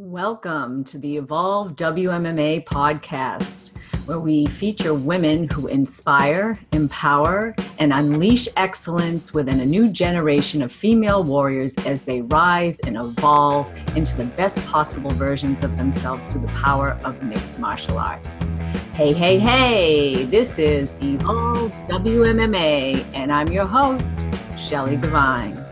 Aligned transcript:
Welcome 0.00 0.84
to 0.84 0.98
the 0.98 1.16
Evolve 1.16 1.74
WMMA 1.74 2.64
podcast, 2.64 3.72
where 4.06 4.20
we 4.20 4.46
feature 4.46 4.94
women 4.94 5.48
who 5.48 5.66
inspire, 5.66 6.56
empower, 6.70 7.56
and 7.80 7.92
unleash 7.92 8.46
excellence 8.56 9.34
within 9.34 9.58
a 9.58 9.66
new 9.66 9.88
generation 9.88 10.62
of 10.62 10.70
female 10.70 11.24
warriors 11.24 11.76
as 11.78 12.04
they 12.04 12.22
rise 12.22 12.78
and 12.80 12.96
evolve 12.96 13.72
into 13.96 14.16
the 14.16 14.26
best 14.26 14.64
possible 14.66 15.10
versions 15.10 15.64
of 15.64 15.76
themselves 15.76 16.30
through 16.30 16.42
the 16.42 16.52
power 16.52 16.92
of 17.02 17.20
mixed 17.24 17.58
martial 17.58 17.98
arts. 17.98 18.44
Hey, 18.92 19.12
hey, 19.12 19.40
hey, 19.40 20.26
this 20.26 20.60
is 20.60 20.96
Evolve 21.02 21.72
WMMA, 21.88 23.04
and 23.14 23.32
I'm 23.32 23.48
your 23.48 23.66
host, 23.66 24.24
Shelly 24.56 24.96
Devine. 24.96 25.67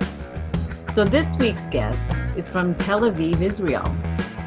So, 0.97 1.05
this 1.05 1.37
week's 1.37 1.67
guest 1.67 2.11
is 2.37 2.49
from 2.49 2.75
Tel 2.75 3.03
Aviv, 3.03 3.43
Israel. 3.43 3.85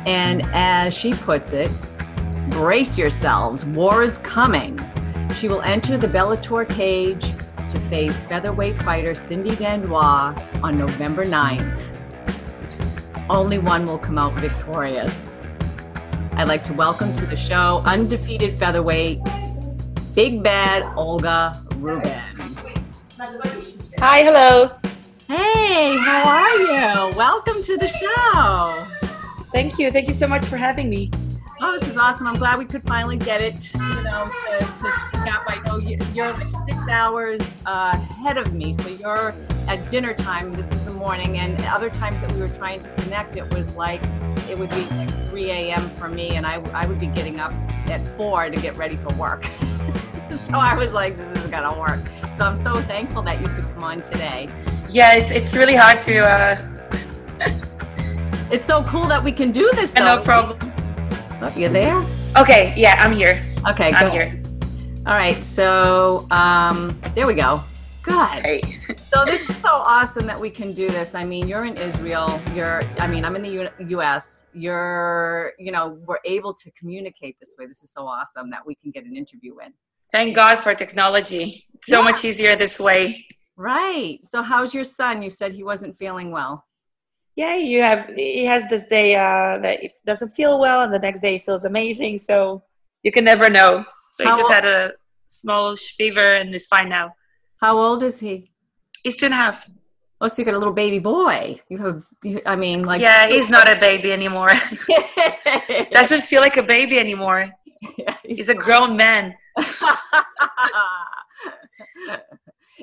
And 0.07 0.41
as 0.51 0.95
she 0.97 1.13
puts 1.13 1.53
it, 1.53 1.69
brace 2.49 2.97
yourselves, 2.97 3.65
war 3.65 4.01
is 4.01 4.17
coming. 4.17 4.81
She 5.35 5.47
will 5.47 5.61
enter 5.61 5.95
the 5.95 6.07
Bellator 6.07 6.67
cage 6.67 7.21
to 7.69 7.79
face 7.81 8.23
featherweight 8.23 8.79
fighter 8.79 9.13
Cindy 9.13 9.51
Dandois 9.51 10.63
on 10.63 10.75
November 10.75 11.23
9th. 11.23 11.85
Only 13.29 13.59
one 13.59 13.85
will 13.85 13.99
come 13.99 14.17
out 14.17 14.33
victorious. 14.33 15.37
I'd 16.31 16.47
like 16.47 16.63
to 16.63 16.73
welcome 16.73 17.13
to 17.13 17.27
the 17.27 17.37
show 17.37 17.83
undefeated 17.85 18.53
featherweight, 18.53 19.19
Big 20.15 20.41
Bad 20.41 20.81
Olga 20.97 21.63
Rubin. 21.75 22.19
Hi, 23.99 24.23
hello. 24.23 24.78
Hey, 25.29 25.95
how 25.95 26.23
are 26.27 26.57
you? 26.57 27.15
Welcome 27.15 27.61
to 27.61 27.77
the 27.77 27.87
show. 27.87 28.83
Thank 29.51 29.77
you. 29.77 29.91
Thank 29.91 30.07
you 30.07 30.13
so 30.15 30.27
much 30.27 30.43
for 30.43 30.57
having 30.57 30.89
me. 30.89 31.11
Oh, 31.61 31.71
this 31.71 31.87
is 31.87 31.99
awesome. 31.99 32.25
I'm 32.25 32.37
glad 32.37 32.57
we 32.57 32.65
could 32.65 32.81
finally 32.81 33.15
get 33.15 33.39
it, 33.39 33.71
you 33.75 34.01
know, 34.01 34.25
to, 34.25 34.57
to 34.57 34.67
speak 34.67 35.31
up. 35.31 35.43
I 35.45 35.61
know 35.67 35.77
you're 35.77 36.33
like 36.33 36.47
six 36.65 36.89
hours 36.89 37.41
uh, 37.67 37.91
ahead 37.93 38.39
of 38.39 38.55
me. 38.55 38.73
So 38.73 38.89
you're 38.89 39.35
at 39.67 39.87
dinner 39.91 40.15
time. 40.15 40.51
This 40.51 40.71
is 40.71 40.83
the 40.83 40.93
morning. 40.93 41.37
And 41.37 41.61
other 41.65 41.91
times 41.91 42.19
that 42.21 42.31
we 42.31 42.39
were 42.39 42.49
trying 42.49 42.79
to 42.79 42.89
connect, 42.95 43.37
it 43.37 43.53
was 43.53 43.75
like, 43.75 44.01
it 44.49 44.57
would 44.57 44.71
be 44.71 44.83
like 44.95 45.27
3 45.27 45.51
a.m. 45.51 45.87
for 45.91 46.09
me. 46.09 46.37
And 46.37 46.47
I, 46.47 46.55
I 46.71 46.87
would 46.87 46.97
be 46.97 47.05
getting 47.05 47.39
up 47.39 47.53
at 47.87 48.01
4 48.17 48.49
to 48.49 48.59
get 48.59 48.75
ready 48.77 48.97
for 48.97 49.13
work. 49.13 49.47
so 50.47 50.53
I 50.53 50.75
was 50.75 50.93
like, 50.93 51.17
this 51.17 51.27
isn't 51.37 51.51
going 51.51 51.71
to 51.71 51.79
work. 51.79 52.01
So 52.35 52.45
I'm 52.45 52.55
so 52.55 52.75
thankful 52.75 53.21
that 53.23 53.41
you 53.41 53.47
could 53.47 53.65
come 53.73 53.83
on 53.83 54.01
today 54.01 54.49
yeah, 54.89 55.13
it's 55.13 55.31
it's 55.31 55.55
really 55.55 55.75
hard 55.75 56.01
to. 56.03 56.19
Uh... 56.19 56.57
it's 58.51 58.65
so 58.65 58.83
cool 58.83 59.05
that 59.07 59.23
we 59.23 59.31
can 59.31 59.51
do 59.51 59.69
this. 59.75 59.91
Though. 59.91 60.17
No 60.17 60.21
problem. 60.21 60.57
Oh, 61.41 61.53
you 61.55 61.69
there? 61.69 62.03
Okay. 62.37 62.73
Yeah, 62.75 62.95
I'm 62.99 63.13
here. 63.13 63.45
Okay, 63.67 63.93
I'm 63.93 64.11
here. 64.11 64.41
All 65.05 65.13
right. 65.13 65.43
So 65.43 66.27
um, 66.31 66.99
there 67.15 67.27
we 67.27 67.33
go. 67.33 67.61
Good. 68.01 68.39
Hey. 68.39 68.61
so 69.13 69.25
this 69.25 69.47
is 69.49 69.57
so 69.57 69.69
awesome 69.69 70.25
that 70.25 70.39
we 70.39 70.49
can 70.49 70.71
do 70.71 70.89
this. 70.89 71.13
I 71.13 71.23
mean, 71.23 71.47
you're 71.47 71.65
in 71.65 71.77
Israel. 71.77 72.41
You're. 72.55 72.81
I 72.99 73.07
mean, 73.07 73.25
I'm 73.25 73.35
in 73.35 73.43
the 73.43 73.49
U- 73.49 73.87
U.S. 73.89 74.45
You're. 74.53 75.53
You 75.59 75.71
know, 75.71 75.99
we're 76.05 76.19
able 76.25 76.53
to 76.55 76.71
communicate 76.71 77.37
this 77.39 77.55
way. 77.59 77.67
This 77.67 77.83
is 77.83 77.91
so 77.91 78.07
awesome 78.07 78.49
that 78.49 78.65
we 78.65 78.73
can 78.73 78.91
get 78.91 79.05
an 79.05 79.15
interview 79.15 79.59
in. 79.59 79.73
Thank 80.11 80.35
God 80.35 80.59
for 80.59 80.73
technology. 80.73 81.65
It's 81.73 81.87
so 81.87 81.99
yeah. 81.99 82.03
much 82.03 82.25
easier 82.25 82.55
this 82.55 82.79
way. 82.79 83.25
Right. 83.55 84.19
So 84.23 84.41
how's 84.41 84.73
your 84.73 84.83
son? 84.83 85.21
You 85.21 85.29
said 85.29 85.53
he 85.53 85.63
wasn't 85.63 85.95
feeling 85.95 86.31
well. 86.31 86.65
Yeah, 87.35 87.55
you 87.55 87.81
have 87.81 88.09
he 88.15 88.43
has 88.45 88.67
this 88.69 88.87
day 88.87 89.15
uh, 89.15 89.59
that 89.59 89.79
he 89.79 89.91
doesn't 90.05 90.31
feel 90.31 90.59
well, 90.59 90.81
and 90.81 90.93
the 90.93 90.99
next 90.99 91.21
day 91.21 91.33
he 91.33 91.39
feels 91.39 91.63
amazing. 91.63 92.17
So 92.17 92.63
you 93.03 93.11
can 93.11 93.23
never 93.23 93.49
know. 93.49 93.85
So 94.13 94.25
How 94.25 94.31
he 94.31 94.37
just 94.37 94.51
old? 94.51 94.53
had 94.53 94.65
a 94.65 94.91
small 95.25 95.75
fever 95.75 96.35
and 96.35 96.53
is 96.53 96.67
fine 96.67 96.89
now. 96.89 97.13
How 97.61 97.77
old 97.77 98.03
is 98.03 98.19
he? 98.19 98.51
He's 99.03 99.15
two 99.15 99.27
and 99.27 99.33
a 99.33 99.37
half. 99.37 99.69
Oh, 100.21 100.27
so 100.27 100.41
you 100.41 100.45
got 100.45 100.55
a 100.55 100.57
little 100.57 100.73
baby 100.73 100.99
boy. 100.99 101.61
You 101.69 101.77
have, 101.77 102.05
I 102.45 102.57
mean, 102.57 102.83
like. 102.83 102.99
Yeah, 102.99 103.27
he's 103.27 103.49
not 103.49 103.71
a 103.71 103.79
baby 103.79 104.11
anymore. 104.11 104.49
Doesn't 105.91 106.23
feel 106.23 106.41
like 106.41 106.57
a 106.57 106.63
baby 106.63 106.99
anymore. 106.99 107.51
Yeah, 107.97 108.15
he's, 108.23 108.37
he's 108.37 108.49
a 108.49 108.55
grown 108.55 108.97
man 108.97 109.35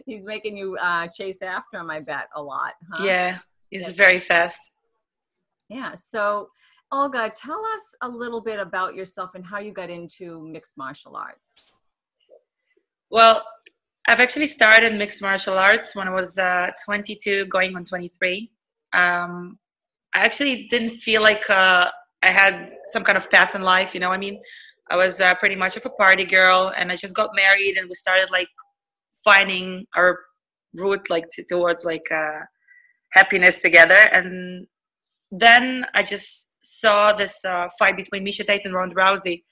he's 0.06 0.24
making 0.24 0.56
you 0.56 0.76
uh, 0.76 1.08
chase 1.08 1.42
after 1.42 1.78
him. 1.78 1.90
I 1.90 1.98
bet 1.98 2.28
a 2.34 2.42
lot. 2.42 2.74
Huh? 2.90 3.04
Yeah, 3.04 3.38
he's 3.70 3.90
very 3.96 4.20
fast. 4.20 4.74
Yeah. 5.68 5.94
So, 5.94 6.50
Olga, 6.92 7.32
tell 7.34 7.62
us 7.74 7.94
a 8.02 8.08
little 8.08 8.40
bit 8.40 8.60
about 8.60 8.94
yourself 8.94 9.30
and 9.34 9.44
how 9.44 9.58
you 9.58 9.72
got 9.72 9.90
into 9.90 10.40
mixed 10.40 10.76
martial 10.76 11.16
arts. 11.16 11.72
Well, 13.10 13.44
I've 14.08 14.20
actually 14.20 14.46
started 14.46 14.94
mixed 14.94 15.22
martial 15.22 15.58
arts 15.58 15.96
when 15.96 16.08
I 16.08 16.14
was 16.14 16.38
uh, 16.38 16.68
22, 16.84 17.46
going 17.46 17.76
on 17.76 17.84
23. 17.84 18.50
Um, 18.92 19.58
I 20.14 20.20
actually 20.20 20.66
didn't 20.68 20.90
feel 20.90 21.22
like 21.22 21.48
uh, 21.50 21.90
I 22.22 22.30
had 22.30 22.72
some 22.84 23.02
kind 23.02 23.18
of 23.18 23.28
path 23.30 23.54
in 23.54 23.62
life. 23.62 23.94
You 23.94 24.00
know, 24.00 24.10
I 24.10 24.16
mean, 24.16 24.40
I 24.90 24.96
was 24.96 25.20
uh, 25.20 25.34
pretty 25.34 25.56
much 25.56 25.76
of 25.76 25.84
a 25.84 25.90
party 25.90 26.24
girl, 26.24 26.72
and 26.76 26.92
I 26.92 26.96
just 26.96 27.16
got 27.16 27.30
married, 27.34 27.76
and 27.76 27.88
we 27.88 27.94
started 27.94 28.30
like 28.30 28.48
finding 29.24 29.86
our 29.96 30.18
route 30.78 31.08
like 31.10 31.24
t- 31.34 31.44
towards 31.48 31.84
like 31.84 32.10
uh, 32.14 32.40
happiness 33.12 33.60
together. 33.60 33.98
And 34.12 34.66
then 35.30 35.84
i 35.94 36.02
just 36.02 36.54
saw 36.60 37.12
this 37.12 37.44
uh, 37.44 37.68
fight 37.78 37.96
between 37.96 38.24
Miesha 38.24 38.46
Tate 38.46 38.64
and 38.64 38.74
ronda 38.74 38.94
rousey 38.94 39.42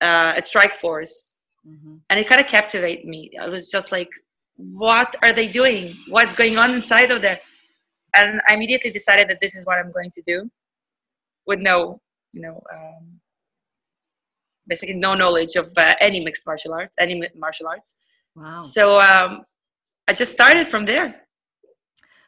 uh, 0.00 0.34
at 0.36 0.44
strikeforce 0.44 1.30
mm-hmm. 1.66 1.96
and 2.08 2.20
it 2.20 2.26
kind 2.26 2.40
of 2.40 2.46
captivated 2.46 3.04
me. 3.04 3.30
I 3.40 3.48
was 3.48 3.70
just 3.70 3.92
like 3.92 4.10
what 4.56 5.16
are 5.22 5.32
they 5.32 5.48
doing? 5.48 5.94
What's 6.08 6.34
going 6.34 6.58
on 6.58 6.72
inside 6.72 7.10
of 7.10 7.22
there? 7.22 7.40
And 8.14 8.40
i 8.48 8.54
immediately 8.54 8.90
decided 8.90 9.28
that 9.28 9.40
this 9.40 9.54
is 9.56 9.64
what 9.66 9.78
i'm 9.78 9.90
going 9.90 10.10
to 10.10 10.22
do 10.22 10.50
with 11.46 11.60
no 11.60 12.00
you 12.34 12.42
know 12.42 12.60
um, 12.72 13.20
basically 14.66 14.94
no 14.96 15.14
knowledge 15.14 15.56
of 15.56 15.66
uh, 15.76 15.94
any 16.00 16.20
mixed 16.20 16.46
martial 16.46 16.72
arts 16.72 16.94
any 16.98 17.22
martial 17.36 17.66
arts 17.66 17.96
Wow. 18.34 18.60
So 18.62 19.00
um, 19.00 19.44
I 20.08 20.12
just 20.12 20.32
started 20.32 20.66
from 20.66 20.84
there. 20.84 21.16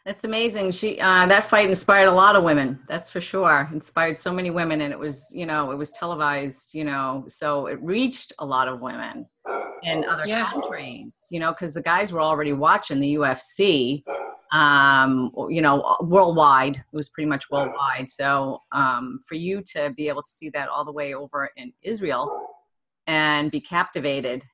That's 0.05 0.25
amazing. 0.25 0.73
She 0.73 1.01
uh, 1.01 1.25
that 1.27 1.45
fight 1.45 1.67
inspired 1.67 2.09
a 2.09 2.13
lot 2.13 2.37
of 2.37 2.45
women. 2.45 2.79
That's 2.87 3.09
for 3.09 3.23
sure. 3.23 3.67
Inspired 3.73 4.19
so 4.19 4.35
many 4.35 4.51
women, 4.51 4.83
and 4.83 4.93
it 4.93 4.99
was 4.99 5.31
you 5.33 5.47
know 5.47 5.71
it 5.71 5.77
was 5.77 5.93
televised. 5.93 6.75
You 6.75 6.85
know, 6.85 7.25
so 7.27 7.69
it 7.69 7.83
reached 7.83 8.35
a 8.39 8.45
lot 8.45 8.69
of 8.69 8.83
women 8.83 9.27
in 9.85 10.05
other 10.05 10.27
yeah. 10.27 10.51
countries. 10.51 11.27
You 11.31 11.41
know, 11.41 11.53
because 11.53 11.75
the 11.75 11.83
guys 11.83 12.13
were 12.13 12.21
already 12.21 12.53
watching 12.53 13.01
the 13.01 13.15
UFC. 13.15 14.03
Um, 14.53 15.33
you 15.49 15.61
know, 15.61 15.97
worldwide. 16.01 16.77
It 16.77 16.97
was 16.97 17.09
pretty 17.09 17.29
much 17.29 17.51
worldwide. 17.51 18.09
So 18.09 18.63
um, 18.71 19.19
for 19.27 19.35
you 19.35 19.63
to 19.73 19.91
be 19.97 20.07
able 20.07 20.23
to 20.23 20.31
see 20.31 20.49
that 20.51 20.69
all 20.69 20.85
the 20.85 20.93
way 20.93 21.13
over 21.13 21.51
in 21.57 21.73
Israel 21.83 22.51
and 23.09 23.51
be 23.51 23.61
captivated 23.61 24.45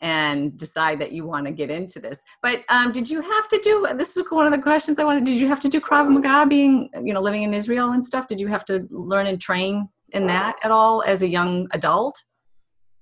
and 0.00 0.56
decide 0.58 0.98
that 1.00 1.12
you 1.12 1.24
want 1.24 1.46
to 1.46 1.52
get 1.52 1.70
into 1.70 1.98
this. 1.98 2.22
But 2.42 2.62
um, 2.68 2.92
did 2.92 3.08
you 3.08 3.22
have 3.22 3.48
to 3.48 3.58
do? 3.62 3.86
This 3.96 4.16
is 4.16 4.30
one 4.30 4.44
of 4.44 4.52
the 4.52 4.60
questions 4.60 4.98
I 4.98 5.04
wanted. 5.04 5.24
Did 5.24 5.36
you 5.36 5.48
have 5.48 5.60
to 5.60 5.68
do 5.68 5.80
Krav 5.80 6.10
Maga, 6.10 6.46
being 6.46 6.90
you 7.02 7.14
know 7.14 7.20
living 7.20 7.42
in 7.42 7.54
Israel 7.54 7.92
and 7.92 8.04
stuff? 8.04 8.26
Did 8.26 8.40
you 8.40 8.48
have 8.48 8.64
to 8.66 8.86
learn 8.90 9.26
and 9.26 9.40
train 9.40 9.88
in 10.10 10.26
that 10.26 10.56
at 10.62 10.70
all 10.70 11.02
as 11.06 11.22
a 11.22 11.28
young 11.28 11.68
adult? 11.72 12.22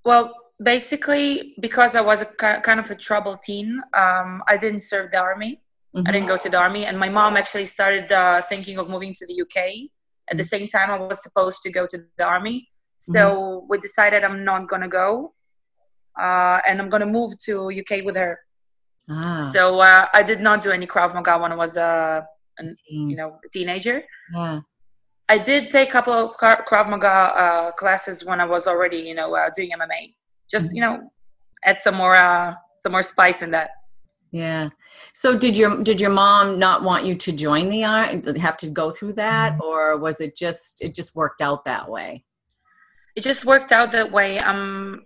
Well, 0.05 0.33
basically, 0.63 1.55
because 1.61 1.95
I 1.95 2.01
was 2.01 2.23
a 2.23 2.27
kind 2.27 2.81
of 2.81 2.91
a 2.91 2.95
troubled 2.95 3.43
teen, 3.43 3.81
um, 3.95 4.43
I 4.47 4.57
didn't 4.57 4.83
serve 4.83 5.11
the 5.11 5.19
army. 5.19 5.61
Mm-hmm. 5.95 6.09
I 6.09 6.13
didn't 6.13 6.29
go 6.29 6.39
to 6.39 6.49
the 6.49 6.57
army, 6.57 6.87
and 6.87 6.99
my 6.99 7.11
mom 7.11 7.37
actually 7.37 7.67
started 7.67 8.11
uh, 8.11 8.41
thinking 8.43 8.79
of 8.79 8.89
moving 8.89 9.13
to 9.15 9.27
the 9.27 9.43
UK 9.43 9.91
at 10.31 10.37
the 10.37 10.43
mm-hmm. 10.43 10.49
same 10.49 10.69
time 10.69 10.91
I 10.91 10.99
was 10.99 11.23
supposed 11.23 11.63
to 11.65 11.71
go 11.71 11.87
to 11.87 11.99
the 12.17 12.25
army. 12.25 12.69
So 12.99 13.21
mm-hmm. 13.35 13.67
we 13.69 13.79
decided 13.79 14.25
I'm 14.25 14.45
not 14.45 14.69
gonna 14.69 14.89
go 14.89 15.35
uh, 16.19 16.61
and 16.67 16.81
I'm 16.81 16.89
gonna 16.89 17.07
move 17.07 17.39
to 17.41 17.71
UK 17.71 18.05
with 18.05 18.17
her. 18.17 18.39
Ah. 19.11 19.41
So 19.53 19.81
uh, 19.81 20.07
I 20.15 20.23
did 20.23 20.41
not 20.41 20.63
do 20.63 20.71
any 20.71 20.87
Krav 20.87 21.13
Maga 21.15 21.39
when 21.39 21.53
I 21.53 21.57
was 21.57 21.77
uh, 21.77 22.23
an, 22.59 22.77
you 22.89 23.17
know 23.17 23.39
a 23.45 23.49
teenager. 23.53 24.03
Yeah. 24.33 24.61
I 25.29 25.39
did 25.39 25.71
take 25.71 25.89
a 25.89 25.93
couple 25.93 26.13
of 26.13 26.37
Krav 26.37 26.89
Maga 26.89 27.09
uh, 27.09 27.73
classes 27.73 28.25
when 28.25 28.41
I 28.41 28.45
was 28.45 28.67
already 28.67 28.99
you 28.99 29.15
know 29.15 29.35
uh, 29.35 29.51
doing 29.55 29.71
MMA. 29.71 30.15
Just 30.53 30.69
mm-hmm. 30.69 30.77
you 30.77 30.83
know, 30.83 31.13
add 31.65 31.81
some 31.81 31.97
more 31.97 32.15
uh, 32.15 32.55
some 32.79 32.93
more 32.93 33.03
spice 33.03 33.43
in 33.43 33.51
that. 33.53 33.71
Yeah. 34.31 34.71
So 35.13 35.37
did 35.37 35.57
your 35.57 35.83
did 35.83 36.01
your 36.01 36.11
mom 36.11 36.59
not 36.59 36.83
want 36.83 37.05
you 37.05 37.15
to 37.17 37.33
join 37.33 37.69
the? 37.69 37.83
Have 38.41 38.57
to 38.59 38.69
go 38.69 38.91
through 38.91 39.15
that, 39.15 39.53
mm-hmm. 39.53 39.63
or 39.63 39.97
was 39.99 40.21
it 40.21 40.37
just 40.37 40.83
it 40.83 40.95
just 40.95 41.17
worked 41.17 41.41
out 41.41 41.65
that 41.65 41.89
way? 41.89 42.25
It 43.17 43.23
just 43.23 43.45
worked 43.45 43.73
out 43.73 43.93
that 43.93 44.11
way. 44.11 44.39
Um, 44.39 45.03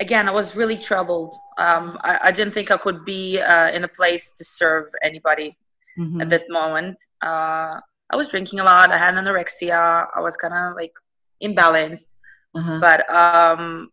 again, 0.00 0.28
I 0.28 0.32
was 0.32 0.56
really 0.56 0.76
troubled. 0.76 1.34
Um, 1.58 1.98
I, 2.02 2.18
I, 2.24 2.30
didn't 2.32 2.54
think 2.54 2.70
I 2.70 2.78
could 2.78 3.04
be 3.04 3.38
uh, 3.40 3.68
in 3.70 3.84
a 3.84 3.88
place 3.88 4.34
to 4.38 4.44
serve 4.44 4.86
anybody 5.02 5.56
mm-hmm. 5.98 6.22
at 6.22 6.30
this 6.30 6.44
moment. 6.48 6.96
Uh, 7.20 7.78
I 8.10 8.16
was 8.16 8.28
drinking 8.28 8.60
a 8.60 8.64
lot. 8.64 8.90
I 8.90 8.96
had 8.96 9.14
anorexia. 9.14 10.06
I 10.16 10.20
was 10.20 10.36
kind 10.36 10.54
of 10.54 10.74
like 10.74 10.94
imbalanced. 11.42 12.14
Uh-huh. 12.54 12.78
But 12.80 13.08
um, 13.10 13.90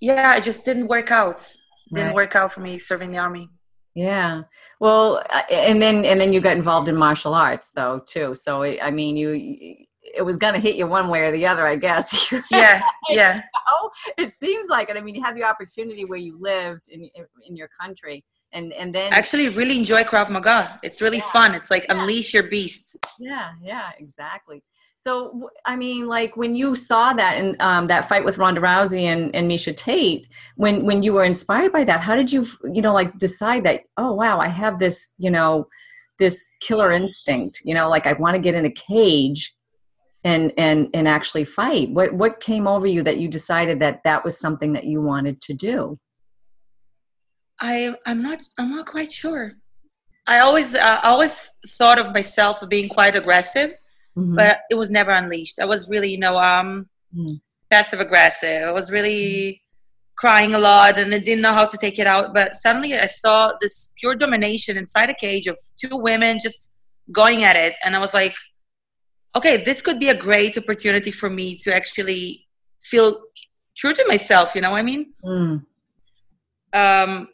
yeah, 0.00 0.36
it 0.36 0.44
just 0.44 0.64
didn't 0.64 0.88
work 0.88 1.10
out. 1.10 1.50
Didn't 1.92 2.08
right. 2.08 2.14
work 2.14 2.34
out 2.34 2.52
for 2.52 2.60
me 2.60 2.78
serving 2.78 3.12
the 3.12 3.18
army. 3.18 3.48
Yeah. 3.94 4.42
Well, 4.80 5.22
and 5.50 5.80
then 5.80 6.04
and 6.04 6.20
then 6.20 6.32
you 6.32 6.40
got 6.40 6.56
involved 6.56 6.88
in 6.88 6.96
martial 6.96 7.34
arts 7.34 7.72
though 7.72 8.00
too. 8.06 8.34
So 8.34 8.62
I 8.62 8.90
mean, 8.90 9.16
you 9.16 9.76
it 10.16 10.22
was 10.22 10.38
going 10.38 10.54
to 10.54 10.60
hit 10.60 10.76
you 10.76 10.86
one 10.86 11.08
way 11.08 11.22
or 11.22 11.32
the 11.32 11.46
other, 11.46 11.66
I 11.66 11.76
guess. 11.76 12.32
yeah. 12.50 12.82
Yeah. 13.08 13.42
Oh, 13.68 13.90
it 14.16 14.32
seems 14.32 14.68
like 14.68 14.88
it. 14.88 14.96
I 14.96 15.00
mean, 15.00 15.14
you 15.14 15.22
had 15.22 15.36
the 15.36 15.44
opportunity 15.44 16.04
where 16.04 16.18
you 16.18 16.38
lived 16.40 16.88
in 16.88 17.08
in 17.46 17.56
your 17.56 17.68
country 17.68 18.24
and 18.52 18.72
and 18.72 18.92
then 18.92 19.12
I 19.12 19.16
actually 19.16 19.48
really 19.50 19.76
enjoy 19.78 20.02
Krav 20.02 20.30
Maga. 20.30 20.80
It's 20.82 21.02
really 21.02 21.18
yeah. 21.18 21.32
fun. 21.32 21.54
It's 21.54 21.70
like 21.70 21.84
yeah. 21.88 22.00
unleash 22.00 22.34
your 22.34 22.44
beast. 22.44 22.96
Yeah, 23.18 23.50
yeah, 23.62 23.90
exactly. 23.98 24.62
So 25.06 25.50
I 25.64 25.76
mean, 25.76 26.08
like 26.08 26.36
when 26.36 26.56
you 26.56 26.74
saw 26.74 27.12
that 27.12 27.38
in 27.38 27.54
um, 27.60 27.86
that 27.86 28.08
fight 28.08 28.24
with 28.24 28.38
Ronda 28.38 28.60
Rousey 28.60 29.02
and, 29.02 29.32
and 29.36 29.48
Miesha 29.48 29.72
Tate, 29.76 30.26
when 30.56 30.84
when 30.84 31.04
you 31.04 31.12
were 31.12 31.22
inspired 31.22 31.70
by 31.70 31.84
that, 31.84 32.00
how 32.00 32.16
did 32.16 32.32
you 32.32 32.44
you 32.64 32.82
know 32.82 32.92
like 32.92 33.16
decide 33.16 33.62
that 33.66 33.82
oh 33.96 34.12
wow 34.14 34.40
I 34.40 34.48
have 34.48 34.80
this 34.80 35.12
you 35.16 35.30
know 35.30 35.68
this 36.18 36.48
killer 36.60 36.90
instinct 36.90 37.60
you 37.64 37.72
know 37.72 37.88
like 37.88 38.08
I 38.08 38.14
want 38.14 38.34
to 38.34 38.42
get 38.42 38.56
in 38.56 38.64
a 38.64 38.70
cage 38.70 39.54
and 40.24 40.52
and 40.58 40.88
and 40.92 41.06
actually 41.06 41.44
fight. 41.44 41.90
What 41.90 42.12
what 42.12 42.40
came 42.40 42.66
over 42.66 42.88
you 42.88 43.04
that 43.04 43.18
you 43.18 43.28
decided 43.28 43.78
that 43.78 44.02
that 44.02 44.24
was 44.24 44.40
something 44.40 44.72
that 44.72 44.86
you 44.86 45.00
wanted 45.00 45.40
to 45.42 45.54
do? 45.54 46.00
I 47.60 47.94
I'm 48.06 48.22
not 48.22 48.40
I'm 48.58 48.74
not 48.74 48.86
quite 48.86 49.12
sure. 49.12 49.52
I 50.26 50.40
always 50.40 50.74
uh, 50.74 50.98
I 51.04 51.10
always 51.10 51.48
thought 51.78 52.00
of 52.00 52.12
myself 52.12 52.60
being 52.68 52.88
quite 52.88 53.14
aggressive, 53.14 53.78
mm-hmm. 54.16 54.34
but 54.34 54.60
it 54.70 54.74
was 54.74 54.90
never 54.90 55.10
unleashed. 55.10 55.58
I 55.60 55.64
was 55.64 55.88
really 55.88 56.10
you 56.10 56.18
know 56.18 56.36
um 56.36 56.88
mm. 57.14 57.40
passive 57.70 58.00
aggressive. 58.00 58.62
I 58.64 58.72
was 58.72 58.90
really 58.90 59.20
mm. 59.20 59.60
crying 60.16 60.54
a 60.54 60.58
lot 60.58 60.98
and 60.98 61.12
I 61.14 61.18
didn't 61.18 61.42
know 61.42 61.52
how 61.52 61.66
to 61.66 61.76
take 61.76 61.98
it 61.98 62.06
out. 62.06 62.34
But 62.34 62.54
suddenly 62.54 62.94
I 62.94 63.06
saw 63.06 63.52
this 63.60 63.92
pure 63.98 64.14
domination 64.14 64.76
inside 64.76 65.10
a 65.10 65.14
cage 65.14 65.46
of 65.46 65.58
two 65.76 65.96
women 65.96 66.38
just 66.40 66.72
going 67.12 67.44
at 67.44 67.56
it, 67.56 67.74
and 67.84 67.94
I 67.94 67.98
was 67.98 68.14
like, 68.14 68.34
okay, 69.36 69.58
this 69.58 69.82
could 69.82 70.00
be 70.00 70.08
a 70.08 70.16
great 70.16 70.56
opportunity 70.56 71.10
for 71.10 71.30
me 71.30 71.54
to 71.56 71.74
actually 71.74 72.46
feel 72.82 73.20
true 73.76 73.94
to 73.94 74.04
myself. 74.08 74.54
You 74.54 74.62
know 74.62 74.70
what 74.70 74.78
I 74.78 74.82
mean? 74.82 75.12
Mm. 75.24 75.64
Um, 76.72 77.28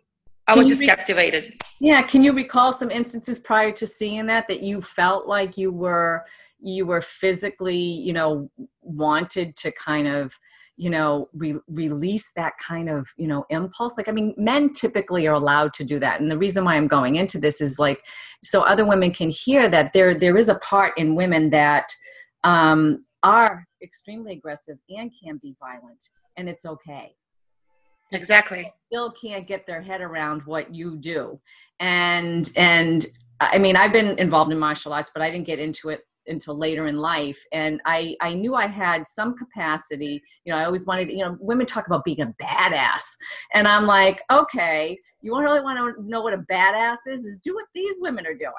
I 0.46 0.54
was 0.54 0.68
just 0.68 0.80
re- 0.80 0.86
captivated. 0.88 1.54
Yeah, 1.80 2.02
can 2.02 2.22
you 2.24 2.32
recall 2.32 2.72
some 2.72 2.90
instances 2.90 3.38
prior 3.38 3.72
to 3.72 3.86
seeing 3.86 4.26
that 4.26 4.48
that 4.48 4.60
you 4.60 4.80
felt 4.80 5.26
like 5.26 5.56
you 5.56 5.70
were 5.70 6.24
you 6.62 6.86
were 6.86 7.00
physically, 7.00 7.76
you 7.76 8.12
know, 8.12 8.50
wanted 8.82 9.56
to 9.56 9.72
kind 9.72 10.08
of 10.08 10.38
you 10.76 10.88
know 10.88 11.28
re- 11.34 11.60
release 11.68 12.32
that 12.34 12.54
kind 12.58 12.88
of 12.88 13.08
you 13.18 13.26
know 13.26 13.44
impulse? 13.50 13.96
Like 13.98 14.08
i 14.08 14.12
mean 14.12 14.34
men 14.38 14.72
typically 14.72 15.26
are 15.26 15.34
allowed 15.34 15.74
to 15.74 15.84
do 15.84 15.98
that 15.98 16.20
and 16.20 16.30
the 16.30 16.38
reason 16.38 16.64
why 16.64 16.76
i'm 16.76 16.88
going 16.88 17.16
into 17.16 17.38
this 17.38 17.60
is 17.60 17.78
like 17.78 18.02
so 18.42 18.62
other 18.62 18.86
women 18.86 19.10
can 19.10 19.28
hear 19.28 19.68
that 19.68 19.92
there 19.92 20.14
there 20.14 20.38
is 20.38 20.48
a 20.48 20.54
part 20.56 20.94
in 20.96 21.14
women 21.14 21.50
that 21.50 21.92
um, 22.44 23.04
are 23.22 23.66
extremely 23.82 24.32
aggressive 24.32 24.78
and 24.88 25.12
can 25.22 25.36
be 25.36 25.54
violent 25.60 26.08
and 26.36 26.48
it's 26.48 26.64
okay. 26.64 27.14
Exactly. 28.12 28.70
Still 28.86 29.10
can't 29.10 29.46
get 29.46 29.66
their 29.66 29.80
head 29.80 30.00
around 30.00 30.42
what 30.44 30.74
you 30.74 30.96
do. 30.96 31.40
And 31.80 32.50
and 32.56 33.06
i 33.40 33.58
mean 33.58 33.76
i've 33.76 33.92
been 33.92 34.16
involved 34.18 34.52
in 34.52 34.58
martial 34.58 34.92
arts 34.92 35.10
but 35.12 35.20
i 35.20 35.28
didn't 35.28 35.46
get 35.46 35.58
into 35.58 35.88
it 35.88 36.02
until 36.26 36.56
later 36.56 36.86
in 36.86 36.96
life 36.98 37.44
and 37.52 37.80
i 37.84 38.16
i 38.20 38.32
knew 38.32 38.54
i 38.54 38.66
had 38.66 39.06
some 39.06 39.36
capacity 39.36 40.22
you 40.44 40.52
know 40.52 40.58
i 40.58 40.64
always 40.64 40.86
wanted 40.86 41.08
you 41.08 41.18
know 41.18 41.36
women 41.40 41.66
talk 41.66 41.86
about 41.86 42.04
being 42.04 42.20
a 42.20 42.34
badass 42.40 43.02
and 43.54 43.66
i'm 43.66 43.86
like 43.86 44.22
okay 44.30 44.96
you 45.22 45.38
really 45.40 45.60
want 45.60 45.96
to 45.96 46.02
know 46.02 46.20
what 46.20 46.34
a 46.34 46.38
badass 46.38 46.98
is 47.06 47.24
is 47.24 47.38
do 47.38 47.54
what 47.54 47.66
these 47.74 47.94
women 48.00 48.26
are 48.26 48.34
doing. 48.34 48.52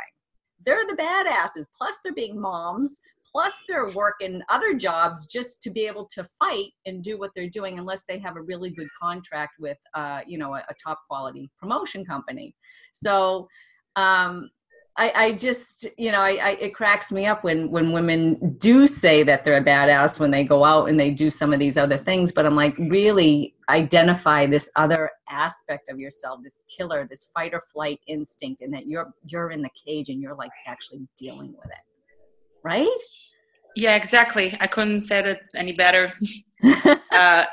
They're 0.65 0.87
the 0.87 0.95
badasses 0.95 1.65
plus 1.77 1.99
they're 2.03 2.13
being 2.13 2.39
moms 2.39 3.01
plus 3.29 3.61
they're 3.67 3.89
working 3.89 4.41
other 4.49 4.73
jobs 4.73 5.27
just 5.27 5.61
to 5.63 5.69
be 5.69 5.85
able 5.87 6.07
to 6.13 6.25
fight 6.39 6.69
and 6.85 7.03
do 7.03 7.17
what 7.17 7.31
they're 7.35 7.49
doing 7.49 7.79
unless 7.79 8.05
they 8.07 8.17
have 8.19 8.37
a 8.37 8.41
really 8.41 8.69
good 8.69 8.87
contract 8.99 9.53
with 9.59 9.77
uh, 9.93 10.21
you 10.25 10.37
know 10.37 10.53
a, 10.55 10.59
a, 10.69 10.73
top 10.81 10.99
quality 11.09 11.51
promotion 11.59 12.05
company. 12.05 12.55
So 12.93 13.47
um, 13.97 14.49
I, 14.95 15.11
I, 15.15 15.31
just 15.31 15.87
you 15.97 16.11
know 16.11 16.21
I, 16.21 16.31
I, 16.31 16.49
it 16.61 16.75
cracks 16.75 17.11
me 17.11 17.25
up 17.25 17.43
when 17.43 17.71
when 17.71 17.91
women 17.91 18.55
do 18.59 18.85
say 18.85 19.23
that 19.23 19.43
they're 19.43 19.57
a 19.57 19.63
badass 19.63 20.19
when 20.19 20.29
they 20.29 20.43
go 20.43 20.63
out 20.63 20.87
and 20.87 20.99
they 20.99 21.09
do 21.09 21.29
some 21.31 21.51
of 21.51 21.59
these 21.59 21.77
other 21.79 21.97
things 21.97 22.31
but 22.31 22.45
i'm 22.45 22.55
like 22.55 22.77
really 22.77 23.55
identify 23.69 24.45
this 24.45 24.69
other 24.75 25.09
aspect 25.29 25.89
of 25.89 25.99
yourself 25.99 26.41
this 26.43 26.59
killer 26.69 27.07
this 27.09 27.27
fight 27.33 27.55
or 27.55 27.63
flight 27.73 27.99
instinct 28.07 28.61
and 28.61 28.71
that 28.71 28.85
you're 28.85 29.11
you're 29.25 29.49
in 29.49 29.63
the 29.63 29.71
cage 29.71 30.09
and 30.09 30.21
you're 30.21 30.35
like 30.35 30.51
actually 30.67 31.07
dealing 31.17 31.55
with 31.57 31.71
it 31.71 31.83
right 32.63 32.87
yeah, 33.75 33.95
exactly. 33.95 34.55
I 34.59 34.67
couldn't 34.67 35.01
say 35.01 35.19
it 35.19 35.41
any 35.55 35.71
better. 35.73 36.13
uh, 37.11 37.45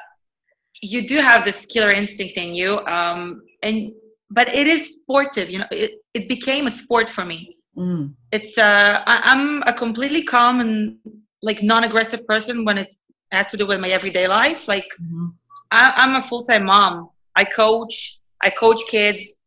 you 0.82 1.06
do 1.06 1.16
have 1.16 1.44
this 1.44 1.66
killer 1.66 1.92
instinct 1.92 2.36
in 2.36 2.54
you, 2.54 2.84
um, 2.86 3.42
and 3.62 3.92
but 4.30 4.48
it 4.48 4.66
is 4.66 4.92
sportive. 4.92 5.50
You 5.50 5.60
know, 5.60 5.66
it, 5.70 6.02
it 6.14 6.28
became 6.28 6.66
a 6.66 6.70
sport 6.70 7.10
for 7.10 7.24
me. 7.24 7.56
Mm. 7.76 8.14
It's 8.32 8.58
uh, 8.58 9.02
I, 9.06 9.20
I'm 9.24 9.62
a 9.62 9.72
completely 9.72 10.22
calm 10.22 10.60
and 10.60 10.96
like 11.42 11.62
non-aggressive 11.62 12.26
person 12.26 12.64
when 12.64 12.78
it 12.78 12.94
has 13.32 13.50
to 13.50 13.56
do 13.56 13.66
with 13.66 13.80
my 13.80 13.88
everyday 13.88 14.28
life. 14.28 14.68
Like 14.68 14.88
mm-hmm. 15.00 15.28
I, 15.70 15.92
I'm 15.96 16.16
a 16.16 16.22
full-time 16.22 16.66
mom. 16.66 17.10
I 17.36 17.44
coach. 17.44 18.20
I 18.42 18.50
coach 18.50 18.80
kids. 18.88 19.40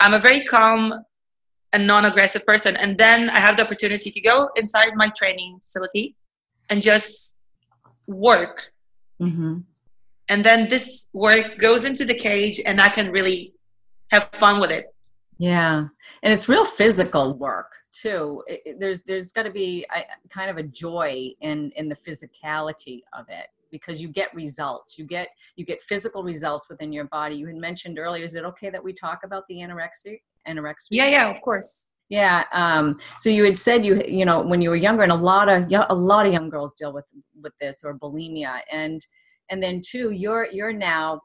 I'm 0.00 0.14
a 0.14 0.18
very 0.18 0.44
calm 0.44 1.04
and 1.74 1.86
non-aggressive 1.88 2.46
person 2.46 2.76
and 2.76 2.96
then 2.96 3.28
i 3.30 3.40
have 3.40 3.56
the 3.56 3.64
opportunity 3.64 4.10
to 4.10 4.20
go 4.20 4.48
inside 4.54 4.92
my 4.94 5.08
training 5.18 5.58
facility 5.60 6.14
and 6.70 6.80
just 6.80 7.36
work 8.06 8.72
mm-hmm. 9.20 9.58
and 10.28 10.44
then 10.44 10.68
this 10.68 11.08
work 11.12 11.58
goes 11.58 11.84
into 11.84 12.04
the 12.04 12.14
cage 12.14 12.60
and 12.64 12.80
i 12.80 12.88
can 12.88 13.10
really 13.10 13.53
have 14.14 14.24
fun 14.32 14.60
with 14.60 14.70
it. 14.70 14.86
Yeah. 15.38 15.86
And 16.22 16.32
it's 16.32 16.48
real 16.48 16.64
physical 16.64 17.34
work 17.34 17.72
too. 17.92 18.42
It, 18.46 18.60
it, 18.64 18.80
there's 18.80 19.02
there's 19.02 19.32
got 19.32 19.44
to 19.44 19.50
be 19.50 19.84
a, 19.94 20.02
kind 20.32 20.50
of 20.50 20.56
a 20.56 20.62
joy 20.62 21.30
in 21.40 21.70
in 21.76 21.88
the 21.88 21.96
physicality 21.96 23.02
of 23.12 23.26
it 23.28 23.46
because 23.70 24.00
you 24.00 24.08
get 24.08 24.34
results. 24.34 24.98
You 24.98 25.04
get 25.04 25.28
you 25.56 25.64
get 25.64 25.82
physical 25.82 26.22
results 26.22 26.68
within 26.68 26.92
your 26.92 27.04
body. 27.04 27.36
You 27.36 27.46
had 27.46 27.56
mentioned 27.56 27.98
earlier 27.98 28.24
is 28.24 28.34
it 28.34 28.44
okay 28.44 28.70
that 28.70 28.82
we 28.82 28.92
talk 28.92 29.24
about 29.24 29.44
the 29.48 29.56
anorexia 29.56 30.18
anorexia? 30.46 30.88
Yeah 30.90 31.08
yeah 31.08 31.30
of 31.30 31.40
course. 31.42 31.88
Yeah 32.08 32.44
um, 32.52 32.96
so 33.18 33.30
you 33.30 33.44
had 33.44 33.58
said 33.58 33.84
you 33.84 34.02
you 34.06 34.24
know 34.24 34.40
when 34.40 34.62
you 34.62 34.70
were 34.70 34.76
younger 34.76 35.02
and 35.02 35.12
a 35.12 35.16
lot 35.16 35.48
of 35.48 35.72
a 35.90 35.94
lot 35.94 36.26
of 36.26 36.32
young 36.32 36.48
girls 36.48 36.74
deal 36.74 36.92
with 36.92 37.06
with 37.42 37.52
this 37.60 37.82
or 37.84 37.98
bulimia. 37.98 38.60
And 38.72 39.04
and 39.50 39.62
then 39.62 39.80
two 39.84 40.10
you're 40.10 40.48
you're 40.52 40.72
now 40.72 41.20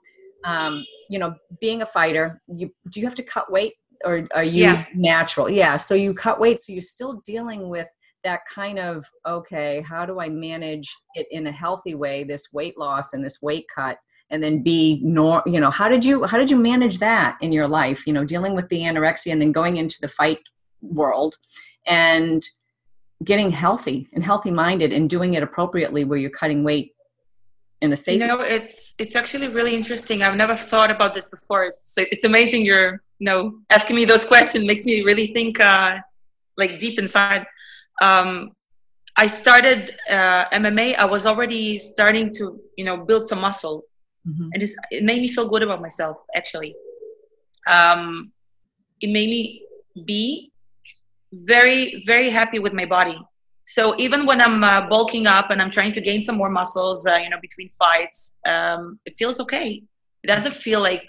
um, 0.46 0.86
you 1.10 1.19
know 1.19 1.34
being 1.60 1.81
a 1.81 1.86
fighter 1.86 2.41
you 2.48 2.72
do 2.91 3.00
you 3.00 3.05
have 3.05 3.15
to 3.15 3.24
cut 3.24 3.51
weight 3.51 3.74
or 4.05 4.27
are 4.34 4.43
you 4.43 4.63
yeah. 4.63 4.86
natural 4.96 5.50
yeah 5.50 5.75
so 5.75 5.96
you 5.96 6.13
cut 6.13 6.39
weight 6.39 6.60
so 6.60 6.72
you're 6.72 6.81
still 6.81 7.22
dealing 7.25 7.69
with 7.69 7.88
that 8.24 8.41
kind 8.53 8.79
of 8.79 9.05
okay 9.27 9.81
how 9.81 10.05
do 10.05 10.19
i 10.19 10.29
manage 10.29 10.96
it 11.15 11.27
in 11.31 11.48
a 11.48 11.51
healthy 11.51 11.96
way 11.96 12.24
this 12.24 12.53
weight 12.53 12.77
loss 12.77 13.13
and 13.13 13.24
this 13.24 13.41
weight 13.41 13.65
cut 13.74 13.98
and 14.29 14.43
then 14.43 14.62
be 14.62 15.00
nor 15.03 15.41
you 15.46 15.60
know 15.60 15.72
how 15.72 15.89
did 15.89 16.05
you 16.05 16.24
how 16.25 16.38
did 16.38 16.51
you 16.51 16.58
manage 16.58 17.00
that 17.00 17.38
in 17.41 17.51
your 17.51 17.67
life 17.67 18.05
you 18.05 18.13
know 18.13 18.24
dealing 18.24 18.55
with 18.55 18.69
the 18.69 18.81
anorexia 18.81 19.31
and 19.31 19.41
then 19.41 19.51
going 19.51 19.77
into 19.77 20.00
the 20.01 20.08
fight 20.08 20.39
world 20.81 21.36
and 21.88 22.48
getting 23.24 23.51
healthy 23.51 24.08
and 24.13 24.24
healthy 24.24 24.51
minded 24.51 24.93
and 24.93 25.10
doing 25.10 25.34
it 25.34 25.43
appropriately 25.43 26.03
where 26.03 26.17
you're 26.17 26.29
cutting 26.29 26.63
weight 26.63 26.93
in 27.81 27.93
a 27.93 27.95
safe 27.95 28.19
you 28.19 28.27
know 28.27 28.39
it's 28.41 28.93
it's 29.00 29.15
actually 29.15 29.48
really 29.48 29.74
interesting 29.74 30.21
i've 30.21 30.36
never 30.36 30.55
thought 30.55 30.91
about 30.91 31.13
this 31.13 31.27
before 31.29 31.65
it's 31.65 31.93
it's 31.98 32.25
amazing 32.25 32.62
you're 32.63 33.01
you 33.19 33.25
know 33.25 33.59
asking 33.69 33.95
me 33.95 34.03
those 34.05 34.25
questions 34.25 34.65
makes 34.65 34.83
me 34.86 35.01
really 35.01 35.27
think 35.27 35.59
uh 35.59 35.98
like 36.57 36.77
deep 36.77 37.00
inside 37.00 37.45
um, 38.01 38.51
I 39.17 39.27
started 39.27 39.98
uh, 40.09 40.45
MMA. 40.50 40.95
I 40.95 41.05
was 41.05 41.25
already 41.25 41.77
starting 41.77 42.31
to, 42.36 42.59
you 42.77 42.86
know, 42.86 42.98
build 42.98 43.25
some 43.25 43.41
muscle, 43.41 43.83
mm-hmm. 44.27 44.50
and 44.53 44.63
it 44.63 45.03
made 45.03 45.21
me 45.21 45.27
feel 45.27 45.48
good 45.48 45.63
about 45.63 45.81
myself. 45.81 46.17
Actually, 46.36 46.75
um, 47.67 48.31
it 49.01 49.09
made 49.09 49.29
me 49.29 49.63
be 50.05 50.51
very, 51.33 52.01
very 52.05 52.29
happy 52.29 52.59
with 52.59 52.74
my 52.74 52.86
body. 52.86 53.19
So 53.69 53.93
even 53.99 54.25
when 54.25 54.41
I'm 54.41 54.63
uh, 54.63 54.88
bulking 54.88 55.27
up 55.27 55.51
and 55.51 55.61
I'm 55.61 55.69
trying 55.69 55.91
to 55.91 56.01
gain 56.01 56.23
some 56.23 56.35
more 56.35 56.49
muscles, 56.49 57.05
uh, 57.05 57.17
you 57.17 57.29
know, 57.29 57.38
between 57.39 57.69
fights, 57.69 58.33
um, 58.47 58.99
it 59.05 59.13
feels 59.13 59.39
okay. 59.41 59.83
It 60.23 60.27
doesn't 60.27 60.55
feel 60.55 60.81
like 60.81 61.07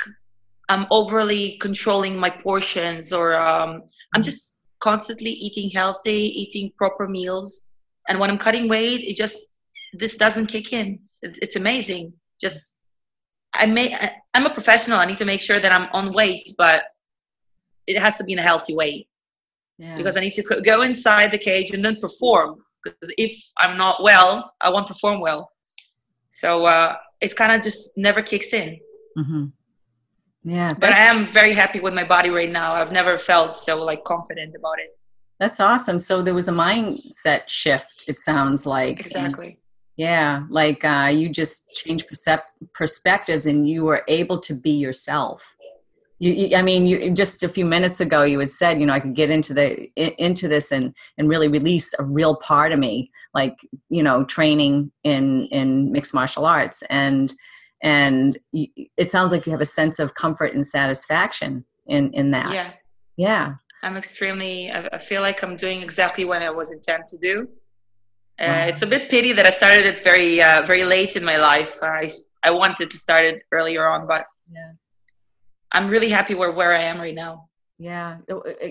I'm 0.69 0.87
overly 0.91 1.57
controlling 1.57 2.19
my 2.19 2.29
portions, 2.29 3.15
or 3.15 3.35
um, 3.35 3.85
I'm 4.15 4.23
just 4.23 4.61
constantly 4.81 5.31
eating 5.31 5.71
healthy, 5.71 6.21
eating 6.43 6.71
proper 6.77 7.09
meals. 7.09 7.67
And 8.11 8.21
when 8.21 8.29
I'm 8.29 8.37
cutting 8.37 8.69
weight, 8.69 9.01
it 9.09 9.17
just 9.17 9.55
this 9.95 10.19
doesn't 10.19 10.49
kick 10.49 10.75
in. 10.75 10.99
It's, 11.23 11.57
amazing. 11.57 12.13
Just 12.43 12.79
I 13.55 13.65
may 13.65 13.97
I'm 14.35 14.45
a 14.45 14.53
professional. 14.53 14.99
I 14.99 15.07
need 15.07 15.19
to 15.19 15.25
make 15.25 15.41
sure 15.41 15.61
that 15.61 15.73
I'm 15.73 15.89
on 15.95 16.13
weight, 16.13 16.51
but 16.59 16.83
it 17.87 17.99
has 17.99 18.19
to 18.19 18.25
be 18.25 18.35
in 18.35 18.39
a 18.39 18.43
healthy 18.43 18.75
way. 18.75 19.07
Yeah. 19.81 19.97
Because 19.97 20.17
I 20.19 20.21
need 20.21 20.35
to 20.35 20.63
go 20.63 20.83
inside 20.83 21.31
the 21.31 21.39
cage 21.39 21.71
and 21.73 21.83
then 21.83 21.97
perform. 21.97 22.57
Because 22.83 23.13
if 23.17 23.33
I'm 23.59 23.77
not 23.79 24.03
well, 24.03 24.53
I 24.61 24.69
won't 24.69 24.87
perform 24.87 25.21
well. 25.21 25.51
So 26.29 26.67
uh, 26.67 26.97
it 27.21 27.35
kind 27.35 27.53
of 27.53 27.63
just 27.63 27.97
never 27.97 28.23
kicks 28.23 28.53
in. 28.53 28.79
Mm-hmm. 29.19 29.45
Yeah, 30.45 30.73
but 30.73 30.93
I 30.93 31.01
am 31.01 31.27
very 31.27 31.53
happy 31.53 31.81
with 31.81 31.95
my 31.95 32.05
body 32.05 32.31
right 32.31 32.51
now. 32.51 32.75
I've 32.75 32.93
never 32.93 33.19
felt 33.19 33.59
so 33.59 33.85
like 33.85 34.05
confident 34.05 34.55
about 34.59 34.79
it. 34.79 34.91
That's 35.39 35.61
awesome. 35.61 35.99
So 35.99 36.23
there 36.23 36.35
was 36.35 36.49
a 36.49 36.53
mindset 36.53 37.49
shift. 37.49 38.05
It 38.07 38.19
sounds 38.19 38.67
like 38.67 39.01
exactly. 39.01 39.47
And, 39.47 39.57
yeah, 39.97 40.45
like 40.49 40.83
uh, 40.85 41.11
you 41.13 41.29
just 41.29 41.71
changed 41.75 42.07
percep- 42.09 42.53
perspectives, 42.75 43.47
and 43.47 43.69
you 43.69 43.85
were 43.85 44.03
able 44.09 44.39
to 44.41 44.55
be 44.55 44.73
yourself. 44.73 45.55
You, 46.21 46.33
you, 46.33 46.57
I 46.57 46.61
mean, 46.61 46.87
you 46.87 47.11
just 47.11 47.43
a 47.43 47.49
few 47.49 47.65
minutes 47.65 47.99
ago 47.99 48.23
you 48.23 48.39
had 48.39 48.51
said, 48.51 48.79
you 48.79 48.85
know, 48.85 48.93
I 48.93 49.01
could 49.01 49.15
get 49.15 49.31
into 49.31 49.55
the 49.55 49.91
into 49.97 50.49
this 50.49 50.71
and 50.71 50.95
and 51.17 51.29
really 51.29 51.49
release 51.49 51.95
a 51.99 52.05
real 52.05 52.37
part 52.37 52.73
of 52.73 52.79
me, 52.79 53.11
like 53.35 53.59
you 53.89 54.03
know, 54.03 54.25
training 54.25 54.93
in 55.03 55.47
in 55.47 55.91
mixed 55.91 56.13
martial 56.15 56.45
arts. 56.45 56.83
And 56.91 57.35
and 57.83 58.39
it 58.53 59.11
sounds 59.11 59.33
like 59.33 59.47
you 59.47 59.53
have 59.53 59.63
a 59.63 59.67
sense 59.67 59.99
of 59.99 60.15
comfort 60.15 60.53
and 60.53 60.65
satisfaction 60.65 61.65
in 61.87 62.13
in 62.13 62.31
that. 62.33 62.53
Yeah. 62.53 62.73
Yeah. 63.17 63.55
I'm 63.83 63.97
extremely 63.97 64.71
i 64.71 64.99
feel 64.99 65.23
like 65.23 65.43
i'm 65.43 65.57
doing 65.57 65.81
exactly 65.81 66.27
what 66.27 66.43
i 66.43 66.51
was 66.51 66.71
intent 66.71 67.07
to 67.07 67.17
do. 67.17 67.49
Uh, 68.39 68.47
wow. 68.47 68.67
it's 68.67 68.83
a 68.83 68.87
bit 68.87 69.09
pity 69.09 69.33
that 69.33 69.47
i 69.47 69.51
started 69.51 69.87
it 69.87 70.05
very 70.05 70.43
uh, 70.43 70.63
very 70.67 70.85
late 70.85 71.17
in 71.17 71.25
my 71.25 71.39
life. 71.39 71.79
I 71.83 72.11
i 72.45 72.51
wanted 72.51 72.91
to 72.91 72.99
start 72.99 73.25
it 73.25 73.43
earlier 73.53 73.89
on 73.89 74.07
but 74.07 74.27
yeah 74.53 74.73
i'm 75.73 75.89
really 75.89 76.09
happy 76.09 76.35
where 76.35 76.53
where 76.53 76.73
i 76.73 76.81
am 76.81 76.99
right 76.99 77.15
now 77.15 77.49
yeah 77.79 78.19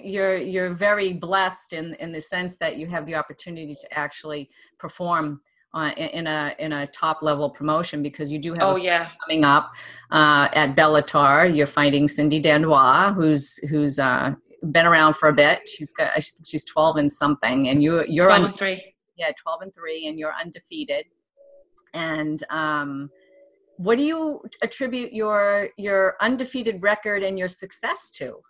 you're 0.03 0.38
you're 0.38 0.74
very 0.74 1.13
blessed 1.13 1.74
in 1.74 1.94
in 1.96 2.12
the 2.12 2.22
sense 2.22 2.56
that 2.58 2.77
you 2.77 2.88
have 2.88 3.06
the 3.06 3.15
opportunity 3.15 3.75
to 3.75 3.98
actually 3.98 4.50
perform 4.77 5.41
uh, 5.74 5.91
in 5.98 6.27
a 6.27 6.56
in 6.60 6.74
a 6.74 6.88
top 6.88 7.22
level 7.22 7.50
promotion 7.50 8.01
because 8.01 8.32
you 8.32 8.39
do 8.39 8.53
have 8.53 8.63
oh 8.63 8.75
yeah 8.75 9.10
coming 9.24 9.46
up 9.46 9.74
uh, 10.12 10.48
at 10.53 10.75
Bellator. 10.75 11.56
You're 11.56 11.68
fighting 11.68 12.08
Cindy 12.08 12.41
Dandois, 12.41 13.13
who's 13.13 13.58
who's 13.70 14.00
uh, 14.00 14.34
been 14.72 14.86
around 14.86 15.15
for 15.15 15.29
a 15.29 15.34
bit. 15.34 15.68
She's 15.68 15.91
got 15.91 16.12
she's 16.44 16.65
12 16.65 16.98
and 16.98 17.12
something, 17.12 17.70
and 17.70 17.84
you 17.84 18.03
you're 18.08 18.25
12 18.25 18.39
un- 18.39 18.46
and 18.48 18.58
three. 18.58 18.96
Yeah, 19.15 19.32
12 19.38 19.62
and 19.62 19.75
three, 19.75 20.08
and 20.08 20.18
you're 20.18 20.34
undefeated. 20.34 21.06
And 21.94 22.44
um, 22.50 23.10
what 23.79 23.98
do 23.98 24.03
you 24.03 24.41
attribute 24.62 25.13
your 25.13 25.69
your 25.77 26.17
undefeated 26.19 26.83
record 26.83 27.24
and 27.24 27.39
your 27.39 27.48
success 27.48 28.09
to? 28.12 28.41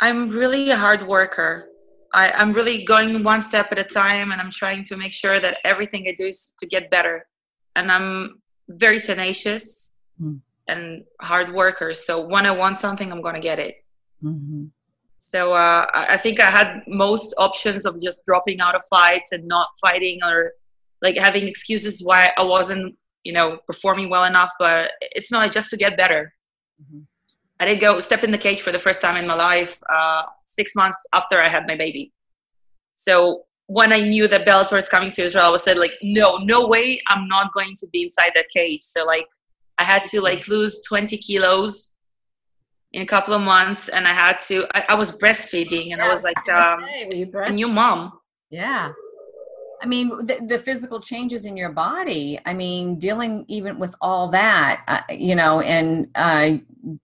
I'm 0.00 0.30
really 0.30 0.70
a 0.70 0.76
hard 0.76 1.02
worker. 1.02 1.68
I, 2.14 2.30
I'm 2.30 2.54
really 2.54 2.82
going 2.84 3.22
one 3.22 3.42
step 3.42 3.68
at 3.72 3.78
a 3.78 3.84
time 3.84 4.32
and 4.32 4.40
I'm 4.40 4.50
trying 4.50 4.84
to 4.84 4.96
make 4.96 5.12
sure 5.12 5.38
that 5.38 5.58
everything 5.64 6.06
I 6.08 6.14
do 6.16 6.26
is 6.26 6.54
to 6.60 6.66
get 6.66 6.90
better. 6.90 7.26
And 7.76 7.92
I'm 7.92 8.40
very 8.68 9.00
tenacious 9.02 9.92
mm. 10.18 10.40
and 10.66 11.04
hard 11.20 11.50
worker. 11.50 11.92
So 11.92 12.26
when 12.26 12.46
I 12.46 12.52
want 12.52 12.78
something, 12.78 13.12
I'm 13.12 13.20
going 13.20 13.34
to 13.34 13.40
get 13.40 13.58
it. 13.58 13.84
Mm-hmm. 14.22 14.66
So 15.18 15.52
uh, 15.52 15.86
I 15.92 16.16
think 16.16 16.40
I 16.40 16.50
had 16.50 16.82
most 16.86 17.34
options 17.36 17.84
of 17.84 18.00
just 18.02 18.24
dropping 18.24 18.60
out 18.60 18.74
of 18.74 18.82
fights 18.88 19.32
and 19.32 19.46
not 19.46 19.68
fighting 19.84 20.20
or 20.22 20.52
like 21.02 21.16
having 21.18 21.46
excuses 21.48 22.02
why 22.02 22.32
I 22.38 22.44
wasn't, 22.44 22.94
you 23.24 23.32
know, 23.32 23.58
performing 23.66 24.08
well 24.10 24.24
enough. 24.24 24.50
But 24.58 24.92
it's 25.00 25.32
not 25.32 25.50
just 25.52 25.70
to 25.70 25.76
get 25.76 25.96
better. 25.96 26.32
Mm-hmm. 26.82 27.00
I 27.60 27.64
did 27.66 27.80
go 27.80 28.00
step 28.00 28.24
in 28.24 28.30
the 28.30 28.38
cage 28.38 28.62
for 28.62 28.72
the 28.72 28.78
first 28.78 29.00
time 29.00 29.16
in 29.16 29.26
my 29.26 29.34
life 29.34 29.80
uh, 29.92 30.22
six 30.44 30.74
months 30.74 31.06
after 31.14 31.40
I 31.40 31.48
had 31.48 31.66
my 31.66 31.76
baby. 31.76 32.12
So 32.94 33.44
when 33.66 33.92
I 33.92 34.00
knew 34.00 34.28
that 34.28 34.46
Bellator 34.46 34.76
is 34.76 34.88
coming 34.88 35.10
to 35.12 35.22
Israel, 35.22 35.46
I 35.46 35.50
was 35.50 35.62
said 35.62 35.78
like, 35.78 35.92
no, 36.02 36.36
no 36.38 36.66
way, 36.66 37.00
I'm 37.08 37.28
not 37.28 37.52
going 37.54 37.74
to 37.78 37.86
be 37.92 38.02
inside 38.02 38.32
that 38.34 38.48
cage. 38.50 38.82
So 38.82 39.04
like, 39.04 39.26
I 39.78 39.84
had 39.84 40.04
to 40.04 40.20
like 40.20 40.46
lose 40.48 40.82
20 40.82 41.16
kilos 41.18 41.88
in 42.92 43.02
a 43.02 43.06
couple 43.06 43.34
of 43.34 43.40
months, 43.40 43.88
and 43.88 44.06
I 44.06 44.12
had 44.12 44.38
to. 44.46 44.66
I, 44.72 44.84
I 44.90 44.94
was 44.94 45.18
breastfeeding, 45.18 45.90
and 45.90 45.98
yeah, 45.98 46.06
I 46.06 46.08
was 46.08 46.22
like, 46.22 46.48
um, 46.48 46.84
a 46.84 47.50
new 47.50 47.66
mom. 47.66 48.12
Yeah. 48.50 48.92
I 49.84 49.86
mean, 49.86 50.08
the, 50.26 50.40
the, 50.48 50.58
physical 50.58 50.98
changes 50.98 51.44
in 51.44 51.58
your 51.58 51.68
body. 51.68 52.40
I 52.46 52.54
mean, 52.54 52.98
dealing 52.98 53.44
even 53.48 53.78
with 53.78 53.94
all 54.00 54.28
that, 54.28 54.82
uh, 54.88 55.02
you 55.12 55.34
know, 55.34 55.60
and 55.60 56.08
uh, 56.14 56.52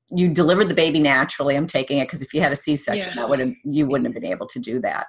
you 0.09 0.31
delivered 0.31 0.71
the 0.71 0.75
baby 0.75 0.99
naturally. 0.99 1.57
I'm 1.57 1.67
taking 1.67 1.99
it 1.99 2.07
because 2.07 2.23
if 2.23 2.33
you 2.33 2.41
had 2.41 2.53
a 2.53 2.57
C-section, 2.57 3.09
yeah. 3.09 3.15
that 3.17 3.29
would 3.29 3.39
have 3.39 3.53
you 3.65 3.87
wouldn't 3.87 4.07
have 4.07 4.15
been 4.15 4.33
able 4.33 4.47
to 4.47 4.59
do 4.59 4.81
that. 4.81 5.09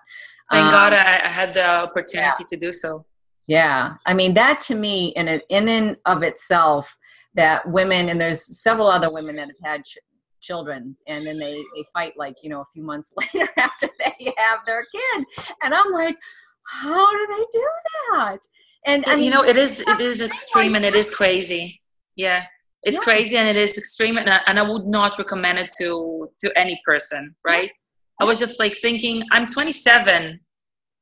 Thank 0.52 0.66
um, 0.66 0.72
God 0.72 0.92
I, 0.92 1.00
I, 1.00 1.28
had 1.30 1.54
the 1.54 1.66
opportunity 1.66 2.40
yeah. 2.40 2.46
to 2.50 2.58
do 2.58 2.74
so. 2.74 3.06
Yeah, 3.48 3.94
I 4.06 4.14
mean 4.14 4.34
that 4.34 4.60
to 4.62 4.76
me, 4.76 5.14
in 5.16 5.30
it, 5.30 5.46
in 5.48 5.70
and 5.70 5.96
of 6.06 6.24
itself, 6.24 6.98
that 7.36 7.66
women 7.70 8.10
and 8.10 8.20
there's 8.20 8.62
several 8.62 8.88
other 8.88 9.10
women 9.10 9.38
that 9.38 9.48
have 9.48 9.72
had 9.72 9.86
ch- 9.86 9.98
children 10.42 10.98
and 11.08 11.26
then 11.26 11.38
they 11.38 11.56
they 11.56 11.84
fight 11.94 12.14
like 12.18 12.36
you 12.44 12.50
know 12.50 12.60
a 12.60 12.66
few 12.74 12.84
months 12.84 13.14
later 13.34 13.50
after 13.56 13.88
they 13.98 14.34
have 14.36 14.60
their 14.66 14.84
kid, 14.92 15.26
and 15.64 15.74
I'm 15.74 15.94
like 15.94 16.18
how 16.66 17.12
do 17.12 17.28
they 17.28 17.46
do 17.52 17.70
that? 18.12 18.38
And 18.86 19.06
I 19.08 19.16
mean, 19.16 19.26
you 19.26 19.32
know, 19.32 19.44
it 19.44 19.58
is 19.58 19.82
it 19.82 20.02
is 20.02 20.22
extreme 20.22 20.76
and 20.76 20.86
it 20.86 20.96
is 20.96 21.12
crazy. 21.12 21.82
Yeah, 22.16 22.46
it's 22.84 22.98
yeah. 22.98 23.04
crazy 23.04 23.38
and 23.38 23.48
it 23.48 23.56
is 23.56 23.78
extreme, 23.78 24.18
and 24.18 24.30
I, 24.30 24.40
and 24.48 24.60
I 24.60 24.64
would 24.64 24.86
not 24.86 25.18
recommend 25.18 25.60
it 25.60 25.72
to 25.80 26.30
to 26.40 26.52
any 26.58 26.82
person, 26.86 27.36
right? 27.46 27.72
Yeah. 27.72 28.22
I 28.22 28.24
was 28.26 28.40
just 28.40 28.60
like 28.60 28.76
thinking, 28.76 29.24
I'm 29.32 29.48
27. 29.48 30.40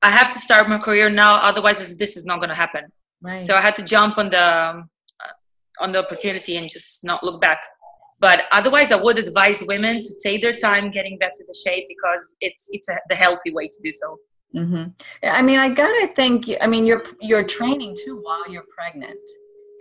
I 0.02 0.10
have 0.10 0.32
to 0.32 0.40
start 0.40 0.70
my 0.70 0.78
career 0.78 1.10
now, 1.10 1.36
otherwise 1.42 1.96
this 1.98 2.16
is 2.16 2.26
not 2.26 2.38
going 2.38 2.50
to 2.50 2.56
happen. 2.56 2.86
Right. 3.22 3.42
So 3.42 3.56
I 3.56 3.62
had 3.62 3.76
to 3.76 3.84
jump 3.84 4.18
on 4.18 4.30
the 4.30 4.46
um, 4.54 4.90
on 5.80 5.92
the 5.92 6.00
opportunity 6.00 6.58
and 6.58 6.70
just 6.70 7.04
not 7.04 7.24
look 7.24 7.42
back. 7.42 7.60
But 8.20 8.46
otherwise, 8.52 8.92
I 8.92 8.98
would 8.98 9.18
advise 9.18 9.64
women 9.64 10.02
to 10.04 10.10
take 10.22 10.42
their 10.42 10.56
time 10.56 10.92
getting 10.92 11.18
back 11.18 11.34
to 11.36 11.44
the 11.46 11.56
shape 11.66 11.86
because 11.88 12.36
it's 12.42 12.68
it's 12.72 12.90
a, 12.90 12.98
the 13.10 13.16
healthy 13.16 13.52
way 13.52 13.68
to 13.68 13.80
do 13.82 13.92
so. 13.92 14.18
Mm-hmm. 14.56 14.84
I 15.24 15.42
mean, 15.42 15.60
I 15.60 15.70
gotta 15.70 16.08
think. 16.16 16.50
I 16.60 16.68
mean, 16.68 16.86
you're 16.86 17.04
you're 17.22 17.44
training 17.44 17.96
too 18.04 18.20
while 18.24 18.50
you're 18.50 18.66
pregnant, 18.76 19.20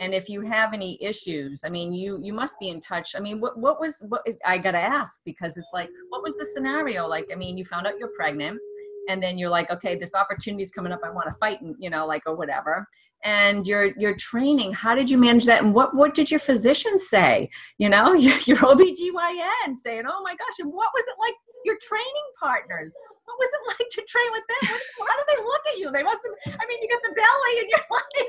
and 0.00 0.12
if 0.12 0.28
you 0.28 0.42
have 0.42 0.74
any 0.74 0.98
issues, 1.02 1.64
I 1.64 1.70
mean, 1.70 1.94
you 1.94 2.20
you 2.22 2.34
must 2.34 2.58
be 2.60 2.68
in 2.68 2.80
touch. 2.80 3.16
I 3.16 3.20
mean, 3.20 3.40
what 3.40 3.58
what 3.58 3.80
was 3.80 4.04
what 4.08 4.26
I 4.44 4.58
gotta 4.58 4.78
ask 4.78 5.22
because 5.24 5.56
it's 5.56 5.70
like, 5.72 5.88
what 6.10 6.22
was 6.22 6.36
the 6.36 6.44
scenario 6.44 7.06
like? 7.06 7.28
I 7.32 7.36
mean, 7.36 7.56
you 7.56 7.64
found 7.64 7.86
out 7.86 7.94
you're 7.98 8.12
pregnant, 8.14 8.60
and 9.08 9.22
then 9.22 9.38
you're 9.38 9.48
like, 9.48 9.70
okay, 9.70 9.96
this 9.96 10.14
opportunity 10.14 10.62
is 10.62 10.70
coming 10.70 10.92
up. 10.92 11.00
I 11.02 11.10
want 11.10 11.28
to 11.32 11.38
fight, 11.38 11.62
and 11.62 11.74
you 11.78 11.88
know, 11.88 12.06
like 12.06 12.22
or 12.26 12.36
whatever. 12.36 12.86
And 13.24 13.66
you're 13.66 13.92
you're 13.98 14.16
training. 14.16 14.74
How 14.74 14.94
did 14.94 15.08
you 15.08 15.16
manage 15.16 15.46
that? 15.46 15.62
And 15.62 15.74
what 15.74 15.96
what 15.96 16.12
did 16.12 16.30
your 16.30 16.40
physician 16.40 16.98
say? 16.98 17.48
You 17.78 17.88
know, 17.88 18.12
your, 18.26 18.36
your 18.40 18.58
OBGYN 18.58 19.74
saying, 19.74 20.02
oh 20.06 20.22
my 20.26 20.32
gosh, 20.32 20.58
and 20.58 20.70
what 20.72 20.90
was 20.94 21.04
it 21.08 21.14
like? 21.18 21.34
Your 21.64 21.76
training 21.82 22.28
partners 22.38 22.94
what 23.28 23.38
was 23.38 23.50
it 23.56 23.62
like 23.68 23.88
to 23.90 24.02
train 24.08 24.30
with 24.32 24.46
them? 24.48 24.78
How 25.06 25.16
do 25.18 25.24
they 25.28 25.42
look 25.42 25.62
at 25.70 25.78
you? 25.78 25.90
They 25.92 26.02
must 26.02 26.20
have. 26.24 26.58
I 26.60 26.66
mean, 26.66 26.78
you 26.82 26.88
got 26.88 27.02
the 27.02 27.14
belly, 27.14 27.54
and 27.60 27.68
you're 27.68 27.86
like, 27.90 28.28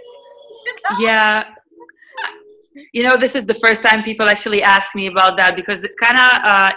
you 0.65 0.73
know? 0.75 1.07
yeah. 1.07 1.43
You 2.93 3.03
know, 3.03 3.17
this 3.17 3.35
is 3.35 3.45
the 3.45 3.55
first 3.55 3.83
time 3.83 4.03
people 4.03 4.27
actually 4.27 4.61
ask 4.61 4.95
me 4.95 5.07
about 5.07 5.37
that 5.37 5.55
because 5.55 5.83
it 5.83 5.91
kind 6.01 6.17
of 6.17 6.31
uh, 6.43 6.71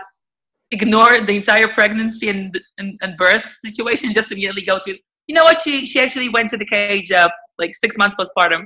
ignored 0.71 1.27
the 1.27 1.37
entire 1.37 1.69
pregnancy 1.69 2.29
and, 2.29 2.59
and, 2.79 2.99
and 3.03 3.17
birth 3.17 3.57
situation. 3.61 4.13
Just 4.13 4.33
immediately 4.33 4.63
go 4.63 4.79
to, 4.85 4.97
you 5.27 5.35
know 5.35 5.45
what? 5.45 5.59
She 5.59 5.85
she 5.85 6.01
actually 6.01 6.29
went 6.29 6.49
to 6.51 6.57
the 6.57 6.67
cage 6.67 7.11
uh, 7.11 7.29
like 7.59 7.75
six 7.75 7.99
months 7.99 8.15
postpartum, 8.17 8.65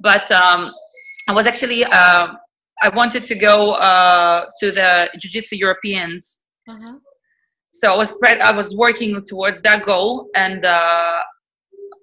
but 0.00 0.30
um, 0.30 0.72
I 1.28 1.32
was 1.32 1.46
actually 1.46 1.84
uh, 1.84 2.28
I 2.82 2.88
wanted 2.94 3.24
to 3.26 3.34
go 3.34 3.74
uh, 3.74 4.46
to 4.60 4.70
the 4.70 5.10
Jiu 5.18 5.30
Jitsu 5.30 5.56
Europeans. 5.56 6.42
Uh-huh 6.68 6.98
so 7.74 7.92
I 7.92 7.96
was 7.96 8.16
pre- 8.18 8.40
I 8.40 8.52
was 8.52 8.76
working 8.76 9.20
towards 9.26 9.60
that 9.62 9.84
goal, 9.84 10.28
and 10.36 10.64
uh, 10.64 11.20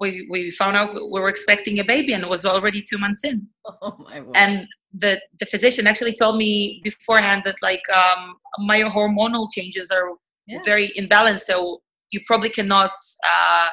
we 0.01 0.27
we 0.29 0.51
found 0.51 0.75
out 0.75 0.93
we 0.93 1.19
were 1.21 1.29
expecting 1.29 1.79
a 1.79 1.83
baby, 1.85 2.11
and 2.11 2.23
it 2.23 2.29
was 2.29 2.45
already 2.45 2.83
two 2.87 2.97
months 2.97 3.23
in. 3.23 3.47
Oh 3.81 3.95
my 3.99 4.19
God. 4.19 4.35
And 4.35 4.67
the 4.93 5.21
the 5.39 5.45
physician 5.45 5.87
actually 5.87 6.13
told 6.13 6.35
me 6.35 6.81
beforehand 6.83 7.43
that 7.45 7.55
like 7.61 7.85
um, 8.01 8.35
my 8.59 8.81
hormonal 8.81 9.47
changes 9.55 9.91
are 9.91 10.09
yeah. 10.45 10.57
very 10.65 10.89
imbalanced, 10.99 11.45
so 11.51 11.81
you 12.11 12.19
probably 12.27 12.49
cannot 12.49 12.91
uh, 13.33 13.69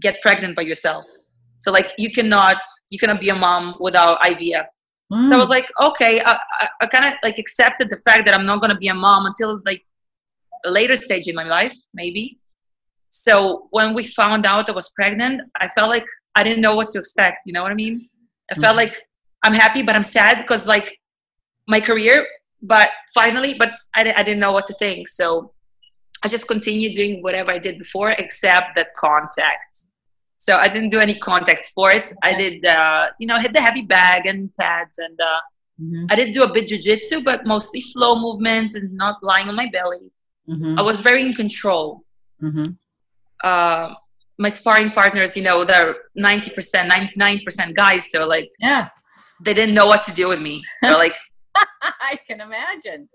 get 0.00 0.22
pregnant 0.22 0.54
by 0.54 0.62
yourself. 0.62 1.04
So 1.56 1.72
like 1.72 1.90
you 1.98 2.10
cannot 2.12 2.56
you 2.90 2.98
cannot 3.00 3.20
be 3.20 3.30
a 3.30 3.34
mom 3.34 3.74
without 3.80 4.22
IVF. 4.22 4.66
Mm. 5.12 5.26
So 5.26 5.34
I 5.34 5.38
was 5.38 5.50
like, 5.50 5.68
okay, 5.82 6.20
I, 6.20 6.38
I, 6.60 6.68
I 6.82 6.86
kind 6.86 7.06
of 7.06 7.14
like 7.24 7.38
accepted 7.38 7.90
the 7.90 8.00
fact 8.06 8.26
that 8.26 8.34
I'm 8.38 8.46
not 8.46 8.60
going 8.60 8.70
to 8.70 8.78
be 8.78 8.88
a 8.88 8.94
mom 8.94 9.26
until 9.26 9.60
like 9.66 9.82
later 10.64 10.96
stage 10.96 11.28
in 11.28 11.34
my 11.34 11.44
life, 11.44 11.76
maybe. 11.94 12.38
So 13.10 13.68
when 13.70 13.94
we 13.94 14.04
found 14.04 14.46
out 14.46 14.68
I 14.68 14.72
was 14.72 14.88
pregnant, 14.90 15.42
I 15.60 15.68
felt 15.68 15.90
like 15.90 16.06
I 16.34 16.42
didn't 16.42 16.62
know 16.62 16.74
what 16.74 16.88
to 16.90 16.98
expect. 16.98 17.40
You 17.46 17.52
know 17.52 17.62
what 17.62 17.72
I 17.72 17.74
mean? 17.74 18.08
I 18.50 18.54
felt 18.54 18.76
mm-hmm. 18.76 18.88
like 18.88 19.02
I'm 19.42 19.54
happy, 19.54 19.82
but 19.82 19.94
I'm 19.94 20.02
sad 20.02 20.38
because 20.38 20.66
like 20.66 20.98
my 21.68 21.80
career, 21.80 22.26
but 22.62 22.90
finally, 23.14 23.54
but 23.54 23.72
I, 23.94 24.12
I 24.16 24.22
didn't 24.22 24.40
know 24.40 24.52
what 24.52 24.66
to 24.66 24.74
think. 24.74 25.08
So 25.08 25.52
I 26.24 26.28
just 26.28 26.46
continued 26.48 26.92
doing 26.92 27.22
whatever 27.22 27.50
I 27.50 27.58
did 27.58 27.78
before, 27.78 28.12
except 28.12 28.76
the 28.76 28.86
contact. 28.96 29.88
So 30.36 30.56
I 30.56 30.68
didn't 30.68 30.88
do 30.88 30.98
any 30.98 31.14
contact 31.14 31.64
sports. 31.66 32.14
I 32.22 32.34
did, 32.34 32.64
uh, 32.64 33.08
you 33.20 33.26
know, 33.26 33.38
hit 33.38 33.52
the 33.52 33.60
heavy 33.60 33.82
bag 33.82 34.26
and 34.26 34.52
pads, 34.54 34.98
and 34.98 35.20
uh, 35.20 35.40
mm-hmm. 35.80 36.06
I 36.10 36.16
did 36.16 36.32
do 36.32 36.42
a 36.42 36.52
bit 36.52 36.68
jujitsu, 36.68 37.22
but 37.22 37.46
mostly 37.46 37.80
flow 37.80 38.16
movements 38.16 38.74
and 38.74 38.92
not 38.92 39.22
lying 39.22 39.48
on 39.48 39.54
my 39.54 39.68
belly. 39.72 40.10
Mm-hmm. 40.48 40.78
I 40.78 40.82
was 40.82 41.00
very 41.00 41.22
in 41.22 41.32
control. 41.32 42.04
Mm-hmm. 42.42 42.72
Uh, 43.42 43.94
my 44.38 44.48
sparring 44.48 44.90
partners, 44.90 45.36
you 45.36 45.42
know, 45.42 45.64
they're 45.64 45.96
90%, 46.18 46.88
99% 46.88 47.74
guys. 47.74 48.10
So 48.10 48.26
like, 48.26 48.50
yeah, 48.60 48.88
they 49.44 49.54
didn't 49.54 49.74
know 49.74 49.86
what 49.86 50.02
to 50.04 50.12
do 50.12 50.28
with 50.28 50.40
me. 50.40 50.62
They're 50.80 50.92
like, 50.92 51.16
I 51.54 52.18
can 52.26 52.40
imagine. 52.40 53.08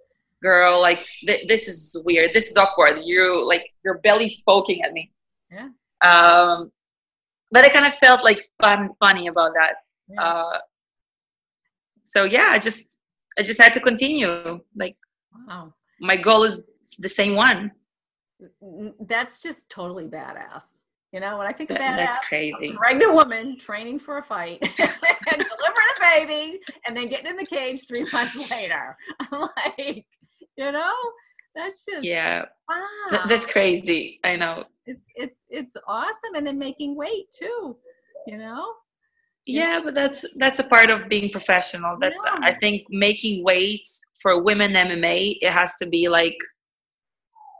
Girl, 0.43 0.79
like 0.79 1.03
th- 1.25 1.47
this 1.47 1.67
is 1.67 1.99
weird. 2.05 2.31
This 2.33 2.51
is 2.51 2.57
awkward. 2.57 3.01
You 3.03 3.45
like 3.47 3.65
your 3.83 3.97
belly's 3.99 4.43
poking 4.43 4.83
at 4.83 4.93
me. 4.93 5.11
Yeah. 5.51 5.69
Um, 6.05 6.71
but 7.51 7.65
I 7.65 7.69
kind 7.69 7.87
of 7.87 7.93
felt 7.95 8.23
like 8.23 8.49
fun, 8.61 8.89
funny 8.99 9.27
about 9.27 9.53
that. 9.55 9.75
Yeah. 10.07 10.21
Uh, 10.21 10.57
so 12.03 12.23
yeah, 12.25 12.49
I 12.51 12.59
just, 12.59 12.99
I 13.39 13.41
just 13.41 13.59
had 13.59 13.73
to 13.73 13.79
continue. 13.79 14.59
Like, 14.75 14.97
wow. 15.47 15.73
My 15.99 16.15
goal 16.15 16.43
is 16.43 16.63
the 16.95 17.09
same 17.09 17.35
one. 17.35 17.71
That's 18.99 19.39
just 19.39 19.69
totally 19.69 20.07
badass. 20.07 20.79
You 21.13 21.21
know, 21.21 21.37
when 21.37 21.47
I 21.47 21.53
think 21.53 21.69
that, 21.69 21.79
that's 21.79 22.19
crazy. 22.27 22.73
pregnant 22.73 23.13
woman 23.13 23.57
training 23.57 23.99
for 23.99 24.17
a 24.17 24.23
fight 24.23 24.59
and 24.61 24.69
delivering 24.77 25.87
a 25.95 26.01
baby 26.01 26.59
and 26.85 26.95
then 26.95 27.07
getting 27.07 27.27
in 27.27 27.37
the 27.37 27.45
cage 27.45 27.87
three 27.87 28.05
months 28.13 28.51
later. 28.51 28.97
I'm 29.19 29.41
like, 29.41 30.05
you 30.57 30.71
know, 30.71 30.93
that's 31.55 31.85
just 31.85 32.03
yeah. 32.03 32.45
Wow. 32.69 32.85
Th- 33.09 33.21
that's 33.27 33.51
crazy. 33.51 34.19
I 34.23 34.35
know. 34.35 34.65
It's 34.85 35.07
it's 35.15 35.47
it's 35.49 35.77
awesome, 35.87 36.35
and 36.35 36.45
then 36.45 36.59
making 36.59 36.95
weight 36.95 37.31
too. 37.31 37.77
You 38.27 38.37
know. 38.37 38.65
Yeah, 39.45 39.79
but 39.83 39.95
that's 39.95 40.25
that's 40.35 40.59
a 40.59 40.63
part 40.63 40.89
of 40.89 41.07
being 41.07 41.31
professional. 41.31 41.97
That's 42.01 42.21
yeah. 42.25 42.39
I 42.43 42.53
think 42.53 42.83
making 42.89 43.43
weight 43.43 43.87
for 44.21 44.43
women 44.43 44.73
MMA. 44.73 45.37
It 45.41 45.51
has 45.51 45.75
to 45.75 45.87
be 45.87 46.09
like 46.09 46.37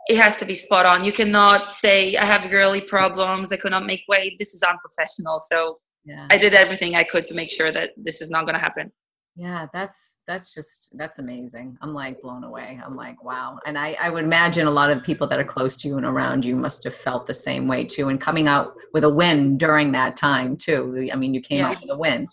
it 0.09 0.17
has 0.17 0.37
to 0.37 0.45
be 0.45 0.55
spot 0.55 0.85
on. 0.85 1.03
You 1.03 1.11
cannot 1.11 1.73
say 1.73 2.15
I 2.15 2.25
have 2.25 2.49
girly 2.49 2.81
problems. 2.81 3.51
I 3.51 3.57
cannot 3.57 3.85
make 3.85 4.03
weight. 4.07 4.35
This 4.37 4.53
is 4.53 4.63
unprofessional. 4.63 5.39
So 5.39 5.79
yeah. 6.05 6.27
I 6.29 6.37
did 6.37 6.53
everything 6.53 6.95
I 6.95 7.03
could 7.03 7.25
to 7.25 7.33
make 7.33 7.51
sure 7.51 7.71
that 7.71 7.91
this 7.97 8.21
is 8.21 8.31
not 8.31 8.45
going 8.45 8.53
to 8.53 8.59
happen. 8.59 8.91
Yeah, 9.35 9.67
that's 9.71 10.21
that's 10.25 10.51
just 10.51 10.89
that's 10.97 11.19
amazing. 11.19 11.77
I'm 11.83 11.93
like 11.93 12.19
blown 12.23 12.43
away. 12.43 12.79
I'm 12.83 12.95
like, 12.95 13.23
wow. 13.23 13.59
And 13.67 13.77
I, 13.77 13.95
I 14.01 14.09
would 14.09 14.23
imagine 14.23 14.65
a 14.65 14.71
lot 14.71 14.89
of 14.89 15.03
people 15.03 15.27
that 15.27 15.39
are 15.39 15.43
close 15.43 15.77
to 15.77 15.87
you 15.87 15.97
and 15.97 16.07
around 16.07 16.43
you 16.43 16.55
must 16.55 16.83
have 16.85 16.95
felt 16.95 17.27
the 17.27 17.35
same 17.35 17.67
way 17.67 17.83
too. 17.83 18.09
And 18.09 18.19
coming 18.19 18.47
out 18.47 18.73
with 18.93 19.03
a 19.03 19.09
win 19.09 19.55
during 19.59 19.91
that 19.91 20.15
time 20.15 20.57
too. 20.57 21.07
I 21.13 21.15
mean, 21.15 21.35
you 21.35 21.41
came 21.41 21.59
yeah. 21.59 21.69
out 21.69 21.81
with 21.81 21.91
a 21.91 21.97
win, 21.97 22.27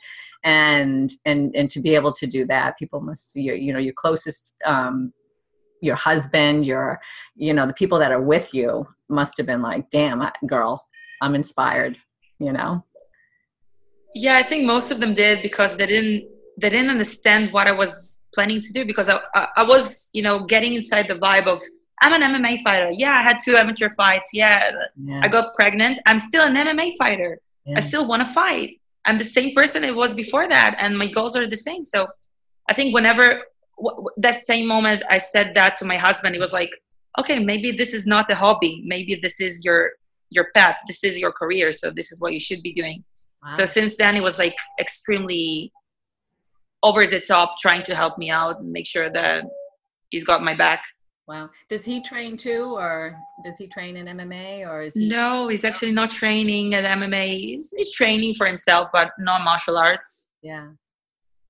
and 0.45 1.12
and 1.26 1.54
and 1.54 1.69
to 1.71 1.81
be 1.81 1.95
able 1.95 2.12
to 2.12 2.26
do 2.26 2.47
that, 2.47 2.78
people 2.78 3.02
must 3.02 3.37
you 3.37 3.52
you 3.52 3.75
know 3.75 3.78
your 3.78 3.93
closest 3.93 4.54
um, 4.64 5.12
your 5.85 5.97
husband, 5.97 6.67
your, 6.67 7.00
you 7.37 7.53
know, 7.53 7.67
the 7.67 7.75
people 7.75 7.99
that 7.99 8.12
are 8.12 8.21
with 8.21 8.55
you 8.55 8.87
must 9.09 9.37
have 9.37 9.47
been 9.47 9.61
like, 9.61 9.91
damn, 9.91 10.23
girl, 10.47 10.87
I'm 11.23 11.35
inspired, 11.35 11.97
you 12.38 12.53
know? 12.53 12.85
Yeah, 14.14 14.37
I 14.37 14.43
think 14.43 14.64
most 14.64 14.91
of 14.91 15.00
them 15.00 15.14
did 15.14 15.43
because 15.43 15.76
they 15.76 15.87
didn't, 15.87 16.29
they 16.61 16.71
didn't 16.71 16.91
understand 16.91 17.53
what 17.53 17.67
I 17.67 17.73
was 17.73 18.23
planning 18.33 18.61
to 18.61 18.73
do 18.73 18.85
because 18.85 19.09
I, 19.09 19.18
I, 19.35 19.49
I 19.59 19.64
was, 19.64 20.11
you 20.12 20.23
know, 20.23 20.44
getting 20.44 20.75
inside 20.75 21.09
the 21.09 21.16
vibe 21.16 21.47
of, 21.47 21.61
I'm 22.03 22.12
an 22.12 22.23
MMA 22.35 22.62
fighter. 22.62 22.90
Yeah, 22.92 23.12
I 23.12 23.23
had 23.23 23.38
two 23.42 23.57
amateur 23.57 23.90
fights. 23.90 24.31
Yeah, 24.33 24.70
yeah. 25.03 25.20
I 25.23 25.29
got 25.29 25.55
pregnant. 25.55 26.01
I'm 26.07 26.18
still 26.18 26.44
an 26.44 26.55
MMA 26.55 26.92
fighter. 26.99 27.38
Yeah. 27.64 27.79
I 27.79 27.81
still 27.81 28.07
want 28.07 28.20
to 28.20 28.27
fight. 28.27 28.81
I'm 29.07 29.16
the 29.18 29.25
same 29.25 29.55
person 29.55 29.85
it 29.85 29.94
was 29.94 30.14
before 30.14 30.49
that, 30.49 30.77
and 30.79 30.99
my 30.99 31.07
goals 31.07 31.37
are 31.37 31.47
the 31.47 31.57
same. 31.57 31.85
So 31.85 32.07
I 32.68 32.73
think 32.73 32.94
whenever 32.94 33.42
that 34.16 34.37
same 34.37 34.66
moment 34.66 35.02
I 35.10 35.18
said 35.18 35.54
that 35.54 35.76
to 35.78 35.84
my 35.84 35.96
husband, 35.96 36.34
he 36.34 36.40
was 36.40 36.52
like, 36.52 36.70
okay, 37.18 37.38
maybe 37.38 37.70
this 37.70 37.94
is 37.94 38.06
not 38.06 38.30
a 38.30 38.34
hobby. 38.34 38.82
Maybe 38.84 39.14
this 39.14 39.40
is 39.40 39.64
your 39.64 39.92
your 40.30 40.48
path. 40.54 40.76
This 40.87 41.04
is 41.04 41.18
your 41.18 41.32
career. 41.32 41.72
So 41.72 41.90
this 41.90 42.10
is 42.10 42.20
what 42.20 42.32
you 42.32 42.40
should 42.40 42.62
be 42.62 42.72
doing. 42.72 43.04
Wow. 43.42 43.50
So 43.50 43.64
since 43.64 43.96
then, 43.96 44.14
he 44.14 44.20
was 44.20 44.38
like 44.38 44.56
extremely 44.80 45.72
over 46.82 47.06
the 47.06 47.20
top, 47.20 47.56
trying 47.58 47.82
to 47.84 47.94
help 47.94 48.18
me 48.18 48.30
out 48.30 48.60
and 48.60 48.70
make 48.70 48.87
sure 48.87 49.10
that 49.10 49.44
he's 50.10 50.24
got 50.24 50.42
my 50.42 50.54
back. 50.54 50.82
Wow. 51.26 51.48
Does 51.70 51.87
he 51.87 52.02
train 52.02 52.37
too, 52.37 52.76
or 52.76 53.16
does 53.42 53.56
he 53.56 53.66
train 53.66 53.96
in 53.96 54.06
MMA, 54.06 54.68
or 54.68 54.82
is 54.82 54.94
he? 54.94 55.08
No, 55.08 55.48
he's 55.48 55.64
actually 55.64 55.92
not 55.92 56.10
training 56.10 56.74
at 56.74 56.84
MMA. 56.84 57.28
He's, 57.28 57.72
he's 57.74 57.94
training 57.94 58.34
for 58.34 58.46
himself, 58.46 58.88
but 58.92 59.12
not 59.18 59.42
martial 59.42 59.78
arts. 59.78 60.30
Yeah. 60.42 60.68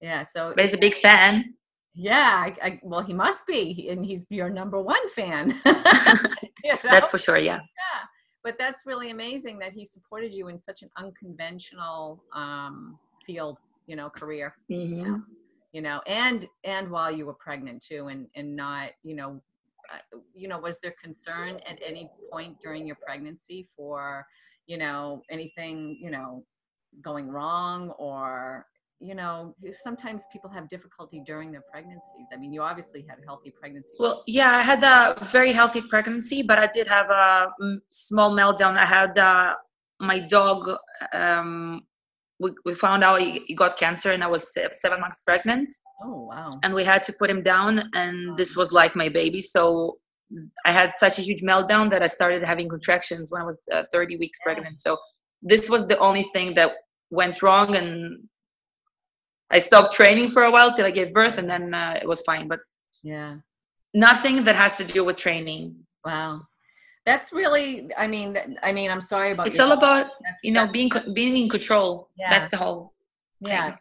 Yeah. 0.00 0.22
So. 0.22 0.52
But 0.54 0.62
he's 0.62 0.74
a 0.74 0.78
big 0.78 0.94
fan. 0.94 1.54
Yeah, 1.94 2.44
I, 2.44 2.66
I, 2.66 2.80
well, 2.83 3.02
he 3.02 3.12
must 3.12 3.46
be, 3.46 3.88
and 3.88 4.04
he's 4.04 4.26
your 4.28 4.50
number 4.50 4.80
one 4.80 5.09
fan. 5.11 5.50
you 5.64 5.72
know? 5.72 6.76
That's 6.83 7.11
for 7.11 7.18
sure. 7.18 7.38
Yeah. 7.38 7.54
Yeah, 7.54 8.00
but 8.42 8.59
that's 8.59 8.85
really 8.85 9.11
amazing 9.11 9.59
that 9.61 9.72
he 9.72 9.85
supported 9.85 10.35
you 10.35 10.48
in 10.48 10.61
such 10.61 10.83
an 10.83 10.90
unconventional 10.98 12.22
um, 12.35 12.98
field, 13.24 13.59
you 13.87 13.94
know, 13.96 14.11
career. 14.11 14.57
Mm-hmm. 14.70 14.96
You, 14.96 15.04
know, 15.04 15.22
you 15.72 15.83
know, 15.83 16.00
and 16.07 16.48
and 16.64 16.90
while 16.90 17.11
you 17.11 17.26
were 17.26 17.35
pregnant 17.35 17.83
too, 17.83 18.09
and 18.09 18.26
and 18.35 18.54
not, 18.57 18.90
you 19.02 19.14
know, 19.14 19.40
uh, 19.92 20.18
you 20.35 20.48
know, 20.48 20.59
was 20.59 20.80
there 20.80 20.94
concern 21.00 21.61
at 21.68 21.78
any 21.85 22.11
point 22.30 22.57
during 22.61 22.87
your 22.87 22.96
pregnancy 22.96 23.68
for, 23.76 24.26
you 24.66 24.78
know, 24.78 25.22
anything, 25.30 25.96
you 26.00 26.11
know, 26.11 26.44
going 27.02 27.28
wrong 27.28 27.90
or 27.98 28.66
you 29.05 29.14
know 29.14 29.55
sometimes 29.71 30.25
people 30.33 30.51
have 30.51 30.69
difficulty 30.69 31.21
during 31.25 31.53
their 31.53 31.64
pregnancies. 31.71 32.29
I 32.33 32.37
mean 32.37 32.53
you 32.53 32.62
obviously 32.62 33.05
had 33.09 33.19
a 33.23 33.25
healthy 33.27 33.51
pregnancy 33.61 33.95
well 33.99 34.23
yeah 34.27 34.53
i 34.57 34.62
had 34.62 34.83
a 34.83 34.97
very 35.27 35.53
healthy 35.53 35.83
pregnancy 35.83 36.43
but 36.43 36.59
i 36.59 36.69
did 36.79 36.87
have 36.88 37.11
a 37.11 37.49
small 37.90 38.31
meltdown. 38.40 38.77
I 38.77 38.87
had 38.87 39.19
uh, 39.19 39.55
my 40.01 40.19
dog 40.21 40.71
um, 41.12 41.83
we, 42.40 42.51
we 42.64 42.75
found 42.75 43.05
out 43.05 43.21
he, 43.21 43.55
got 43.55 43.79
cancer 43.79 44.11
and 44.12 44.25
i 44.25 44.27
was 44.27 44.53
seven 44.85 45.01
months 45.01 45.21
pregnant. 45.25 45.69
Oh 46.03 46.27
wow. 46.31 46.51
And 46.62 46.75
we 46.75 46.85
had 46.85 47.03
to 47.05 47.12
put 47.12 47.31
him 47.31 47.43
down 47.43 47.90
and 47.95 48.37
this 48.37 48.57
was 48.57 48.73
like 48.73 48.97
my 48.97 49.09
baby. 49.09 49.40
So 49.40 49.99
i 50.64 50.73
had 50.73 50.90
such 50.99 51.19
a 51.19 51.23
huge 51.23 51.43
meltdown 51.43 51.90
that 51.90 52.03
i 52.03 52.09
started 52.19 52.43
having 52.53 52.67
contractions 52.69 53.31
when 53.31 53.43
i 53.43 53.45
was 53.45 53.59
uh, 53.73 53.85
30 53.93 54.17
weeks 54.17 54.38
yeah. 54.40 54.47
pregnant. 54.47 54.79
So 54.79 54.97
this 55.43 55.69
was 55.69 55.87
the 55.87 55.99
only 55.99 56.25
thing 56.35 56.55
that 56.55 56.71
went 57.11 57.43
wrong 57.43 57.77
and 57.77 58.29
I 59.55 59.61
stopped 59.61 59.95
training 59.95 60.33
for 60.33 60.43
a 60.43 60.51
while 60.51 60.73
till 60.73 60.85
I 60.85 60.90
gave 60.90 61.14
birth, 61.14 61.38
and 61.38 61.49
then 61.49 61.73
uh, 61.73 61.99
it 62.03 62.09
was 62.09 62.21
fine. 62.23 62.49
But 62.49 62.61
yeah, 63.05 63.37
nothing 63.95 64.43
that 64.45 64.57
has 64.57 64.77
to 64.79 64.85
do 64.85 65.05
with 65.05 65.17
training. 65.17 65.77
Wow, 66.05 66.40
that's 67.07 67.33
really. 67.33 67.88
I 67.97 68.09
mean, 68.09 68.37
I 68.62 68.73
mean, 68.73 68.90
I'm 68.90 69.01
sorry 69.01 69.31
about. 69.31 69.47
It's 69.47 69.61
all 69.61 69.73
about 69.73 70.07
that's, 70.25 70.43
you 70.43 70.51
know 70.51 70.67
being 70.67 70.90
being 71.14 71.37
in 71.37 71.49
control. 71.49 72.11
Yeah. 72.19 72.31
That's 72.31 72.51
the 72.51 72.57
whole. 72.57 72.93
Yeah, 73.40 73.71
thing. 73.71 73.79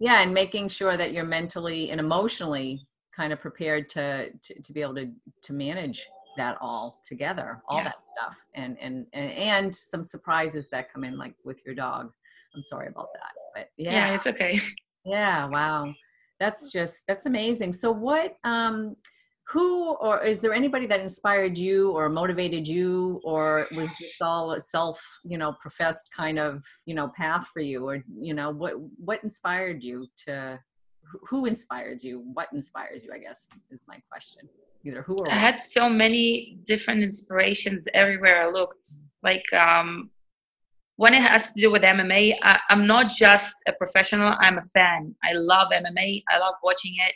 yeah, 0.00 0.22
and 0.22 0.34
making 0.34 0.68
sure 0.68 0.96
that 0.96 1.12
you're 1.12 1.24
mentally 1.24 1.90
and 1.90 2.00
emotionally 2.00 2.86
kind 3.16 3.32
of 3.32 3.40
prepared 3.40 3.88
to 3.90 4.30
to, 4.30 4.62
to 4.62 4.72
be 4.72 4.82
able 4.82 4.94
to 4.96 5.10
to 5.42 5.52
manage 5.54 6.06
that 6.36 6.56
all 6.60 7.00
together 7.04 7.60
all 7.68 7.78
yeah. 7.78 7.84
that 7.84 8.04
stuff 8.04 8.36
and, 8.54 8.78
and 8.80 9.06
and 9.12 9.32
and 9.32 9.74
some 9.74 10.04
surprises 10.04 10.68
that 10.68 10.92
come 10.92 11.02
in 11.02 11.18
like 11.18 11.34
with 11.44 11.60
your 11.66 11.74
dog 11.74 12.12
i'm 12.54 12.62
sorry 12.62 12.86
about 12.86 13.08
that 13.14 13.32
but 13.54 13.68
yeah, 13.76 13.90
yeah 13.90 14.14
it's 14.14 14.28
okay 14.28 14.60
Yeah, 15.08 15.46
wow. 15.46 15.94
That's 16.38 16.70
just 16.70 17.04
that's 17.08 17.26
amazing. 17.26 17.72
So 17.72 17.90
what 17.90 18.36
um 18.44 18.96
who 19.48 19.94
or 19.94 20.22
is 20.22 20.40
there 20.40 20.52
anybody 20.52 20.84
that 20.86 21.00
inspired 21.00 21.56
you 21.56 21.90
or 21.92 22.10
motivated 22.10 22.68
you 22.68 23.20
or 23.24 23.66
was 23.74 23.90
this 23.98 24.20
all 24.20 24.52
a 24.52 24.60
self, 24.60 25.00
you 25.24 25.38
know, 25.38 25.54
professed 25.60 26.10
kind 26.14 26.38
of, 26.38 26.62
you 26.84 26.94
know, 26.94 27.10
path 27.16 27.48
for 27.52 27.60
you 27.60 27.88
or 27.88 28.04
you 28.20 28.34
know, 28.34 28.50
what 28.50 28.74
what 28.98 29.24
inspired 29.24 29.82
you 29.82 30.06
to 30.26 30.60
who 31.26 31.46
inspires 31.46 32.04
you? 32.04 32.22
What 32.34 32.48
inspires 32.52 33.02
you, 33.02 33.10
I 33.12 33.18
guess 33.18 33.48
is 33.70 33.84
my 33.88 33.98
question. 34.10 34.42
Either 34.84 35.02
who 35.02 35.14
or 35.14 35.22
what. 35.22 35.32
I 35.32 35.36
had 35.36 35.64
so 35.64 35.88
many 35.88 36.58
different 36.64 37.02
inspirations 37.02 37.88
everywhere 37.94 38.46
I 38.46 38.50
looked. 38.50 38.86
Like 39.22 39.50
um 39.54 40.10
when 40.98 41.14
it 41.14 41.22
has 41.22 41.52
to 41.52 41.60
do 41.60 41.70
with 41.70 41.82
MMA, 41.82 42.34
I, 42.42 42.58
am 42.70 42.84
not 42.84 43.12
just 43.12 43.54
a 43.68 43.72
professional, 43.72 44.34
I'm 44.40 44.58
a 44.58 44.62
fan. 44.74 45.14
I 45.22 45.32
love 45.32 45.68
MMA, 45.72 46.24
I 46.28 46.38
love 46.38 46.54
watching 46.64 46.92
it. 47.06 47.14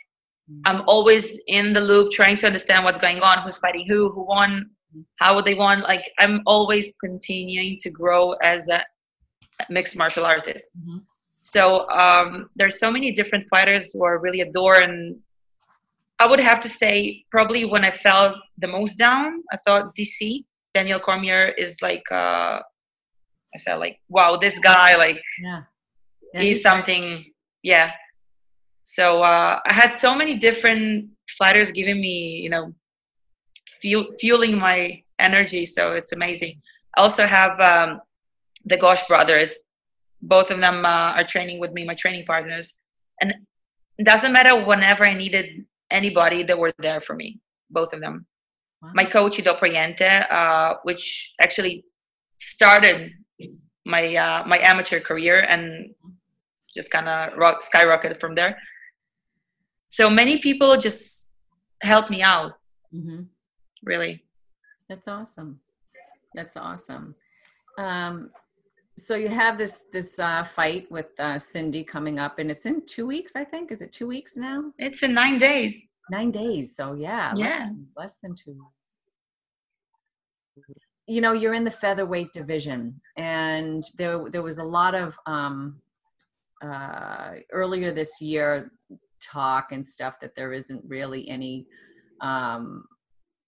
mm-hmm. 0.49 0.61
I'm 0.65 0.87
always 0.87 1.41
in 1.47 1.73
the 1.73 1.81
loop 1.81 2.13
trying 2.13 2.37
to 2.37 2.47
understand 2.47 2.85
what's 2.85 2.99
going 2.99 3.19
on, 3.19 3.43
who's 3.43 3.57
fighting 3.57 3.85
who, 3.85 4.09
who 4.13 4.25
won, 4.25 4.51
mm-hmm. 4.51 5.01
how 5.17 5.35
would 5.35 5.43
they 5.43 5.53
won. 5.53 5.81
Like 5.81 6.09
I'm 6.21 6.41
always 6.45 6.93
continuing 7.03 7.75
to 7.83 7.89
grow 7.89 8.31
as 8.41 8.69
a 8.69 8.85
mixed 9.69 9.97
martial 9.97 10.25
artist. 10.25 10.67
Mm-hmm. 10.79 10.99
So 11.41 11.89
um, 11.89 12.49
there's 12.55 12.79
so 12.79 12.89
many 12.89 13.11
different 13.11 13.45
fighters 13.49 13.91
who 13.91 14.05
I 14.05 14.11
really 14.11 14.39
adore, 14.39 14.79
and 14.79 15.17
I 16.19 16.25
would 16.25 16.39
have 16.39 16.61
to 16.61 16.69
say 16.69 17.25
probably 17.31 17.65
when 17.65 17.83
I 17.83 17.91
felt 17.91 18.37
the 18.57 18.69
most 18.69 18.95
down, 18.95 19.43
I 19.51 19.57
thought 19.57 19.93
DC 19.93 20.45
Daniel 20.73 20.99
Cormier 20.99 21.53
is 21.57 21.81
like 21.81 22.09
uh, 22.09 22.61
I 23.55 23.57
said 23.57 23.75
like 23.75 23.99
wow 24.09 24.35
this 24.35 24.59
guy 24.59 24.95
like 24.95 25.21
yeah, 25.41 25.61
yeah 26.33 26.41
he's, 26.41 26.61
something 26.61 27.25
yeah. 27.63 27.91
So 28.83 29.23
uh, 29.23 29.59
I 29.65 29.73
had 29.73 29.95
so 29.95 30.13
many 30.13 30.35
different 30.35 31.09
fighters 31.37 31.71
giving 31.71 32.01
me 32.01 32.41
you 32.41 32.49
know 32.49 32.73
fuel, 33.81 34.07
fueling 34.19 34.57
my 34.57 35.03
energy, 35.19 35.65
so 35.65 35.93
it's 35.93 36.11
amazing. 36.11 36.61
I 36.97 37.01
also 37.01 37.25
have 37.25 37.59
um, 37.59 38.01
the 38.65 38.77
Gosh 38.77 39.07
brothers 39.07 39.63
both 40.23 40.51
of 40.51 40.59
them 40.59 40.85
uh, 40.85 41.11
are 41.17 41.23
training 41.23 41.59
with 41.59 41.73
me 41.73 41.85
my 41.85 41.93
training 41.93 42.25
partners 42.25 42.79
and 43.21 43.33
it 43.97 44.05
doesn't 44.05 44.31
matter 44.31 44.55
whenever 44.65 45.03
i 45.03 45.13
needed 45.13 45.65
anybody 45.91 46.41
they 46.43 46.53
were 46.53 46.73
there 46.79 47.01
for 47.01 47.15
me 47.15 47.39
both 47.69 47.93
of 47.93 47.99
them 47.99 48.25
wow. 48.81 48.91
my 48.95 49.05
coach 49.05 49.37
Ido 49.39 49.53
Priente, 49.55 50.25
uh, 50.31 50.75
which 50.83 51.33
actually 51.41 51.85
started 52.37 53.11
my 53.85 54.15
uh, 54.15 54.43
my 54.47 54.59
amateur 54.63 54.99
career 54.99 55.45
and 55.49 55.93
just 56.73 56.91
kind 56.91 57.07
of 57.07 57.37
rock 57.37 57.61
skyrocketed 57.61 58.19
from 58.19 58.35
there 58.35 58.57
so 59.87 60.09
many 60.09 60.39
people 60.39 60.75
just 60.77 61.29
helped 61.81 62.09
me 62.09 62.21
out 62.21 62.53
mm-hmm. 62.93 63.21
really 63.83 64.23
that's 64.89 65.07
awesome 65.07 65.59
that's 66.33 66.57
awesome 66.57 67.13
um, 67.77 68.29
so 68.97 69.15
you 69.15 69.27
have 69.27 69.57
this 69.57 69.85
this 69.91 70.19
uh, 70.19 70.43
fight 70.43 70.89
with 70.91 71.07
uh, 71.19 71.39
Cindy 71.39 71.83
coming 71.83 72.19
up, 72.19 72.39
and 72.39 72.51
it's 72.51 72.65
in 72.65 72.85
two 72.85 73.07
weeks, 73.07 73.35
I 73.35 73.43
think. 73.43 73.71
Is 73.71 73.81
it 73.81 73.91
two 73.91 74.07
weeks 74.07 74.37
now? 74.37 74.71
It's 74.77 75.03
in 75.03 75.13
nine 75.13 75.39
days. 75.39 75.87
Nine 76.11 76.31
days. 76.31 76.75
So 76.75 76.93
yeah, 76.93 77.33
yeah, 77.35 77.45
less 77.45 77.57
than, 77.59 77.87
less 77.97 78.17
than 78.17 78.35
two. 78.35 78.65
You 81.07 81.21
know, 81.21 81.33
you're 81.33 81.53
in 81.53 81.65
the 81.65 81.71
featherweight 81.71 82.31
division, 82.33 83.01
and 83.17 83.83
there 83.97 84.29
there 84.29 84.41
was 84.41 84.59
a 84.59 84.63
lot 84.63 84.95
of 84.95 85.17
um, 85.25 85.81
uh, 86.63 87.31
earlier 87.51 87.91
this 87.91 88.21
year 88.21 88.71
talk 89.21 89.71
and 89.71 89.85
stuff 89.85 90.19
that 90.21 90.35
there 90.35 90.53
isn't 90.53 90.81
really 90.85 91.27
any 91.29 91.65
um, 92.21 92.85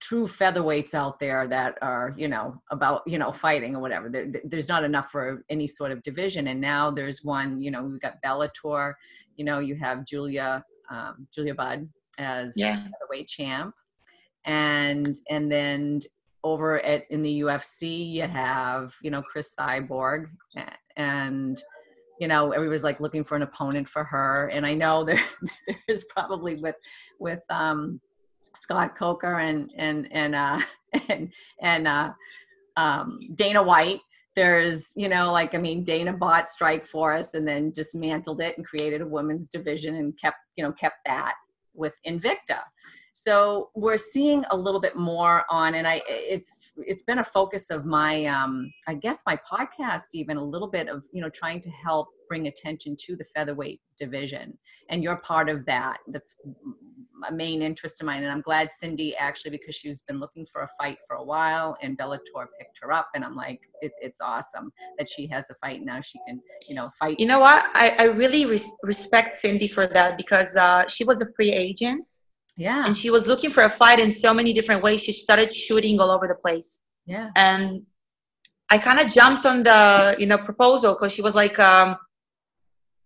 true 0.01 0.27
featherweights 0.27 0.93
out 0.93 1.19
there 1.19 1.47
that 1.47 1.77
are 1.81 2.13
you 2.17 2.27
know 2.27 2.61
about 2.71 3.01
you 3.07 3.17
know 3.17 3.31
fighting 3.31 3.75
or 3.75 3.81
whatever 3.81 4.09
there, 4.09 4.27
there's 4.43 4.69
not 4.69 4.83
enough 4.83 5.09
for 5.09 5.43
any 5.49 5.65
sort 5.65 5.91
of 5.91 6.03
division 6.03 6.47
and 6.47 6.61
now 6.61 6.91
there's 6.91 7.23
one 7.23 7.59
you 7.59 7.71
know 7.71 7.83
we've 7.83 8.01
got 8.01 8.21
bellator 8.23 8.93
you 9.35 9.45
know 9.45 9.59
you 9.59 9.75
have 9.75 10.05
julia 10.05 10.61
um, 10.91 11.27
julia 11.33 11.55
budd 11.55 11.87
as 12.19 12.53
yeah. 12.55 12.75
featherweight 12.75 13.27
champ 13.27 13.73
and 14.45 15.19
and 15.29 15.51
then 15.51 15.99
over 16.45 16.79
at 16.85 17.09
in 17.09 17.21
the 17.21 17.41
ufc 17.41 17.81
you 17.81 18.21
have 18.21 18.93
you 19.01 19.09
know 19.09 19.21
cris 19.21 19.55
cyborg 19.59 20.27
and 20.95 21.61
you 22.19 22.27
know 22.27 22.51
everybody's 22.51 22.83
like 22.83 22.99
looking 22.99 23.23
for 23.23 23.35
an 23.35 23.41
opponent 23.41 23.89
for 23.89 24.03
her 24.03 24.49
and 24.53 24.65
i 24.65 24.73
know 24.73 25.03
there 25.03 25.19
there's 25.87 26.05
probably 26.05 26.55
with 26.55 26.75
with 27.19 27.41
um 27.49 27.99
Scott 28.55 28.95
Coker 28.95 29.39
and 29.39 29.71
and 29.77 30.07
and 30.11 30.35
uh, 30.35 30.59
and 31.09 31.31
and 31.61 31.87
uh, 31.87 32.11
um, 32.77 33.19
Dana 33.35 33.61
White. 33.61 34.01
There's, 34.35 34.91
you 34.97 35.07
know, 35.07 35.31
like 35.31 35.55
I 35.55 35.57
mean, 35.57 35.83
Dana 35.83 36.11
bought 36.11 36.49
Strike 36.49 36.85
Strikeforce 36.85 37.35
and 37.35 37.47
then 37.47 37.71
dismantled 37.71 38.41
it 38.41 38.57
and 38.57 38.65
created 38.65 39.01
a 39.01 39.07
women's 39.07 39.47
division 39.47 39.95
and 39.95 40.17
kept, 40.19 40.37
you 40.57 40.63
know, 40.63 40.73
kept 40.73 40.97
that 41.05 41.35
with 41.73 41.93
Invicta. 42.05 42.59
So 43.17 43.69
we're 43.75 43.97
seeing 43.97 44.43
a 44.51 44.57
little 44.57 44.81
bit 44.81 44.97
more 44.97 45.45
on, 45.49 45.75
and 45.75 45.87
I 45.87 46.01
it's 46.05 46.73
it's 46.75 47.03
been 47.03 47.19
a 47.19 47.23
focus 47.23 47.69
of 47.69 47.85
my 47.85 48.25
um, 48.25 48.69
I 48.89 48.95
guess 48.95 49.21
my 49.25 49.39
podcast 49.49 50.07
even 50.13 50.35
a 50.35 50.43
little 50.43 50.67
bit 50.67 50.89
of 50.89 51.05
you 51.13 51.21
know 51.21 51.29
trying 51.29 51.61
to 51.61 51.69
help 51.69 52.09
bring 52.27 52.47
attention 52.47 52.97
to 53.05 53.15
the 53.15 53.23
featherweight 53.33 53.79
division, 53.97 54.57
and 54.89 55.01
you're 55.01 55.15
part 55.15 55.47
of 55.47 55.65
that. 55.65 55.99
That's 56.09 56.35
a 57.29 57.31
main 57.31 57.61
interest 57.61 58.01
of 58.01 58.05
mine, 58.05 58.21
and 58.23 58.31
I'm 58.33 58.41
glad 58.41 58.69
Cindy 58.73 59.15
actually 59.15 59.51
because 59.51 59.75
she's 59.75 60.01
been 60.01 60.19
looking 60.19 60.45
for 60.45 60.63
a 60.63 60.69
fight 60.77 60.97
for 61.07 61.15
a 61.15 61.23
while, 61.23 61.77
and 61.81 61.97
Bellator 61.97 62.47
picked 62.59 62.79
her 62.81 62.91
up, 62.91 63.07
and 63.15 63.23
I'm 63.23 63.37
like, 63.37 63.61
it, 63.79 63.93
it's 64.01 64.19
awesome 64.19 64.73
that 64.97 65.07
she 65.07 65.25
has 65.27 65.49
a 65.49 65.55
fight 65.65 65.85
now. 65.85 66.01
She 66.01 66.19
can 66.27 66.41
you 66.67 66.75
know 66.75 66.89
fight. 66.99 67.17
You 67.17 67.27
know 67.27 67.39
what? 67.39 67.67
I 67.73 67.95
I 67.97 68.03
really 68.07 68.45
res- 68.45 68.75
respect 68.83 69.37
Cindy 69.37 69.69
for 69.69 69.87
that 69.87 70.17
because 70.17 70.57
uh, 70.57 70.85
she 70.89 71.05
was 71.05 71.21
a 71.21 71.27
free 71.37 71.53
agent 71.53 72.05
yeah. 72.57 72.85
And 72.85 72.97
she 72.97 73.09
was 73.09 73.27
looking 73.27 73.49
for 73.49 73.63
a 73.63 73.69
fight 73.69 73.99
in 73.99 74.11
so 74.11 74.33
many 74.33 74.53
different 74.53 74.81
ways. 74.81 75.03
She 75.03 75.11
started 75.11 75.53
shooting 75.53 75.99
all 75.99 76.09
over 76.09 76.27
the 76.27 76.35
place. 76.35 76.81
Yeah. 77.05 77.29
And 77.35 77.83
I 78.69 78.77
kind 78.77 78.99
of 78.99 79.11
jumped 79.11 79.45
on 79.45 79.63
the, 79.63 80.15
you 80.17 80.25
know, 80.25 80.37
proposal 80.37 80.93
because 80.93 81.11
she 81.11 81.21
was 81.21 81.35
like, 81.35 81.59
um, 81.59 81.97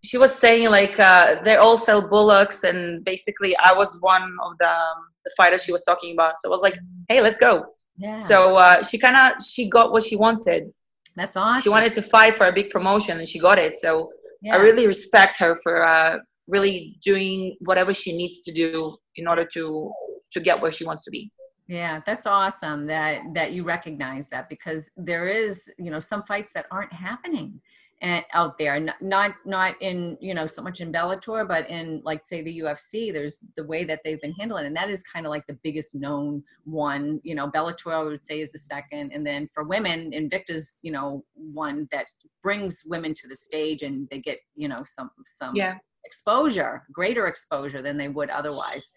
she 0.03 0.17
was 0.17 0.33
saying 0.33 0.69
like 0.69 0.97
uh, 0.99 1.41
they 1.43 1.55
all 1.55 1.77
sell 1.77 2.07
bullocks 2.07 2.63
and 2.63 3.03
basically 3.03 3.57
I 3.57 3.73
was 3.73 3.97
one 3.99 4.23
of 4.23 4.57
the, 4.59 4.69
um, 4.69 4.97
the 5.25 5.31
fighters 5.35 5.63
she 5.63 5.73
was 5.73 5.83
talking 5.83 6.13
about. 6.13 6.39
So 6.39 6.47
I 6.47 6.51
was 6.51 6.61
like, 6.61 6.79
hey, 7.09 7.21
let's 7.21 7.37
go. 7.37 7.65
Yeah. 7.97 8.17
So 8.17 8.55
uh, 8.55 8.83
she 8.83 8.97
kind 8.97 9.17
of, 9.17 9.43
she 9.43 9.69
got 9.69 9.91
what 9.91 10.03
she 10.03 10.15
wanted. 10.15 10.71
That's 11.15 11.35
awesome. 11.35 11.61
She 11.61 11.69
wanted 11.69 11.93
to 11.95 12.01
fight 12.01 12.37
for 12.37 12.47
a 12.47 12.53
big 12.53 12.69
promotion 12.69 13.17
and 13.17 13.27
she 13.27 13.39
got 13.39 13.57
it. 13.57 13.77
So 13.77 14.11
yeah. 14.41 14.55
I 14.55 14.57
really 14.59 14.87
respect 14.87 15.37
her 15.39 15.57
for 15.57 15.85
uh, 15.85 16.17
really 16.49 16.97
doing 17.03 17.55
whatever 17.61 17.93
she 17.93 18.15
needs 18.15 18.39
to 18.41 18.51
do 18.51 18.97
in 19.15 19.27
order 19.27 19.45
to 19.53 19.91
to 20.33 20.39
get 20.39 20.61
where 20.61 20.71
she 20.71 20.85
wants 20.85 21.05
to 21.05 21.11
be. 21.11 21.31
Yeah 21.67 22.01
that's 22.05 22.25
awesome 22.25 22.87
that 22.87 23.21
that 23.33 23.51
you 23.53 23.63
recognize 23.63 24.29
that 24.29 24.49
because 24.49 24.89
there 24.97 25.27
is 25.27 25.71
you 25.77 25.91
know 25.91 25.99
some 25.99 26.23
fights 26.23 26.53
that 26.53 26.65
aren't 26.71 26.93
happening 26.93 27.61
and 28.01 28.23
out 28.33 28.57
there. 28.57 28.79
Not 29.01 29.35
not 29.45 29.75
in 29.81 30.17
you 30.21 30.33
know 30.33 30.47
so 30.47 30.61
much 30.61 30.81
in 30.81 30.91
bellator 30.91 31.47
but 31.47 31.69
in 31.69 32.01
like 32.03 32.23
say 32.23 32.41
the 32.41 32.59
ufc 32.59 33.13
there's 33.13 33.43
the 33.57 33.63
way 33.63 33.83
that 33.83 34.01
they've 34.03 34.21
been 34.21 34.33
handling 34.33 34.65
and 34.65 34.75
that 34.75 34.89
is 34.89 35.03
kind 35.03 35.25
of 35.25 35.29
like 35.29 35.45
the 35.47 35.57
biggest 35.63 35.95
known 35.95 36.43
one. 36.63 37.19
You 37.23 37.35
know 37.35 37.49
bellator 37.49 37.93
i 37.93 38.01
would 38.01 38.25
say 38.25 38.39
is 38.41 38.51
the 38.51 38.57
second 38.57 39.11
and 39.13 39.25
then 39.25 39.49
for 39.53 39.63
women 39.63 40.13
invicta's 40.13 40.79
you 40.81 40.91
know 40.91 41.23
one 41.33 41.87
that 41.91 42.07
brings 42.41 42.83
women 42.85 43.13
to 43.15 43.27
the 43.27 43.35
stage 43.35 43.83
and 43.83 44.07
they 44.09 44.19
get 44.19 44.39
you 44.55 44.67
know 44.67 44.77
some 44.85 45.11
some 45.25 45.55
yeah 45.55 45.77
exposure, 46.05 46.83
greater 46.91 47.27
exposure 47.27 47.81
than 47.81 47.97
they 47.97 48.07
would 48.07 48.29
otherwise. 48.29 48.91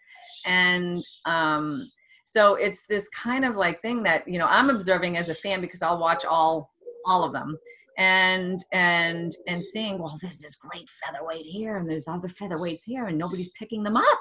And 0.46 1.04
um, 1.24 1.90
so 2.24 2.54
it's 2.54 2.86
this 2.86 3.08
kind 3.10 3.44
of 3.44 3.56
like 3.56 3.80
thing 3.80 4.02
that 4.04 4.26
you 4.26 4.38
know 4.38 4.46
I'm 4.48 4.70
observing 4.70 5.16
as 5.16 5.28
a 5.28 5.34
fan 5.34 5.60
because 5.60 5.82
I'll 5.82 6.00
watch 6.00 6.24
all 6.24 6.70
all 7.06 7.24
of 7.24 7.32
them. 7.32 7.58
And 7.98 8.64
and 8.72 9.36
and 9.46 9.62
seeing 9.62 9.98
well 9.98 10.16
there's 10.20 10.38
this 10.38 10.56
great 10.56 10.88
featherweight 10.88 11.46
here 11.46 11.76
and 11.76 11.88
there's 11.88 12.08
other 12.08 12.28
featherweights 12.28 12.84
here 12.84 13.06
and 13.06 13.18
nobody's 13.18 13.50
picking 13.50 13.82
them 13.82 13.96
up. 13.96 14.18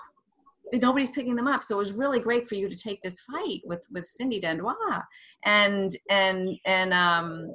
Nobody's 0.73 1.11
picking 1.11 1.35
them 1.35 1.47
up. 1.47 1.63
So 1.63 1.75
it 1.75 1.79
was 1.79 1.93
really 1.93 2.19
great 2.19 2.47
for 2.47 2.55
you 2.55 2.69
to 2.69 2.77
take 2.77 3.01
this 3.01 3.19
fight 3.21 3.61
with 3.65 3.85
with 3.93 4.05
cindy 4.05 4.41
dandois. 4.41 5.03
And 5.45 5.95
and 6.09 6.49
and 6.65 6.93
um 6.93 7.53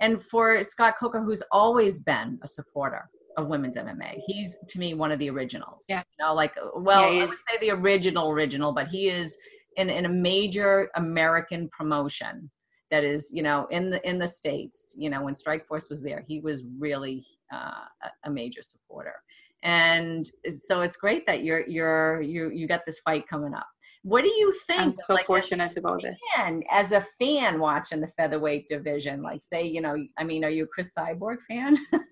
and 0.00 0.22
for 0.22 0.62
scott 0.62 0.94
coker 0.98 1.20
who's 1.20 1.42
always 1.52 1.98
been 1.98 2.38
a 2.42 2.46
supporter 2.46 3.10
of 3.38 3.46
women's 3.46 3.76
MMA. 3.76 4.20
He's 4.26 4.58
to 4.68 4.78
me 4.78 4.94
one 4.94 5.12
of 5.12 5.18
the 5.18 5.30
originals. 5.30 5.86
Yeah. 5.88 6.02
You 6.18 6.26
know, 6.26 6.34
like 6.34 6.54
well, 6.74 7.02
yeah, 7.02 7.20
I 7.20 7.20
would 7.20 7.30
say 7.30 7.58
the 7.60 7.70
original 7.70 8.30
original, 8.30 8.72
but 8.72 8.88
he 8.88 9.08
is 9.08 9.38
in, 9.76 9.88
in 9.88 10.04
a 10.04 10.08
major 10.08 10.90
American 10.96 11.68
promotion 11.68 12.50
that 12.90 13.04
is, 13.04 13.30
you 13.32 13.42
know, 13.42 13.66
in 13.70 13.90
the 13.90 14.06
in 14.06 14.18
the 14.18 14.26
states. 14.26 14.94
You 14.98 15.08
know, 15.08 15.22
when 15.22 15.34
Strikeforce 15.34 15.88
was 15.88 16.02
there, 16.02 16.22
he 16.26 16.40
was 16.40 16.64
really 16.78 17.24
uh, 17.52 17.84
a 18.24 18.30
major 18.30 18.62
supporter. 18.62 19.14
And 19.62 20.30
so 20.48 20.82
it's 20.82 20.96
great 20.96 21.26
that 21.26 21.44
you're 21.44 21.66
you're 21.66 22.20
you 22.20 22.50
you 22.50 22.66
got 22.66 22.84
this 22.86 22.98
fight 23.00 23.26
coming 23.28 23.54
up. 23.54 23.68
What 24.02 24.22
do 24.22 24.30
you 24.30 24.52
think? 24.66 24.80
I'm 24.80 24.96
so 24.96 25.14
like, 25.14 25.26
fortunate 25.26 25.76
about 25.76 26.04
it. 26.04 26.14
And 26.38 26.64
as 26.70 26.92
a 26.92 27.00
fan 27.18 27.58
watching 27.58 28.00
the 28.00 28.06
featherweight 28.06 28.68
division, 28.68 29.22
like 29.22 29.42
say, 29.42 29.64
you 29.64 29.80
know, 29.80 29.96
I 30.16 30.24
mean, 30.24 30.44
are 30.44 30.50
you 30.50 30.64
a 30.64 30.66
Cris 30.68 30.92
Cyborg 30.96 31.42
fan? 31.42 31.76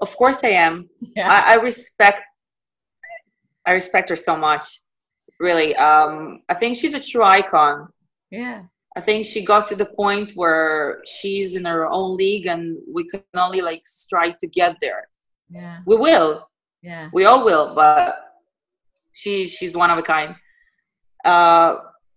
Of 0.00 0.16
course 0.16 0.40
I 0.44 0.48
am. 0.66 0.88
Yeah. 1.16 1.28
I, 1.32 1.52
I 1.52 1.56
respect 1.56 2.22
I 3.66 3.72
respect 3.72 4.08
her 4.10 4.16
so 4.16 4.36
much. 4.36 4.80
Really. 5.40 5.74
Um 5.76 6.40
I 6.48 6.54
think 6.54 6.78
she's 6.78 6.94
a 6.94 7.00
true 7.00 7.24
icon. 7.24 7.88
Yeah. 8.30 8.62
I 8.96 9.00
think 9.00 9.26
she 9.26 9.44
got 9.44 9.68
to 9.68 9.76
the 9.76 9.86
point 10.02 10.32
where 10.34 11.02
she's 11.06 11.54
in 11.54 11.64
her 11.66 11.86
own 11.86 12.16
league 12.16 12.46
and 12.46 12.78
we 12.96 13.02
can 13.08 13.22
only 13.36 13.60
like 13.60 13.82
strive 13.84 14.36
to 14.38 14.46
get 14.46 14.76
there. 14.80 15.08
Yeah. 15.50 15.80
We 15.86 15.96
will. 15.96 16.48
Yeah. 16.82 17.10
We 17.12 17.24
all 17.26 17.44
will, 17.44 17.74
but 17.74 18.16
She 19.12 19.32
she's 19.48 19.74
one 19.76 19.90
of 19.90 19.98
a 19.98 20.02
kind. 20.02 20.34
Uh, 21.24 21.70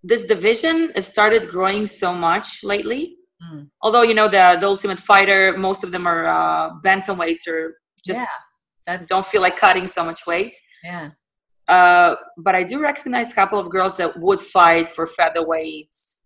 this 0.04 0.26
division 0.26 0.92
has 0.96 1.08
started 1.08 1.50
growing 1.50 1.86
so 1.88 2.13
much 2.13 2.48
lately. 2.63 3.15
Mm. 3.41 3.69
Although 3.82 4.04
you 4.04 4.13
know 4.13 4.28
the 4.28 4.58
the 4.60 4.67
Ultimate 4.67 4.99
Fighter, 4.99 5.58
most 5.58 5.84
of 5.84 5.91
them 5.91 6.06
are 6.08 6.28
uh, 6.28 6.71
bantamweights 6.84 7.47
or 7.47 7.80
just 8.06 8.28
yeah, 8.88 8.97
don't 9.08 9.25
feel 9.25 9.41
like 9.41 9.58
cutting 9.58 9.88
so 9.88 10.04
much 10.04 10.25
weight. 10.28 10.56
Yeah. 10.84 11.12
Uh, 11.67 12.15
but 12.38 12.56
I 12.56 12.63
do 12.63 12.82
recognize 12.82 13.32
a 13.32 13.36
couple 13.36 13.60
of 13.60 13.69
girls 13.69 13.97
that 13.97 14.19
would 14.19 14.41
fight 14.41 14.89
for 14.89 15.06
featherweights. 15.06 16.21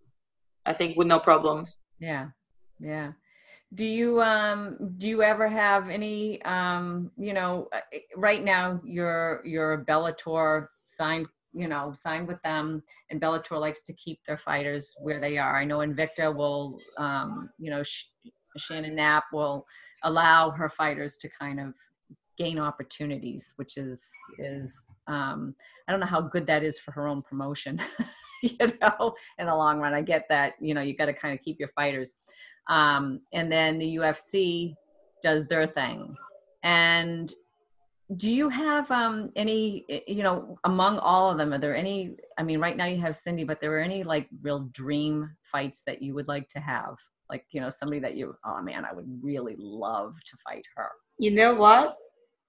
I 0.65 0.73
think 0.73 0.97
with 0.97 1.08
no 1.08 1.19
problems. 1.19 1.78
Yeah, 1.99 2.28
yeah. 2.80 3.12
Do 3.73 3.86
you 3.86 4.21
um 4.21 4.78
do 4.97 5.10
you 5.10 5.23
ever 5.23 5.47
have 5.47 5.89
any 5.89 6.41
um 6.43 7.12
you 7.17 7.34
know 7.34 7.67
uh, 7.73 7.80
right 8.15 8.43
now 8.43 8.80
you're 8.86 9.41
you're 9.43 9.73
a 9.73 9.86
Bellator 9.86 10.67
signed 10.86 11.28
you 11.54 11.68
know 11.68 11.94
signed 11.94 12.28
with 12.28 12.42
them 12.44 12.84
and 13.10 13.22
Bellator 13.22 13.60
likes 13.60 13.82
to 13.84 13.94
keep 13.94 14.24
their 14.24 14.38
fighters 14.38 14.96
where 15.00 15.20
they 15.20 15.38
are. 15.38 15.60
I 15.60 15.66
know 15.66 15.80
Invicta 15.80 16.36
will 16.36 16.80
um 16.98 17.50
you 17.58 17.70
know 17.70 17.84
Sh- 17.84 18.06
Shannon 18.58 18.96
Knapp 18.96 19.26
will 19.32 19.66
allow 20.04 20.52
her 20.52 20.70
fighters 20.70 21.18
to 21.18 21.30
kind 21.30 21.60
of 21.60 21.74
gain 22.38 22.60
opportunities, 22.60 23.54
which 23.58 23.78
is 23.78 24.10
is 24.38 24.88
um, 25.08 25.56
I 25.88 25.92
don't 25.92 26.00
know 26.00 26.08
how 26.08 26.22
good 26.22 26.48
that 26.48 26.63
is 26.63 26.80
for 26.80 26.92
her 26.92 27.08
own 27.08 27.22
promotion. 27.22 27.80
you 28.42 28.58
know, 28.82 29.16
in 29.38 29.48
the 29.48 29.56
long 29.56 29.80
run, 29.80 29.94
I 29.94 30.02
get 30.02 30.26
that. 30.30 30.54
You 30.60 30.74
know, 30.74 30.82
you 30.82 30.96
got 30.96 31.06
to 31.06 31.13
kind 31.13 31.38
of 31.38 31.44
keep 31.44 31.60
your 31.60 31.70
fighters, 31.70 32.16
um, 32.70 33.22
and 33.34 33.52
then 33.52 33.80
the 33.80 33.96
UFC 33.98 34.76
does 35.22 35.48
their 35.48 35.68
thing. 35.68 36.16
And 36.63 37.34
do 38.17 38.34
you 38.34 38.49
have 38.49 38.89
um, 38.91 39.32
any? 39.36 39.86
You 40.08 40.23
know, 40.23 40.58
among 40.63 40.99
all 40.99 41.32
of 41.32 41.38
them, 41.38 41.54
are 41.54 41.58
there 41.58 41.76
any? 41.76 42.15
I 42.38 42.43
mean, 42.43 42.60
right 42.60 42.76
now 42.76 42.86
you 42.86 42.99
have 43.02 43.15
Cindy, 43.15 43.43
but 43.43 43.62
there 43.62 43.78
are 43.78 43.82
any 43.82 44.04
like 44.04 44.28
real 44.41 44.60
dream 44.71 45.36
fights 45.43 45.84
that 45.84 46.02
you 46.02 46.13
would 46.13 46.28
like 46.28 46.49
to 46.49 46.60
have? 46.60 46.95
Like, 47.30 47.45
you 47.52 47.62
know, 47.62 47.69
somebody 47.69 47.99
that 48.02 48.15
you, 48.15 48.36
oh 48.45 48.62
man, 48.62 48.86
I 48.86 48.93
would 48.93 49.08
really 49.21 49.56
love 49.58 50.15
to 50.26 50.38
fight 50.45 50.65
her. 50.76 50.89
You 51.17 51.32
know 51.32 51.54
what? 51.54 51.95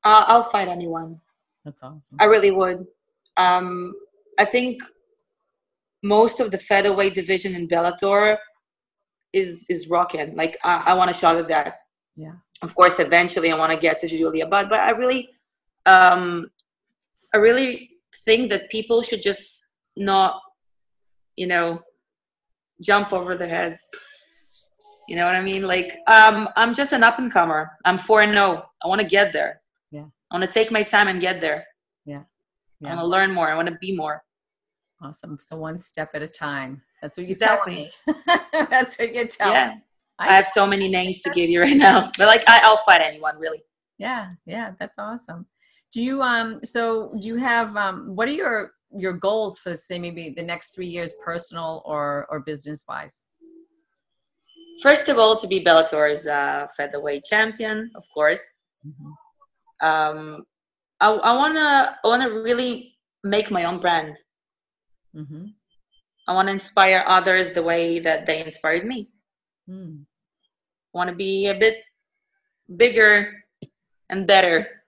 Uh, 0.03 0.25
I'll 0.27 0.43
fight 0.43 0.69
anyone. 0.69 1.21
That's 1.65 1.83
awesome. 1.83 2.19
I 2.21 2.25
really 2.25 2.51
would. 2.51 2.87
Um, 3.37 3.95
I 4.39 4.45
think 4.45 4.83
most 6.03 6.41
of 6.41 6.51
the 6.51 6.59
featherweight 6.59 7.15
division 7.15 7.55
in 7.55 7.69
Bellator 7.69 8.37
is 9.33 9.65
is 9.69 9.89
rocking. 9.89 10.37
Like 10.37 10.57
I, 10.65 10.83
I 10.87 10.95
want 10.95 11.11
a 11.11 11.15
shot 11.15 11.37
at 11.37 11.49
that. 11.49 11.79
Yeah. 12.17 12.33
Of 12.63 12.75
course, 12.75 12.99
eventually 12.99 13.51
I 13.51 13.59
want 13.59 13.73
to 13.73 13.79
get 13.79 13.99
to 13.99 14.09
Julia 14.09 14.47
Budd, 14.47 14.69
but 14.71 14.81
I 14.81 14.91
really, 14.91 15.29
um, 15.87 16.51
I 17.33 17.39
really 17.39 17.91
think 18.25 18.51
that 18.51 18.71
people 18.71 19.03
should 19.03 19.23
just 19.23 19.63
not, 19.97 20.41
you 21.37 21.47
know, 21.47 21.81
jump 22.81 23.13
over 23.13 23.37
their 23.37 23.49
heads. 23.49 23.81
You 25.09 25.17
know 25.17 25.27
what 25.27 25.35
I 25.35 25.43
mean? 25.43 25.63
Like, 25.63 25.99
um, 26.07 26.49
I'm 26.57 26.75
just 26.75 26.93
an 26.93 27.03
up 27.03 27.19
and 27.19 27.31
comer. 27.31 27.71
I'm 27.85 27.99
four 27.99 28.23
and 28.23 28.35
no. 28.35 28.57
Oh. 28.57 28.63
I 28.83 28.89
want 28.89 29.01
to 29.01 29.07
get 29.07 29.33
there. 29.33 29.61
Yeah. 29.91 30.07
I 30.31 30.37
want 30.37 30.45
to 30.45 30.51
take 30.51 30.71
my 30.71 30.83
time 30.83 31.09
and 31.09 31.21
get 31.21 31.41
there. 31.41 31.67
Yeah. 32.07 32.23
yeah. 32.81 32.93
I 32.93 32.95
want 32.95 33.05
to 33.05 33.09
learn 33.09 33.33
more. 33.33 33.51
I 33.51 33.55
want 33.55 33.69
to 33.69 33.77
be 33.81 33.95
more. 33.95 34.23
Awesome. 35.03 35.39
So 35.43 35.57
one 35.57 35.79
step 35.79 36.11
at 36.15 36.23
a 36.23 36.29
time. 36.29 36.83
That's 37.03 37.19
what 37.19 37.27
you 37.27 37.33
exactly. 37.33 37.91
tell 38.07 38.15
me. 38.15 38.41
That's 38.71 38.99
what 38.99 39.15
you 39.15 39.27
tell 39.27 39.53
yeah. 39.53 39.75
me. 39.75 39.83
I, 40.19 40.29
I 40.29 40.33
have 40.35 40.47
so 40.47 40.67
many 40.67 40.89
names 40.89 41.21
to 41.23 41.31
give 41.31 41.51
you 41.51 41.61
right 41.61 41.77
now, 41.77 42.11
but 42.17 42.27
like 42.27 42.45
I, 42.47 42.61
I'll 42.63 42.77
fight 42.79 43.01
anyone 43.03 43.37
really. 43.37 43.65
Yeah, 43.99 44.31
yeah, 44.47 44.73
that's 44.79 44.99
awesome. 44.99 45.47
Do 45.95 46.03
you 46.03 46.23
um? 46.23 46.61
So 46.65 47.15
do 47.21 47.29
you 47.29 47.37
have 47.37 47.77
um? 47.77 48.17
What 48.17 48.29
are 48.29 48.33
your 48.33 48.73
your 48.97 49.13
goals 49.13 49.59
for 49.59 49.75
say 49.77 49.99
maybe 49.99 50.31
the 50.37 50.43
next 50.43 50.75
three 50.75 50.89
years, 50.89 51.15
personal 51.25 51.83
or 51.87 52.27
or 52.31 52.41
business 52.41 52.85
wise? 52.89 53.25
First 54.83 55.09
of 55.09 55.19
all, 55.19 55.37
to 55.37 55.47
be 55.47 55.61
Bellator's 55.61 56.27
uh, 56.27 56.67
featherweight 56.77 57.25
champion, 57.25 57.91
of 57.95 58.05
course. 58.13 58.63
Mm-hmm 58.85 59.11
um, 59.85 60.45
I, 61.01 61.11
I 61.11 61.37
wanna 61.37 61.97
I 62.03 62.09
wanna 62.09 62.31
really 62.31 62.97
make 63.23 63.51
my 63.51 63.65
own 63.65 63.79
brand. 63.79 64.17
Mm-hmm. 65.15 65.47
I 66.27 66.33
want 66.33 66.49
to 66.49 66.53
inspire 66.53 67.05
others 67.07 67.51
the 67.51 67.63
way 67.63 67.99
that 67.99 68.25
they 68.25 68.43
inspired 68.43 68.87
me. 68.87 69.11
Mm. 69.69 70.05
I 70.95 70.99
want 70.99 71.11
to 71.11 71.17
be 71.17 71.49
a 71.49 71.55
bit 71.55 71.83
bigger 72.77 73.45
and 74.09 74.27
better 74.27 74.84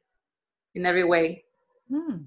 in 0.76 0.86
every 0.86 1.04
way. 1.04 1.44
Mm. 1.90 2.26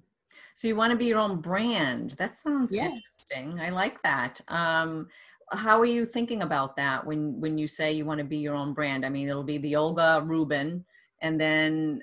So 0.55 0.67
you 0.67 0.75
want 0.75 0.91
to 0.91 0.97
be 0.97 1.05
your 1.05 1.19
own 1.19 1.39
brand. 1.39 2.12
That 2.12 2.33
sounds 2.33 2.73
yeah. 2.73 2.88
interesting. 2.88 3.59
I 3.62 3.69
like 3.69 4.01
that. 4.03 4.41
Um, 4.49 5.07
how 5.51 5.79
are 5.79 5.85
you 5.85 6.05
thinking 6.05 6.41
about 6.41 6.75
that 6.75 7.05
when 7.05 7.39
when 7.39 7.57
you 7.57 7.67
say 7.67 7.91
you 7.91 8.05
want 8.05 8.19
to 8.19 8.25
be 8.25 8.38
your 8.38 8.55
own 8.55 8.73
brand? 8.73 9.05
I 9.05 9.09
mean, 9.09 9.29
it'll 9.29 9.43
be 9.43 9.57
the 9.57 9.75
Olga 9.75 10.21
Rubin, 10.25 10.83
and 11.21 11.39
then 11.39 12.01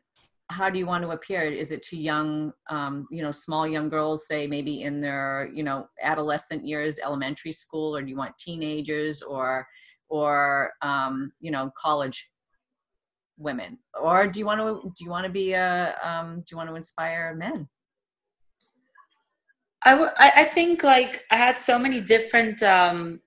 how 0.49 0.71
do 0.71 0.79
you 0.79 0.87
want 0.87 1.03
to 1.03 1.11
appear 1.11 1.43
is 1.43 1.73
it 1.73 1.83
to 1.83 1.97
young 1.97 2.53
um, 2.71 3.07
you 3.11 3.23
know 3.23 3.33
small 3.33 3.67
young 3.67 3.89
girls 3.89 4.29
say 4.29 4.47
maybe 4.47 4.83
in 4.83 5.01
their 5.01 5.51
you 5.53 5.63
know 5.63 5.89
adolescent 6.03 6.65
years 6.65 6.99
elementary 7.05 7.53
school 7.53 7.97
or 7.97 8.03
do 8.03 8.09
you 8.09 8.17
want 8.17 8.37
teenagers 8.39 9.23
or 9.23 9.67
or 10.09 10.73
um, 10.83 11.33
you 11.41 11.51
know 11.51 11.71
college 11.77 12.31
women 13.39 13.79
or 14.01 14.27
do 14.27 14.41
you 14.41 14.47
want 14.47 14.61
to 14.61 14.93
do 14.97 15.05
you 15.05 15.11
want 15.11 15.25
to 15.25 15.33
be 15.33 15.53
a 15.53 15.95
um, 16.03 16.37
do 16.39 16.47
you 16.51 16.57
want 16.57 16.69
to 16.69 16.75
inspire 16.75 17.35
men 17.35 17.69
I, 19.85 19.91
w- 19.91 20.11
I 20.19 20.45
think 20.45 20.83
like 20.83 21.25
i 21.31 21.37
had 21.37 21.59
so 21.59 21.79
many 21.79 22.01
different 22.01 22.63
um, 22.63 23.21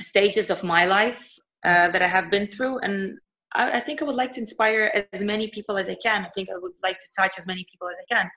stages 0.00 0.50
of 0.50 0.62
my 0.62 0.84
life 0.84 1.32
uh, 1.64 1.88
that 1.88 2.02
i 2.02 2.06
have 2.06 2.30
been 2.30 2.46
through 2.48 2.78
and 2.80 3.18
I, 3.54 3.78
I, 3.78 3.80
think 3.80 4.02
I 4.02 4.04
would 4.04 4.14
like 4.14 4.32
to 4.32 4.40
inspire 4.40 5.06
as 5.12 5.22
many 5.22 5.48
people 5.48 5.78
as 5.78 5.88
I 5.88 5.96
can. 5.96 6.24
I 6.24 6.28
think 6.30 6.48
I 6.50 6.58
would 6.58 6.72
like 6.82 6.98
to 6.98 7.06
touch 7.16 7.38
as 7.38 7.46
many 7.46 7.64
people 7.70 7.88
as 7.88 7.96
I 8.00 8.14
can. 8.14 8.30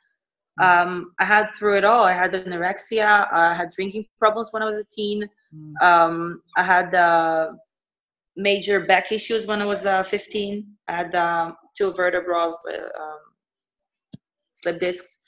Mm. 0.60 0.66
Um, 0.66 1.12
I 1.20 1.26
had 1.26 1.50
through 1.56 1.78
it 1.78 1.86
all. 1.86 2.04
I 2.04 2.14
had 2.14 2.34
anorexia. 2.34 3.32
I 3.32 3.54
had 3.54 3.72
drinking 3.72 4.06
problems 4.18 4.50
when 4.52 4.64
I 4.64 4.66
was 4.66 4.76
a 4.76 4.86
teen. 4.92 5.30
Mm. 5.56 5.82
Um, 5.82 6.42
I 6.58 6.64
had 6.64 6.96
uh, 6.96 7.52
major 8.40 8.80
back 8.80 9.12
issues 9.12 9.46
when 9.46 9.62
I 9.62 9.66
was 9.66 9.86
uh, 9.86 10.04
15. 10.04 10.66
I 10.88 10.96
had 10.96 11.14
uh, 11.14 11.52
two 11.78 11.94
vertebrae, 11.94 12.38
uh, 12.38 13.02
um, 13.04 13.20
slip 14.54 14.80
discs. 14.80 15.20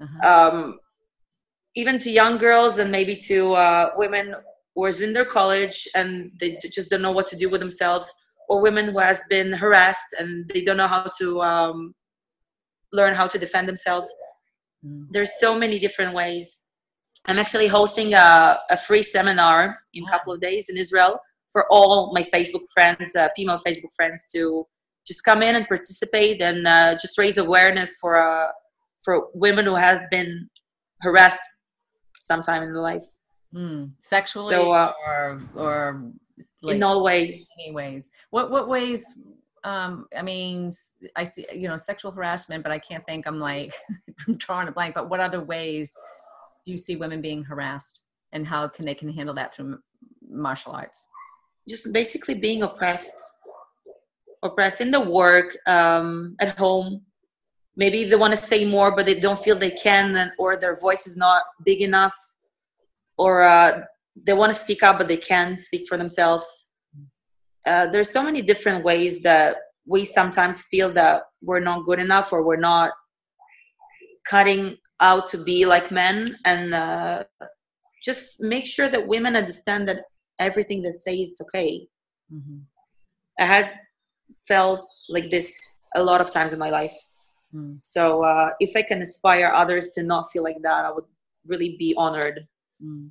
Uh-huh. 0.00 0.28
Um, 0.28 0.78
even 1.74 1.98
to 2.00 2.10
young 2.10 2.38
girls 2.38 2.78
and 2.78 2.90
maybe 2.90 3.16
to 3.16 3.54
uh, 3.54 3.90
women 3.96 4.34
who 4.74 4.84
are 4.84 5.02
in 5.02 5.12
their 5.12 5.24
college 5.24 5.88
and 5.94 6.30
they 6.38 6.58
just 6.72 6.90
don't 6.90 7.02
know 7.02 7.10
what 7.12 7.26
to 7.28 7.36
do 7.36 7.48
with 7.48 7.60
themselves 7.60 8.12
or 8.48 8.60
women 8.60 8.88
who 8.88 8.98
has 8.98 9.22
been 9.28 9.52
harassed 9.52 10.14
and 10.18 10.48
they 10.48 10.62
don't 10.62 10.76
know 10.76 10.86
how 10.86 11.10
to 11.18 11.40
um, 11.40 11.94
learn 12.92 13.14
how 13.14 13.26
to 13.26 13.38
defend 13.38 13.68
themselves 13.68 14.08
mm. 14.84 15.06
there's 15.10 15.38
so 15.40 15.58
many 15.58 15.78
different 15.78 16.14
ways 16.14 16.66
i'm 17.26 17.38
actually 17.38 17.66
hosting 17.66 18.14
a, 18.14 18.58
a 18.70 18.76
free 18.76 19.02
seminar 19.02 19.76
in 19.94 20.04
a 20.04 20.10
couple 20.10 20.32
of 20.32 20.40
days 20.40 20.68
in 20.68 20.76
israel 20.76 21.18
for 21.52 21.66
all 21.70 22.12
my 22.12 22.22
facebook 22.22 22.66
friends 22.72 23.14
uh, 23.16 23.28
female 23.36 23.58
facebook 23.66 23.92
friends 23.96 24.28
to 24.32 24.66
just 25.08 25.24
come 25.24 25.42
in 25.42 25.56
and 25.56 25.66
participate 25.66 26.40
and 26.42 26.66
uh, 26.66 26.94
just 27.00 27.16
raise 27.18 27.38
awareness 27.38 27.96
for 27.96 28.16
uh, 28.16 28.48
for 29.02 29.28
women 29.32 29.64
who 29.64 29.74
have 29.74 30.02
been 30.10 30.48
harassed 31.00 31.40
sometime 32.20 32.62
in 32.62 32.72
their 32.72 32.82
life. 32.82 33.02
Mm. 33.54 33.92
sexually 33.98 34.54
so, 34.54 34.72
uh, 34.72 34.92
or 35.06 35.40
or 35.56 36.12
like, 36.60 36.76
in 36.76 36.82
all 36.82 37.02
ways. 37.02 37.48
any 37.58 37.72
ways 37.72 38.12
what 38.28 38.50
what 38.50 38.68
ways 38.68 39.02
um 39.64 40.04
i 40.14 40.20
mean 40.20 40.70
i 41.16 41.24
see 41.24 41.46
you 41.54 41.66
know 41.66 41.78
sexual 41.78 42.12
harassment 42.12 42.62
but 42.62 42.70
i 42.70 42.78
can't 42.78 43.06
think 43.06 43.26
i'm 43.26 43.40
like 43.40 43.72
i'm 44.28 44.36
drawing 44.36 44.68
a 44.68 44.72
blank 44.72 44.94
but 44.94 45.08
what 45.08 45.18
other 45.18 45.42
ways 45.42 45.96
do 46.62 46.72
you 46.72 46.76
see 46.76 46.96
women 46.96 47.22
being 47.22 47.42
harassed 47.42 48.02
and 48.32 48.46
how 48.46 48.68
can 48.68 48.84
they 48.84 48.94
can 48.94 49.10
handle 49.10 49.34
that 49.34 49.54
through 49.54 49.78
martial 50.28 50.72
arts 50.72 51.08
just 51.68 51.92
basically 51.92 52.34
being 52.34 52.62
oppressed 52.62 53.12
oppressed 54.42 54.80
in 54.80 54.90
the 54.90 55.00
work 55.00 55.56
um 55.66 56.36
at 56.40 56.58
home. 56.58 57.02
Maybe 57.76 58.04
they 58.04 58.16
want 58.16 58.34
to 58.36 58.42
say 58.50 58.64
more 58.64 58.94
but 58.94 59.06
they 59.06 59.18
don't 59.18 59.38
feel 59.38 59.56
they 59.56 59.70
can 59.70 60.32
or 60.38 60.56
their 60.56 60.76
voice 60.76 61.06
is 61.06 61.16
not 61.16 61.42
big 61.64 61.80
enough 61.80 62.16
or 63.16 63.42
uh, 63.42 63.82
they 64.26 64.32
want 64.32 64.52
to 64.52 64.58
speak 64.58 64.82
up 64.82 64.98
but 64.98 65.08
they 65.08 65.16
can't 65.16 65.60
speak 65.60 65.86
for 65.88 65.96
themselves. 65.98 66.46
Uh, 67.66 67.86
there's 67.86 68.10
so 68.10 68.22
many 68.22 68.40
different 68.40 68.84
ways 68.84 69.22
that 69.22 69.56
we 69.86 70.04
sometimes 70.04 70.62
feel 70.62 70.90
that 70.92 71.22
we're 71.42 71.60
not 71.60 71.84
good 71.84 71.98
enough 71.98 72.32
or 72.32 72.42
we're 72.42 72.56
not 72.56 72.92
cutting 74.26 74.76
out 75.00 75.26
to 75.26 75.38
be 75.44 75.64
like 75.64 75.90
men 75.90 76.36
and 76.44 76.74
uh, 76.74 77.24
just 78.02 78.42
make 78.42 78.66
sure 78.66 78.88
that 78.88 79.06
women 79.06 79.36
understand 79.36 79.88
that 79.88 80.04
everything 80.38 80.82
they 80.82 80.90
say 80.90 81.16
it's 81.16 81.40
okay 81.40 81.86
mm-hmm. 82.32 82.58
i 83.38 83.44
had 83.44 83.72
felt 84.46 84.86
like 85.08 85.30
this 85.30 85.54
a 85.94 86.02
lot 86.02 86.20
of 86.20 86.30
times 86.30 86.52
in 86.52 86.58
my 86.58 86.70
life 86.70 86.92
Mm. 87.54 87.78
So 87.82 88.24
uh, 88.24 88.50
if 88.60 88.76
I 88.76 88.82
can 88.82 88.98
inspire 88.98 89.52
others 89.54 89.90
to 89.92 90.02
not 90.02 90.30
feel 90.30 90.42
like 90.42 90.60
that, 90.62 90.84
I 90.84 90.90
would 90.90 91.04
really 91.46 91.76
be 91.78 91.94
honored. 91.96 92.46
Mm. 92.82 93.10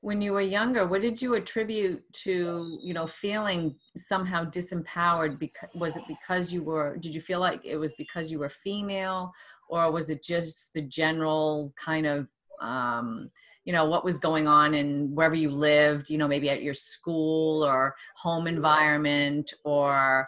When 0.00 0.22
you 0.22 0.32
were 0.32 0.40
younger, 0.40 0.86
what 0.86 1.02
did 1.02 1.20
you 1.20 1.34
attribute 1.34 2.02
to, 2.24 2.78
you 2.80 2.94
know, 2.94 3.06
feeling 3.06 3.74
somehow 3.96 4.44
disempowered? 4.44 5.38
Because 5.40 5.68
was 5.74 5.96
it 5.96 6.04
because 6.06 6.52
you 6.52 6.62
were? 6.62 6.96
Did 6.98 7.14
you 7.14 7.20
feel 7.20 7.40
like 7.40 7.64
it 7.64 7.76
was 7.76 7.94
because 7.94 8.30
you 8.30 8.38
were 8.38 8.48
female, 8.48 9.32
or 9.68 9.90
was 9.90 10.08
it 10.08 10.22
just 10.22 10.72
the 10.72 10.82
general 10.82 11.72
kind 11.76 12.06
of 12.06 12.28
um, 12.60 13.30
you 13.68 13.74
know 13.74 13.84
what 13.84 14.02
was 14.02 14.18
going 14.18 14.48
on 14.48 14.72
in 14.72 15.14
wherever 15.14 15.36
you 15.36 15.50
lived 15.50 16.08
you 16.08 16.16
know 16.16 16.26
maybe 16.26 16.48
at 16.48 16.62
your 16.62 16.72
school 16.72 17.62
or 17.62 17.94
home 18.16 18.46
environment 18.46 19.52
or 19.62 20.26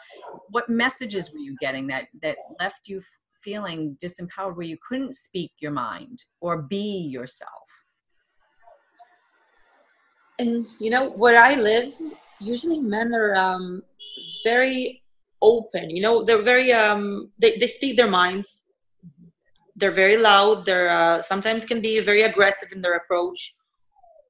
what 0.50 0.68
messages 0.68 1.32
were 1.32 1.38
you 1.38 1.56
getting 1.58 1.86
that 1.86 2.08
that 2.20 2.36
left 2.60 2.86
you 2.86 3.00
feeling 3.42 3.96
disempowered 3.96 4.56
where 4.56 4.66
you 4.66 4.76
couldn't 4.86 5.14
speak 5.14 5.52
your 5.60 5.70
mind 5.70 6.24
or 6.42 6.60
be 6.60 7.08
yourself? 7.16 7.68
And 10.38 10.66
you 10.78 10.90
know 10.90 11.08
where 11.08 11.42
i 11.42 11.54
live 11.54 11.88
usually 12.40 12.78
men 12.78 13.14
are 13.14 13.34
um, 13.36 13.82
very 14.44 15.02
open 15.40 15.88
you 15.88 16.02
know 16.02 16.22
they're 16.22 16.42
very 16.42 16.74
um 16.74 17.30
they, 17.38 17.56
they 17.56 17.66
speak 17.66 17.96
their 17.96 18.10
minds 18.10 18.69
they're 19.80 19.90
very 19.90 20.16
loud 20.16 20.64
they're 20.66 20.90
uh, 20.90 21.20
sometimes 21.20 21.64
can 21.64 21.80
be 21.80 22.00
very 22.00 22.22
aggressive 22.22 22.70
in 22.72 22.80
their 22.80 22.96
approach. 22.96 23.54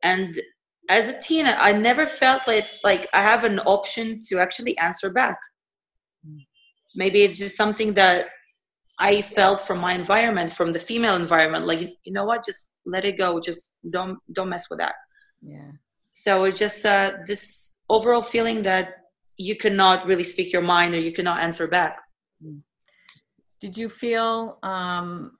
And 0.02 0.40
as 0.88 1.08
a 1.08 1.20
teen 1.22 1.46
i 1.46 1.72
never 1.72 2.06
felt 2.06 2.42
like 2.46 2.66
like 2.82 3.06
i 3.12 3.22
have 3.22 3.44
an 3.44 3.58
option 3.60 4.22
to 4.28 4.38
actually 4.38 4.76
answer 4.78 5.10
back. 5.10 5.38
Maybe 6.94 7.22
it's 7.22 7.38
just 7.38 7.56
something 7.56 7.94
that 7.94 8.28
i 8.98 9.22
felt 9.22 9.60
from 9.60 9.78
my 9.78 9.94
environment 9.94 10.52
from 10.52 10.72
the 10.72 10.78
female 10.78 11.16
environment 11.16 11.66
like 11.66 11.80
you 12.04 12.12
know 12.12 12.24
what 12.30 12.44
just 12.44 12.62
let 12.84 13.04
it 13.10 13.16
go 13.16 13.40
just 13.40 13.78
don't 13.90 14.18
don't 14.32 14.48
mess 14.48 14.66
with 14.70 14.78
that. 14.78 14.94
Yeah. 15.42 15.70
So 16.12 16.44
it's 16.44 16.58
just 16.58 16.84
uh, 16.84 17.12
this 17.26 17.76
overall 17.88 18.22
feeling 18.22 18.62
that 18.62 18.86
you 19.36 19.56
cannot 19.56 20.06
really 20.06 20.24
speak 20.24 20.52
your 20.52 20.62
mind 20.62 20.94
or 20.94 21.00
you 21.00 21.12
cannot 21.12 21.42
answer 21.42 21.66
back. 21.66 21.96
Did 23.60 23.76
you 23.78 23.88
feel 23.88 24.58
um, 24.62 25.30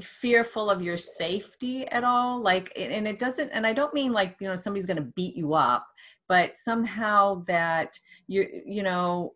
fearful 0.00 0.70
of 0.70 0.82
your 0.82 0.96
safety 0.96 1.86
at 1.88 2.04
all? 2.04 2.40
Like 2.40 2.72
and 2.76 3.06
it 3.06 3.18
doesn't 3.18 3.50
and 3.50 3.66
i 3.66 3.72
don't 3.72 3.94
mean 3.94 4.12
like 4.12 4.36
you 4.40 4.48
know 4.48 4.54
somebody's 4.54 4.86
going 4.86 4.96
to 4.96 5.12
beat 5.16 5.36
you 5.36 5.54
up 5.54 5.86
but 6.28 6.56
somehow 6.56 7.42
that 7.46 7.98
you 8.26 8.46
you 8.64 8.82
know 8.82 9.34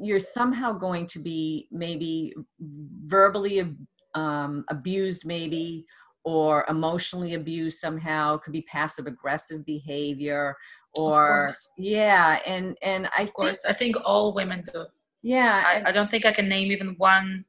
you're 0.00 0.18
somehow 0.18 0.72
going 0.72 1.06
to 1.06 1.18
be 1.18 1.68
maybe 1.70 2.34
verbally 2.60 3.76
um, 4.14 4.64
abused 4.68 5.26
maybe 5.26 5.86
or 6.24 6.64
emotionally 6.68 7.34
abused 7.34 7.78
somehow 7.78 8.36
could 8.36 8.52
be 8.52 8.62
passive 8.62 9.06
aggressive 9.06 9.64
behavior 9.64 10.56
or 10.94 11.50
yeah 11.78 12.38
and 12.46 12.76
and 12.82 13.08
i 13.16 13.22
of 13.22 13.32
course. 13.32 13.62
think, 13.62 13.74
i 13.74 13.76
think 13.76 13.96
all 14.04 14.34
women 14.34 14.62
do. 14.72 14.84
Yeah 15.22 15.62
I, 15.66 15.88
I 15.88 15.92
don't 15.92 16.10
think 16.10 16.26
i 16.26 16.32
can 16.32 16.48
name 16.48 16.70
even 16.70 16.94
one 16.98 17.44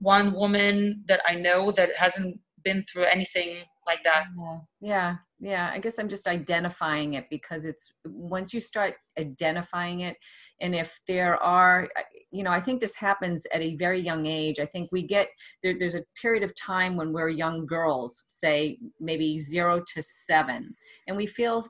one 0.00 0.32
woman 0.32 1.04
that 1.06 1.20
I 1.26 1.34
know 1.34 1.70
that 1.72 1.90
hasn't 1.96 2.40
been 2.64 2.84
through 2.84 3.04
anything 3.04 3.62
like 3.86 4.02
that. 4.04 4.26
Yeah. 4.38 4.58
yeah. 4.80 5.16
Yeah. 5.42 5.70
I 5.72 5.78
guess 5.78 5.98
I'm 5.98 6.08
just 6.08 6.26
identifying 6.26 7.14
it 7.14 7.26
because 7.30 7.64
it's 7.64 7.92
once 8.04 8.52
you 8.52 8.60
start 8.60 8.94
identifying 9.18 10.00
it, 10.00 10.16
and 10.60 10.74
if 10.74 11.00
there 11.08 11.42
are, 11.42 11.88
you 12.30 12.42
know, 12.42 12.50
I 12.50 12.60
think 12.60 12.80
this 12.80 12.94
happens 12.94 13.46
at 13.54 13.62
a 13.62 13.76
very 13.76 14.00
young 14.00 14.26
age. 14.26 14.60
I 14.60 14.66
think 14.66 14.90
we 14.92 15.02
get 15.02 15.28
there, 15.62 15.74
there's 15.78 15.94
a 15.94 16.04
period 16.20 16.42
of 16.42 16.54
time 16.54 16.96
when 16.96 17.12
we're 17.12 17.30
young 17.30 17.66
girls, 17.66 18.24
say 18.28 18.78
maybe 19.00 19.38
zero 19.38 19.82
to 19.94 20.02
seven, 20.02 20.74
and 21.06 21.16
we 21.16 21.26
feel 21.26 21.64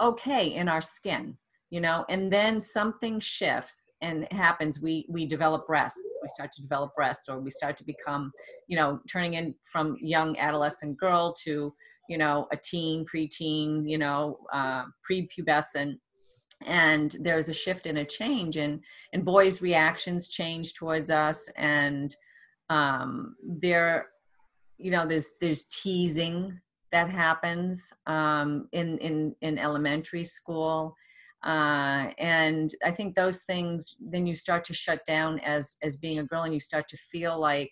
okay 0.00 0.48
in 0.48 0.68
our 0.68 0.80
skin 0.80 1.36
you 1.72 1.80
know 1.80 2.04
and 2.10 2.30
then 2.30 2.60
something 2.60 3.18
shifts 3.18 3.90
and 4.02 4.30
happens. 4.30 4.82
We 4.82 5.06
we 5.08 5.24
develop 5.24 5.66
breasts. 5.66 6.18
We 6.20 6.28
start 6.28 6.52
to 6.52 6.60
develop 6.60 6.94
breasts 6.94 7.30
or 7.30 7.40
we 7.40 7.48
start 7.48 7.78
to 7.78 7.84
become 7.84 8.30
you 8.68 8.76
know 8.76 9.00
turning 9.08 9.34
in 9.34 9.54
from 9.64 9.96
young 9.98 10.38
adolescent 10.38 10.98
girl 10.98 11.34
to 11.44 11.74
you 12.10 12.18
know 12.18 12.46
a 12.52 12.58
teen 12.58 13.06
preteen 13.06 13.88
you 13.88 13.96
know 13.96 14.38
uh, 14.52 14.84
prepubescent. 15.10 15.98
And 16.66 17.16
there's 17.18 17.48
a 17.48 17.54
shift 17.54 17.86
and 17.86 17.98
a 17.98 18.04
change 18.04 18.58
and 18.58 18.80
and 19.14 19.24
boys 19.24 19.62
reactions 19.62 20.28
change 20.28 20.74
towards 20.74 21.10
us 21.10 21.48
and 21.56 22.14
um 22.68 23.34
there 23.42 24.08
you 24.76 24.90
know 24.90 25.06
there's 25.06 25.32
there's 25.40 25.64
teasing 25.64 26.60
that 26.92 27.08
happens 27.08 27.92
um 28.06 28.68
in 28.72 28.98
in 28.98 29.34
in 29.40 29.58
elementary 29.58 30.22
school 30.22 30.94
uh, 31.44 32.10
and 32.18 32.74
i 32.84 32.90
think 32.90 33.14
those 33.14 33.42
things 33.42 33.96
then 34.00 34.26
you 34.26 34.34
start 34.34 34.64
to 34.64 34.74
shut 34.74 35.04
down 35.06 35.38
as 35.40 35.76
as 35.82 35.96
being 35.96 36.18
a 36.18 36.24
girl 36.24 36.42
and 36.42 36.54
you 36.54 36.60
start 36.60 36.88
to 36.88 36.96
feel 36.96 37.38
like 37.38 37.70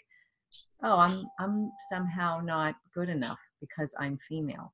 oh 0.83 0.99
i'm 0.99 1.25
i'm 1.39 1.71
somehow 1.89 2.41
not 2.43 2.75
good 2.93 3.09
enough 3.09 3.41
because 3.61 3.95
i'm 3.99 4.19
female 4.19 4.73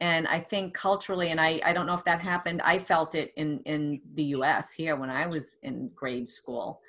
and 0.00 0.26
i 0.28 0.38
think 0.38 0.74
culturally 0.74 1.28
and 1.28 1.40
i 1.40 1.60
i 1.64 1.72
don't 1.72 1.86
know 1.86 1.94
if 1.94 2.04
that 2.04 2.20
happened 2.20 2.60
i 2.62 2.78
felt 2.78 3.14
it 3.14 3.32
in 3.36 3.60
in 3.64 4.00
the 4.14 4.24
us 4.24 4.72
here 4.72 4.96
when 4.96 5.10
i 5.10 5.26
was 5.26 5.56
in 5.62 5.90
grade 5.94 6.28
school 6.28 6.80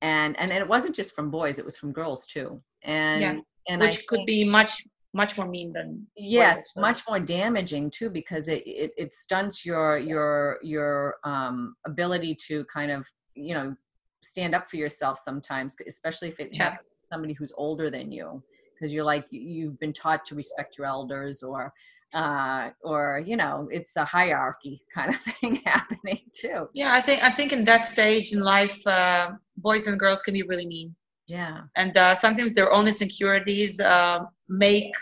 and 0.00 0.38
and, 0.38 0.52
and 0.52 0.60
it 0.60 0.68
wasn't 0.68 0.94
just 0.94 1.14
from 1.14 1.30
boys 1.30 1.58
it 1.58 1.64
was 1.64 1.76
from 1.76 1.92
girls 1.92 2.26
too 2.26 2.60
and 2.82 3.20
yeah. 3.20 3.38
and 3.68 3.80
which 3.80 3.98
I 3.98 4.02
could 4.08 4.18
think, 4.18 4.26
be 4.26 4.44
much 4.44 4.84
much 5.14 5.36
more 5.36 5.46
mean 5.46 5.72
than 5.72 6.06
yes 6.16 6.62
much 6.76 7.02
more 7.06 7.20
damaging 7.20 7.90
too 7.90 8.08
because 8.08 8.48
it, 8.48 8.62
it, 8.66 8.92
it 8.96 9.12
stunts 9.12 9.64
your 9.64 9.98
your 9.98 10.58
your 10.62 11.16
um 11.24 11.74
ability 11.86 12.34
to 12.34 12.64
kind 12.64 12.90
of 12.90 13.06
you 13.34 13.54
know 13.54 13.74
stand 14.22 14.54
up 14.54 14.68
for 14.68 14.76
yourself 14.76 15.18
sometimes 15.18 15.76
especially 15.86 16.28
if 16.28 16.40
it 16.40 16.48
yeah. 16.52 16.64
happens 16.64 16.88
somebody 17.12 17.34
who's 17.34 17.52
older 17.58 17.90
than 17.90 18.10
you 18.10 18.42
because 18.74 18.92
you're 18.92 19.04
like 19.04 19.26
you've 19.30 19.78
been 19.78 19.92
taught 19.92 20.24
to 20.24 20.34
respect 20.34 20.78
your 20.78 20.86
elders 20.86 21.42
or 21.42 21.72
uh 22.14 22.70
or 22.82 23.22
you 23.24 23.36
know 23.36 23.68
it's 23.70 23.96
a 23.96 24.04
hierarchy 24.04 24.82
kind 24.94 25.10
of 25.10 25.20
thing 25.20 25.56
happening 25.64 26.20
too. 26.34 26.68
Yeah 26.72 26.94
i 26.94 27.00
think 27.00 27.22
i 27.22 27.30
think 27.30 27.52
in 27.52 27.64
that 27.64 27.84
stage 27.86 28.32
in 28.32 28.40
life 28.40 28.86
uh 28.86 29.32
boys 29.58 29.86
and 29.86 29.98
girls 29.98 30.22
can 30.22 30.34
be 30.34 30.42
really 30.42 30.66
mean 30.66 30.94
yeah. 31.32 31.62
And 31.76 31.96
uh, 31.96 32.14
sometimes 32.14 32.52
their 32.52 32.70
own 32.72 32.86
insecurities 32.86 33.80
uh, 33.80 34.20
make 34.48 34.92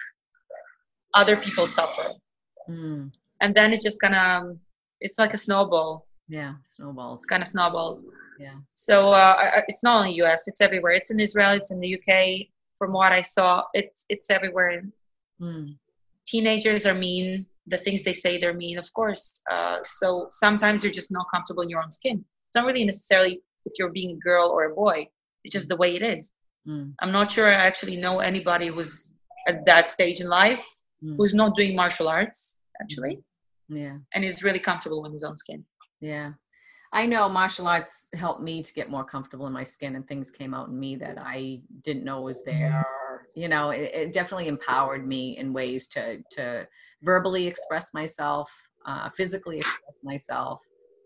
other 1.15 1.37
people 1.37 1.67
suffer. 1.67 2.09
Mm. 2.69 3.11
and 3.41 3.53
then 3.55 3.73
it 3.73 3.81
just 3.83 4.01
kind 4.01 4.15
of 4.15 4.57
it's 5.01 5.19
like 5.19 5.35
a 5.35 5.39
snowball. 5.47 6.07
Yeah 6.29 6.55
snowballs. 6.65 7.25
Kind 7.27 7.43
of 7.43 7.49
snowballs. 7.49 8.05
Yeah. 8.39 8.59
So 8.75 9.13
uh, 9.13 9.63
it's 9.67 9.83
not 9.83 9.99
only 9.99 10.15
us 10.21 10.47
it's 10.47 10.61
everywhere. 10.61 10.93
It's 10.93 11.11
in 11.11 11.19
israel 11.19 11.53
it's 11.59 11.73
in 11.73 11.81
the 11.81 11.91
uk 11.99 12.11
from 12.79 12.93
what 12.93 13.13
i 13.13 13.23
saw 13.23 13.65
it's 13.75 14.05
it's 14.09 14.31
everywhere. 14.31 14.85
Mm. 15.41 15.77
teenagers 16.27 16.87
are 16.87 16.99
mean. 17.09 17.47
The 17.67 17.79
things 17.79 18.03
they 18.03 18.17
say 18.25 18.33
they're 18.39 18.61
mean 18.67 18.79
of 18.79 18.89
course. 18.99 19.25
Uh, 19.51 19.79
so 19.85 20.29
sometimes 20.31 20.83
you're 20.83 20.99
just 21.01 21.13
not 21.19 21.27
comfortable 21.35 21.63
in 21.65 21.71
your 21.71 21.83
own 21.83 21.91
skin. 21.91 22.25
It's 22.47 22.57
not 22.57 22.67
really 22.67 22.85
necessarily 22.85 23.35
if 23.67 23.73
you're 23.79 23.97
being 24.01 24.13
a 24.17 24.21
girl 24.29 24.47
or 24.51 24.61
a 24.65 24.75
boy 24.75 25.09
it's 25.45 25.53
just 25.53 25.69
the 25.69 25.77
way 25.77 25.95
it 25.97 26.03
is. 26.03 26.35
Mm. 26.69 26.95
I'm 27.01 27.13
not 27.13 27.31
sure 27.31 27.49
I 27.49 27.55
actually 27.55 27.97
know 27.97 28.21
anybody 28.21 28.69
who's 28.69 29.15
at 29.49 29.65
that 29.67 29.91
stage 29.91 30.21
in 30.21 30.29
life 30.29 30.65
mm. 31.03 31.17
who's 31.17 31.35
not 31.35 31.57
doing 31.57 31.75
martial 31.75 32.09
arts 32.09 32.59
actually. 32.81 33.19
Yeah. 33.69 33.99
And 34.15 34.25
is 34.25 34.43
really 34.43 34.59
comfortable 34.59 35.05
in 35.07 35.13
his 35.13 35.25
own 35.25 35.37
skin. 35.37 35.65
Yeah. 36.01 36.33
I 36.93 37.07
know 37.07 37.29
martial 37.29 37.69
arts 37.69 38.09
helped 38.15 38.43
me 38.43 38.63
to 38.63 38.73
get 38.73 38.91
more 38.91 39.05
comfortable 39.05 39.47
in 39.47 39.53
my 39.53 39.63
skin 39.63 39.95
and 39.95 40.07
things 40.07 40.31
came 40.31 40.55
out 40.55 40.69
in 40.69 40.79
me 40.79 40.97
that 40.97 41.19
I 41.19 41.61
didn't 41.85 42.05
know 42.05 42.21
was 42.23 42.45
there. 42.45 42.85
You 43.37 43.49
know, 43.49 43.71
it, 43.71 43.91
it 43.95 44.13
definitely 44.13 44.49
empowered 44.49 45.09
me 45.09 45.37
in 45.39 45.53
ways 45.53 45.87
to 45.89 46.19
to 46.33 46.67
verbally 47.03 47.47
express 47.47 47.95
myself, 47.95 48.51
uh, 48.87 49.09
physically 49.11 49.59
express 49.59 50.01
myself 50.03 50.61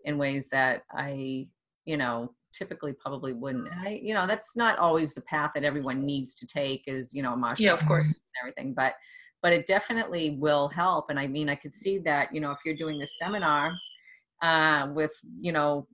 in 0.04 0.16
ways 0.16 0.48
that 0.50 0.82
I, 0.92 1.46
you 1.84 1.96
know, 1.96 2.32
typically 2.52 2.92
probably 2.92 3.32
wouldn't. 3.32 3.68
I, 3.72 4.00
you 4.02 4.14
know, 4.14 4.26
that's 4.26 4.56
not 4.56 4.78
always 4.78 5.12
the 5.12 5.20
path 5.22 5.50
that 5.54 5.64
everyone 5.64 6.04
needs 6.04 6.34
to 6.36 6.46
take 6.46 6.84
is, 6.86 7.12
you 7.12 7.22
know, 7.22 7.36
martial 7.36 7.66
yeah, 7.66 7.72
of 7.72 7.84
course. 7.86 8.08
and 8.14 8.22
everything, 8.42 8.74
but, 8.74 8.94
but 9.42 9.52
it 9.52 9.66
definitely 9.66 10.30
will 10.38 10.68
help. 10.68 11.10
And 11.10 11.18
I 11.18 11.26
mean, 11.26 11.50
I 11.50 11.54
could 11.54 11.74
see 11.74 11.98
that, 11.98 12.32
you 12.32 12.40
know, 12.40 12.50
if 12.52 12.58
you're 12.64 12.76
doing 12.76 12.98
this 12.98 13.18
seminar 13.18 13.74
uh, 14.42 14.88
with, 14.94 15.12
you 15.40 15.52
know, 15.52 15.86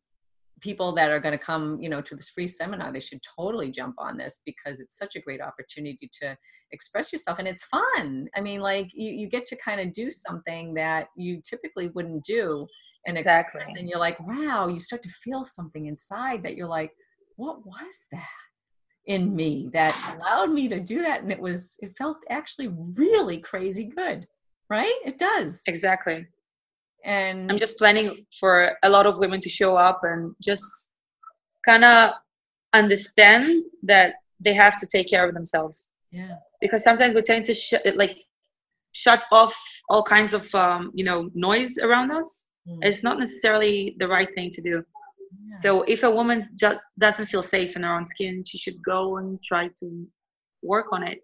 people 0.61 0.93
that 0.93 1.11
are 1.11 1.21
going 1.21 1.33
to 1.33 1.43
come, 1.43 1.81
you 1.81 1.89
know, 1.89 2.03
to 2.03 2.15
this 2.15 2.29
free 2.29 2.47
seminar, 2.47 2.93
they 2.93 3.01
should 3.01 3.21
totally 3.37 3.71
jump 3.71 3.95
on 3.99 4.17
this 4.17 4.43
because 4.45 4.81
it's 4.81 4.97
such 4.99 5.17
a 5.17 5.21
great 5.21 5.41
opportunity 5.41 6.11
to 6.21 6.37
express 6.73 7.13
yourself 7.13 7.39
and 7.39 7.49
it's 7.49 7.65
fun. 7.65 8.29
I 8.37 8.41
mean, 8.41 8.61
like 8.61 8.91
you, 8.93 9.11
you 9.11 9.27
get 9.27 9.47
to 9.47 9.57
kind 9.57 9.81
of 9.81 9.93
do 9.93 10.11
something 10.11 10.75
that 10.75 11.09
you 11.17 11.41
typically 11.43 11.89
wouldn't 11.89 12.25
do 12.25 12.67
and 13.07 13.17
exactly. 13.17 13.63
and 13.67 13.89
you're 13.89 13.99
like 13.99 14.19
wow 14.21 14.69
you 14.69 14.81
start 14.81 15.03
to 15.03 15.09
feel 15.09 15.43
something 15.45 15.87
inside 15.87 16.43
that 16.43 16.55
you're 16.55 16.69
like 16.69 16.93
what 17.37 17.65
was 17.65 18.07
that 18.13 18.27
in 19.07 19.35
me 19.35 19.69
that 19.73 19.97
allowed 20.15 20.53
me 20.53 20.69
to 20.69 20.79
do 20.79 20.99
that? 21.01 21.23
And 21.23 21.33
it 21.33 21.41
was, 21.41 21.77
it 21.81 21.97
felt 21.97 22.19
actually 22.29 22.69
really 22.69 23.39
crazy 23.39 23.85
good, 23.85 24.27
right? 24.69 24.95
It 25.05 25.19
does. 25.19 25.63
Exactly. 25.67 26.27
And 27.05 27.51
I'm 27.51 27.59
just 27.59 27.79
planning 27.79 28.27
for 28.39 28.77
a 28.83 28.91
lot 28.91 29.07
of 29.07 29.19
women 29.19 29.41
to 29.41 29.49
show 29.49 29.77
up 29.77 30.01
and 30.05 30.35
just 30.43 30.63
kind 31.67 31.85
of 31.85 32.11
understand 32.73 33.65
that 33.83 34.15
they 34.39 34.53
have 34.53 34.79
to 34.81 34.87
take 34.87 35.09
care 35.09 35.27
of 35.27 35.35
themselves. 35.35 35.91
Yeah. 36.13 36.37
Because 36.61 36.85
sometimes 36.85 37.15
we 37.15 37.23
tend 37.23 37.47
to 37.47 37.55
sh- 37.55 37.75
like 37.97 38.19
shut 38.93 39.25
off 39.33 39.57
all 39.89 40.03
kinds 40.03 40.35
of 40.35 40.55
um, 40.55 40.91
you 40.95 41.05
know 41.05 41.31
noise 41.35 41.79
around 41.79 42.11
us. 42.11 42.49
Mm. 42.71 42.79
It's 42.83 43.03
not 43.03 43.19
necessarily 43.19 43.97
the 43.99 44.09
right 44.09 44.29
thing 44.35 44.51
to 44.51 44.63
do. 44.63 44.83
Yeah. 45.49 45.55
So 45.61 45.83
if 45.83 46.03
a 46.03 46.11
woman 46.11 46.49
just 46.55 46.81
doesn't 46.99 47.27
feel 47.27 47.43
safe 47.43 47.77
in 47.77 47.83
her 47.83 47.95
own 47.95 48.07
skin, 48.07 48.43
she 48.47 48.59
should 48.59 48.83
go 48.85 49.17
and 49.19 49.43
try 49.43 49.69
to 49.81 50.07
work 50.63 50.87
on 50.93 51.03
it. 51.03 51.19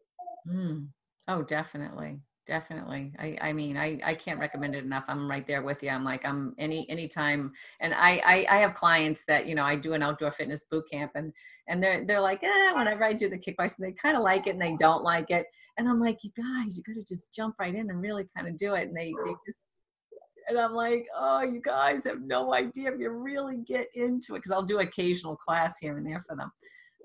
Mm. 0.49 0.89
Oh, 1.29 1.43
definitely 1.43 2.21
definitely 2.47 3.13
i 3.19 3.37
i 3.41 3.53
mean 3.53 3.77
i 3.77 3.99
i 4.05 4.15
can't 4.15 4.39
recommend 4.39 4.75
it 4.75 4.85
enough 4.85 5.05
i'm 5.09 5.29
right 5.29 5.47
there 5.47 5.63
with 5.63 5.83
you 5.83 5.91
i'm 5.91 6.05
like 6.05 6.25
i'm 6.25 6.55
any 6.59 6.89
anytime 6.89 7.53
and 7.83 7.93
I, 7.93 8.23
I 8.25 8.47
i 8.51 8.57
have 8.59 8.75
clients 8.75 9.25
that 9.27 9.47
you 9.47 9.57
know 9.57 9.65
i 9.65 9.75
do 9.75 9.95
an 9.95 10.03
outdoor 10.03 10.31
fitness 10.31 10.65
boot 10.71 10.85
camp 10.91 11.13
and 11.17 11.33
and 11.69 11.83
they're 11.83 12.07
they're 12.07 12.21
like 12.21 12.43
eh, 12.45 12.73
whenever 12.73 13.05
i 13.05 13.13
do 13.13 13.29
the 13.29 13.39
kickboxing 13.39 13.79
they 13.81 13.93
kind 13.93 14.17
of 14.17 14.23
like 14.23 14.47
it 14.47 14.51
and 14.51 14.63
they 14.63 14.77
don't 14.77 15.03
like 15.03 15.31
it 15.31 15.47
and 15.77 15.89
i'm 15.89 16.01
like 16.01 16.19
you 16.23 16.31
guys 16.37 16.77
you 16.77 16.85
gotta 16.87 17.05
just 17.05 17.33
jump 17.35 17.57
right 17.59 17.75
in 17.75 17.91
and 17.91 18.01
really 18.01 18.27
kind 18.37 18.47
of 18.49 18.57
do 18.57 18.75
it 18.75 18.89
and 18.89 18.97
they 18.97 19.13
they 19.25 19.33
just 19.45 19.59
and 20.49 20.59
i'm 20.59 20.73
like 20.73 21.07
oh 21.17 21.43
you 21.43 21.61
guys 21.61 22.05
have 22.05 22.21
no 22.23 22.55
idea 22.55 22.93
if 22.93 22.99
you 23.01 23.11
really 23.11 23.59
get 23.59 23.89
into 23.95 24.35
it 24.35 24.39
because 24.39 24.51
i'll 24.51 24.63
do 24.63 24.79
occasional 24.81 25.37
class 25.37 25.79
here 25.79 25.97
and 25.97 26.07
there 26.07 26.25
for 26.27 26.37
them. 26.37 26.53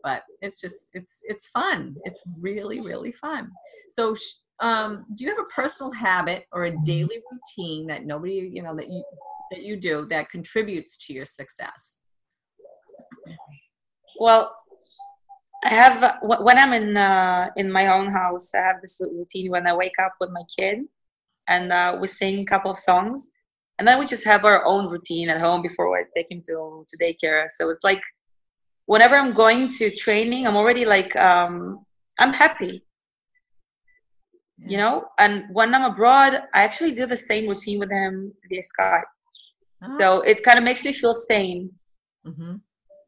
But 0.03 0.23
it's 0.41 0.59
just 0.59 0.89
it's 0.93 1.21
it's 1.23 1.47
fun. 1.47 1.95
It's 2.05 2.21
really 2.39 2.81
really 2.81 3.11
fun. 3.11 3.51
So 3.93 4.15
um, 4.59 5.05
do 5.15 5.25
you 5.25 5.29
have 5.31 5.39
a 5.39 5.53
personal 5.53 5.91
habit 5.91 6.45
or 6.51 6.65
a 6.65 6.77
daily 6.83 7.19
routine 7.31 7.87
that 7.87 8.05
nobody 8.05 8.49
you 8.51 8.63
know 8.63 8.75
that 8.75 8.89
you 8.89 9.03
that 9.51 9.61
you 9.61 9.77
do 9.77 10.07
that 10.09 10.29
contributes 10.29 10.97
to 11.05 11.13
your 11.13 11.25
success? 11.25 12.01
Well 14.19 14.55
i 15.63 15.69
have 15.69 16.15
when 16.23 16.57
i'm 16.57 16.73
in 16.73 16.97
uh, 16.97 17.47
in 17.55 17.71
my 17.71 17.85
own 17.85 18.11
house 18.11 18.51
i 18.55 18.57
have 18.57 18.77
this 18.81 18.99
routine 18.99 19.51
when 19.51 19.67
i 19.67 19.73
wake 19.73 19.93
up 20.01 20.11
with 20.19 20.31
my 20.31 20.41
kid 20.57 20.79
and 21.47 21.71
uh, 21.71 21.97
we 21.99 22.07
sing 22.07 22.39
a 22.39 22.45
couple 22.45 22.71
of 22.71 22.79
songs. 22.79 23.29
And 23.79 23.87
then 23.87 23.99
we 23.99 24.05
just 24.05 24.23
have 24.25 24.45
our 24.45 24.63
own 24.65 24.89
routine 24.89 25.29
at 25.29 25.41
home 25.41 25.61
before 25.61 25.97
i 25.97 26.03
take 26.15 26.29
him 26.31 26.41
to 26.47 26.85
to 26.87 26.97
daycare. 26.97 27.47
So 27.49 27.69
it's 27.69 27.83
like 27.83 28.01
whenever 28.85 29.15
i'm 29.15 29.33
going 29.33 29.71
to 29.77 29.89
training 29.95 30.45
i'm 30.45 30.55
already 30.55 30.85
like 30.85 31.15
um 31.15 31.83
i'm 32.19 32.33
happy. 32.33 32.83
You 34.63 34.77
know? 34.77 35.05
And 35.17 35.45
when 35.51 35.73
i'm 35.73 35.91
abroad 35.91 36.33
i 36.53 36.61
actually 36.61 36.91
do 36.91 37.07
the 37.07 37.17
same 37.17 37.47
routine 37.47 37.79
with 37.79 37.91
him 37.91 38.33
via 38.49 38.61
skype. 38.61 39.09
Oh. 39.83 39.97
so 39.97 40.21
it 40.21 40.43
kind 40.43 40.59
of 40.59 40.63
makes 40.63 40.85
me 40.85 40.93
feel 40.93 41.15
sane. 41.15 41.71
Mm-hmm. 42.27 42.57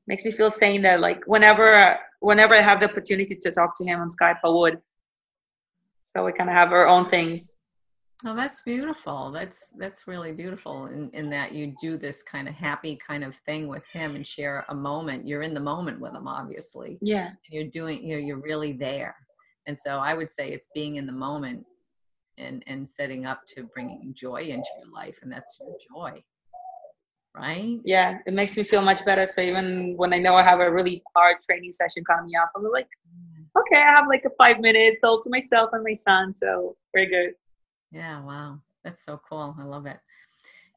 makes 0.08 0.26
me 0.26 0.32
feel 0.32 0.50
sane 0.50 0.82
that 0.82 1.00
like 1.00 1.22
whenever 1.28 2.00
whenever 2.20 2.56
i 2.56 2.62
have 2.62 2.80
the 2.80 2.90
opportunity 2.90 3.36
to 3.40 3.52
talk 3.52 3.78
to 3.78 3.86
him 3.86 4.00
on 4.00 4.10
skype 4.10 4.40
i 4.44 4.50
would. 4.50 4.80
So 6.02 6.26
we 6.26 6.32
kind 6.34 6.50
of 6.50 6.56
have 6.56 6.72
our 6.74 6.88
own 6.88 7.06
things 7.06 7.58
Oh, 8.26 8.36
that's 8.36 8.62
beautiful. 8.62 9.32
That's 9.32 9.74
that's 9.78 10.08
really 10.08 10.32
beautiful 10.32 10.86
in, 10.86 11.10
in 11.12 11.30
that 11.32 11.52
you 11.52 11.76
do 11.82 11.98
this 11.98 12.24
kind 12.24 12.48
of 12.48 12.56
happy 12.56 12.96
kind 12.96 13.24
of 13.24 13.36
thing 13.46 13.68
with 13.68 13.84
him 13.92 14.16
and 14.16 14.26
share 14.26 14.66
a 14.70 14.76
moment. 14.76 15.28
You're 15.28 15.42
in 15.42 15.54
the 15.54 15.60
moment 15.60 16.00
with 16.00 16.14
him, 16.14 16.28
obviously. 16.28 16.98
Yeah. 17.02 17.32
You're 17.50 17.70
doing, 17.70 18.02
you 18.02 18.16
know, 18.16 18.26
you're 18.26 18.42
really 18.42 18.72
there 18.72 19.16
and 19.68 19.78
so 19.78 19.98
i 19.98 20.14
would 20.14 20.32
say 20.32 20.50
it's 20.50 20.70
being 20.74 20.96
in 20.98 21.06
the 21.06 21.14
moment 21.14 21.64
and 22.38 22.64
and 22.68 22.88
setting 22.88 23.26
up 23.26 23.42
to 23.48 23.64
bringing 23.74 24.14
joy 24.14 24.42
into 24.42 24.70
your 24.80 24.92
life 24.94 25.20
and 25.22 25.32
that's 25.32 25.60
your 25.60 25.76
joy 25.92 26.24
right 27.36 27.80
yeah 27.86 28.18
it 28.26 28.34
makes 28.34 28.56
me 28.58 28.64
feel 28.64 28.82
much 28.82 29.04
better 29.06 29.26
so 29.26 29.42
even 29.42 29.96
when 29.98 30.14
i 30.14 30.18
know 30.18 30.36
i 30.36 30.44
have 30.44 30.60
a 30.60 30.72
really 30.72 31.02
hard 31.16 31.38
training 31.44 31.72
session 31.72 32.04
coming 32.04 32.32
up 32.42 32.52
i'm 32.56 32.64
like 32.72 32.88
mm. 33.10 33.60
okay 33.60 33.82
i 33.82 33.94
have 33.96 34.08
like 34.08 34.24
a 34.26 34.30
five 34.38 34.60
minutes 34.60 35.04
all 35.04 35.20
to 35.20 35.30
myself 35.30 35.70
and 35.74 35.84
my 35.84 35.94
son 35.94 36.34
so 36.34 36.76
very 36.94 37.08
good 37.08 37.34
yeah 37.94 38.22
wow 38.22 38.60
that's 38.84 39.06
so 39.06 39.20
cool 39.30 39.56
i 39.60 39.64
love 39.64 39.86
it 39.86 40.00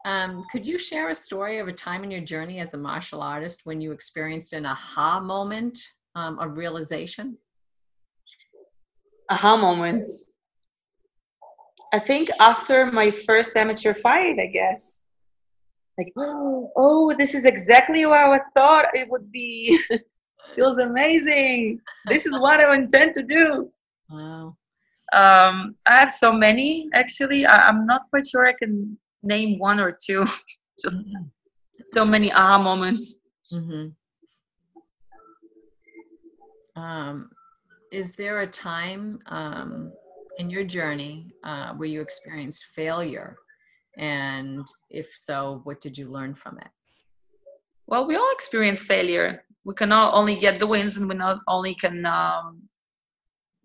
um, 0.05 0.45
could 0.53 0.65
you 0.65 0.79
share 0.79 1.11
a 1.11 1.15
story 1.17 1.59
of 1.59 1.67
a 1.67 1.73
time 1.73 2.05
in 2.05 2.13
your 2.13 2.21
journey 2.21 2.61
as 2.61 2.73
a 2.75 2.77
martial 2.77 3.23
artist 3.23 3.63
when 3.65 3.81
you 3.81 3.91
experienced 3.91 4.53
an 4.53 4.65
aha 4.65 5.19
moment 5.19 5.81
um, 6.15 6.39
of 6.39 6.57
realization 6.57 7.37
aha 9.31 9.57
moments. 9.57 10.33
I 11.93 11.99
think 11.99 12.31
after 12.41 12.91
my 12.91 13.11
first 13.11 13.57
amateur 13.57 13.95
fight, 13.95 14.39
I 14.39 14.47
guess. 14.47 15.03
Like, 15.99 16.13
oh, 16.17 16.71
oh, 16.77 17.15
this 17.17 17.35
is 17.35 17.45
exactly 17.45 18.05
what 18.07 18.19
I 18.19 18.41
thought 18.55 18.87
it 18.95 19.09
would 19.11 19.31
be. 19.31 19.79
Feels 20.55 20.79
amazing. 20.79 21.81
This 22.07 22.27
is 22.27 22.39
what 22.39 22.61
I 22.61 22.75
intend 22.75 23.15
to 23.15 23.23
do. 23.23 23.71
Wow. 24.09 24.57
Um, 25.13 25.77
I 25.87 25.99
have 25.99 26.11
so 26.11 26.33
many 26.33 26.89
actually. 26.93 27.47
I, 27.47 27.69
am 27.69 27.87
not 27.87 28.03
quite 28.11 28.27
sure 28.27 28.47
I 28.47 28.53
can 28.53 28.99
name 29.23 29.59
one 29.59 29.81
or 29.81 29.93
two. 29.93 30.25
Just 30.81 31.17
mm-hmm. 31.17 31.27
so 31.83 32.05
many 32.05 32.33
aha 32.33 32.59
moments. 32.59 33.21
Mm-hmm. 33.53 33.89
Um, 36.81 37.31
is 37.93 38.15
there 38.17 38.41
a 38.41 38.47
time 38.47 39.21
um, 39.27 39.93
in 40.39 40.51
your 40.51 40.65
journey 40.65 41.33
uh, 41.45 41.73
where 41.75 41.89
you 41.89 42.01
experienced 42.01 42.65
failure? 42.75 43.37
And 43.97 44.67
if 44.91 45.13
so, 45.15 45.61
what 45.65 45.81
did 45.81 45.97
you 45.97 46.09
learn 46.09 46.35
from 46.35 46.59
it? 46.59 46.69
Well, 47.87 48.07
we 48.07 48.17
all 48.17 48.31
experience 48.33 48.83
failure. 48.83 49.45
We 49.65 49.75
cannot 49.75 50.15
only 50.15 50.37
get 50.37 50.59
the 50.59 50.67
wins 50.67 50.97
and 50.97 51.09
we 51.09 51.15
not 51.15 51.41
only 51.49 51.75
can 51.75 52.05
um, 52.05 52.63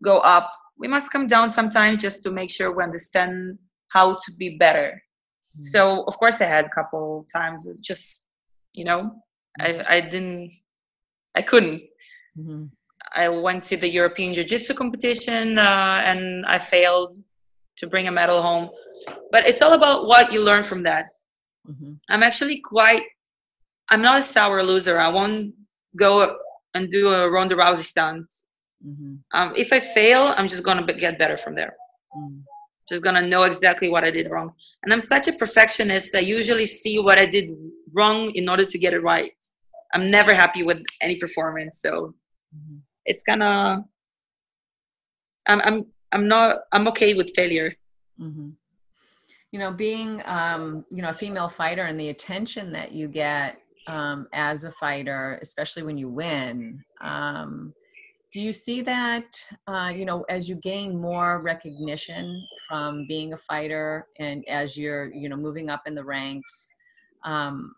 go 0.04 0.20
up. 0.20 0.52
We 0.82 0.88
must 0.88 1.12
come 1.12 1.28
down 1.28 1.52
sometimes 1.52 2.02
just 2.02 2.24
to 2.24 2.32
make 2.32 2.52
sure 2.52 2.76
we 2.76 2.84
understand 2.84 3.60
how 3.90 4.16
to 4.24 4.30
be 4.38 4.58
better. 4.58 4.90
Mm-hmm. 4.98 5.64
So, 5.74 6.04
of 6.10 6.18
course, 6.18 6.42
I 6.42 6.46
had 6.46 6.66
a 6.66 6.76
couple 6.78 7.26
times. 7.32 7.68
It's 7.68 7.80
just, 7.80 8.28
you 8.74 8.86
know, 8.86 9.02
I, 9.60 9.70
I 9.96 10.02
didn't, 10.02 10.52
I 11.36 11.42
couldn't. 11.44 11.82
Mm-hmm. 12.38 12.66
I 13.14 13.30
went 13.30 13.64
to 13.66 13.78
the 13.78 13.90
European 13.90 14.34
Jiu 14.34 14.44
Jitsu 14.44 14.74
competition 14.74 15.60
uh, 15.60 16.02
and 16.10 16.46
I 16.46 16.58
failed 16.60 17.14
to 17.78 17.88
bring 17.88 18.08
a 18.08 18.12
medal 18.12 18.42
home. 18.42 18.70
But 19.32 19.46
it's 19.46 19.62
all 19.62 19.74
about 19.74 20.08
what 20.08 20.32
you 20.34 20.44
learn 20.44 20.64
from 20.64 20.84
that. 20.84 21.06
Mm-hmm. 21.70 21.94
I'm 22.10 22.24
actually 22.24 22.60
quite, 22.60 23.04
I'm 23.92 24.02
not 24.02 24.20
a 24.20 24.24
sour 24.24 24.64
loser. 24.64 25.00
I 25.00 25.10
won't 25.10 25.54
go 25.96 26.38
and 26.74 26.88
do 26.88 27.10
a 27.10 27.30
Ronda 27.30 27.56
Rousey 27.56 27.84
stunt. 27.84 28.26
Mm-hmm. 28.86 29.16
Um, 29.34 29.54
if 29.56 29.72
I 29.72 29.80
fail, 29.80 30.34
I'm 30.38 30.48
just 30.48 30.64
going 30.64 30.86
to 30.86 30.94
get 30.94 31.20
better 31.20 31.38
from 31.38 31.54
there. 31.54 31.76
Mm. 32.16 32.42
Just 32.90 33.04
going 33.04 33.16
to 33.16 33.22
know 33.22 33.44
exactly 33.44 33.90
what 33.90 34.04
I 34.04 34.12
did 34.12 34.30
wrong. 34.30 34.54
And 34.84 34.92
I'm 34.92 35.00
such 35.00 35.28
a 35.28 35.34
perfectionist. 35.34 36.16
I 36.16 36.20
usually 36.20 36.66
see 36.66 37.00
what 37.00 37.20
I 37.20 37.26
did 37.26 37.52
wrong 37.94 38.32
in 38.36 38.50
order 38.50 38.66
to 38.66 38.78
get 38.78 38.94
it 38.94 39.02
right. 39.02 39.34
I'm 39.94 40.10
never 40.10 40.34
happy 40.34 40.64
with 40.64 40.82
any 41.02 41.16
performance. 41.16 41.80
So 41.82 42.16
mm-hmm 42.56 42.78
it's 43.06 43.24
gonna 43.24 43.84
i'm 45.48 45.62
i'm 45.62 45.86
i'm 46.12 46.28
not 46.28 46.60
i'm 46.72 46.88
okay 46.88 47.14
with 47.14 47.32
failure 47.36 47.74
mm-hmm. 48.20 48.50
you 49.52 49.60
know 49.60 49.72
being 49.72 50.22
um 50.26 50.86
you 50.92 51.02
know 51.02 51.10
a 51.10 51.14
female 51.14 51.50
fighter 51.50 51.84
and 51.84 52.00
the 52.00 52.10
attention 52.10 52.72
that 52.72 52.92
you 52.92 53.08
get 53.08 53.58
um 53.88 54.28
as 54.34 54.64
a 54.64 54.72
fighter 54.74 55.40
especially 55.42 55.84
when 55.84 55.98
you 55.98 56.08
win 56.08 56.84
um 57.02 57.74
do 58.32 58.42
you 58.42 58.54
see 58.54 58.82
that 58.82 59.44
uh, 59.68 59.92
you 59.94 60.06
know 60.06 60.24
as 60.30 60.48
you 60.48 60.56
gain 60.56 61.00
more 61.00 61.42
recognition 61.42 62.46
from 62.68 63.06
being 63.08 63.34
a 63.34 63.38
fighter 63.38 64.08
and 64.20 64.48
as 64.48 64.78
you're 64.78 65.14
you 65.14 65.30
know 65.30 65.36
moving 65.36 65.70
up 65.70 65.82
in 65.86 65.96
the 65.96 66.04
ranks 66.04 66.74
um, 67.24 67.74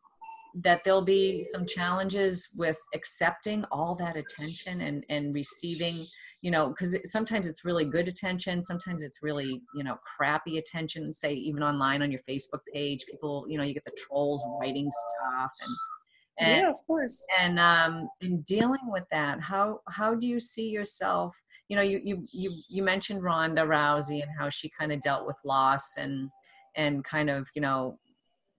that 0.56 0.84
there'll 0.84 1.02
be 1.02 1.44
some 1.52 1.66
challenges 1.66 2.50
with 2.56 2.78
accepting 2.94 3.66
all 3.72 3.96
that 3.96 4.16
attention 4.16 4.82
and 4.82 5.06
and 5.10 5.34
receiving 5.34 6.06
you 6.42 6.52
know 6.52 6.70
because 6.70 6.96
sometimes 7.06 7.48
it's 7.48 7.66
really 7.66 7.86
good 7.86 8.08
attention 8.08 8.62
sometimes 8.62 9.02
it's 9.02 9.24
really 9.24 9.62
you 9.74 9.84
know 9.84 9.98
crappy 10.16 10.60
attention 10.60 11.12
say 11.12 11.34
even 11.34 11.64
online 11.64 12.04
on 12.04 12.12
your 12.12 12.22
facebook 12.30 12.60
page 12.72 13.06
people 13.10 13.46
you 13.48 13.58
know 13.58 13.64
you 13.64 13.74
get 13.74 13.86
the 13.86 13.98
trolls 13.98 14.46
writing 14.60 14.90
stuff 14.92 15.52
and 15.62 15.76
and, 16.40 16.62
yeah, 16.62 16.70
of 16.70 16.78
course. 16.88 17.26
And 17.40 17.60
um, 17.60 18.10
in 18.22 18.42
dealing 18.42 18.88
with 18.88 19.04
that, 19.12 19.42
how 19.42 19.82
how 19.88 20.16
do 20.16 20.28
you 20.28 20.40
see 20.40 20.70
yourself? 20.70 21.36
You 21.70 21.76
know, 21.76 21.84
you 21.84 22.00
you 22.04 22.24
you 22.32 22.52
you 22.70 22.84
mentioned 22.84 23.24
Ronda 23.24 23.62
Rousey 23.62 24.22
and 24.22 24.32
how 24.38 24.50
she 24.50 24.70
kind 24.70 24.92
of 24.92 25.02
dealt 25.02 25.28
with 25.28 25.38
loss 25.46 25.98
and 25.98 26.30
and 26.76 27.04
kind 27.04 27.30
of 27.30 27.48
you 27.56 27.62
know 27.62 28.00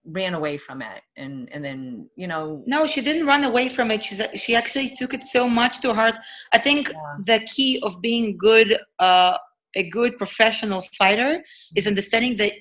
ran 0.05 0.35
away 0.35 0.55
from 0.57 0.81
it 0.81 1.01
and 1.17 1.51
and 1.51 1.65
then 1.65 2.07
you 2.15 2.27
know 2.27 2.63
no 2.67 2.85
she 2.85 3.01
didn't 3.01 3.25
run 3.25 3.43
away 3.43 3.67
from 3.67 3.89
it 3.89 4.03
she's 4.03 4.21
she 4.35 4.55
actually 4.55 4.95
took 4.95 5.15
it 5.15 5.23
so 5.23 5.49
much 5.49 5.81
to 5.81 5.93
heart 5.93 6.15
i 6.53 6.59
think 6.59 6.89
yeah. 6.89 7.39
the 7.39 7.45
key 7.47 7.79
of 7.81 7.99
being 8.01 8.37
good 8.37 8.77
uh 8.99 9.35
a 9.75 9.89
good 9.89 10.15
professional 10.17 10.81
fighter 10.95 11.43
is 11.75 11.83
mm-hmm. 11.83 11.91
understanding 11.91 12.37
that 12.37 12.51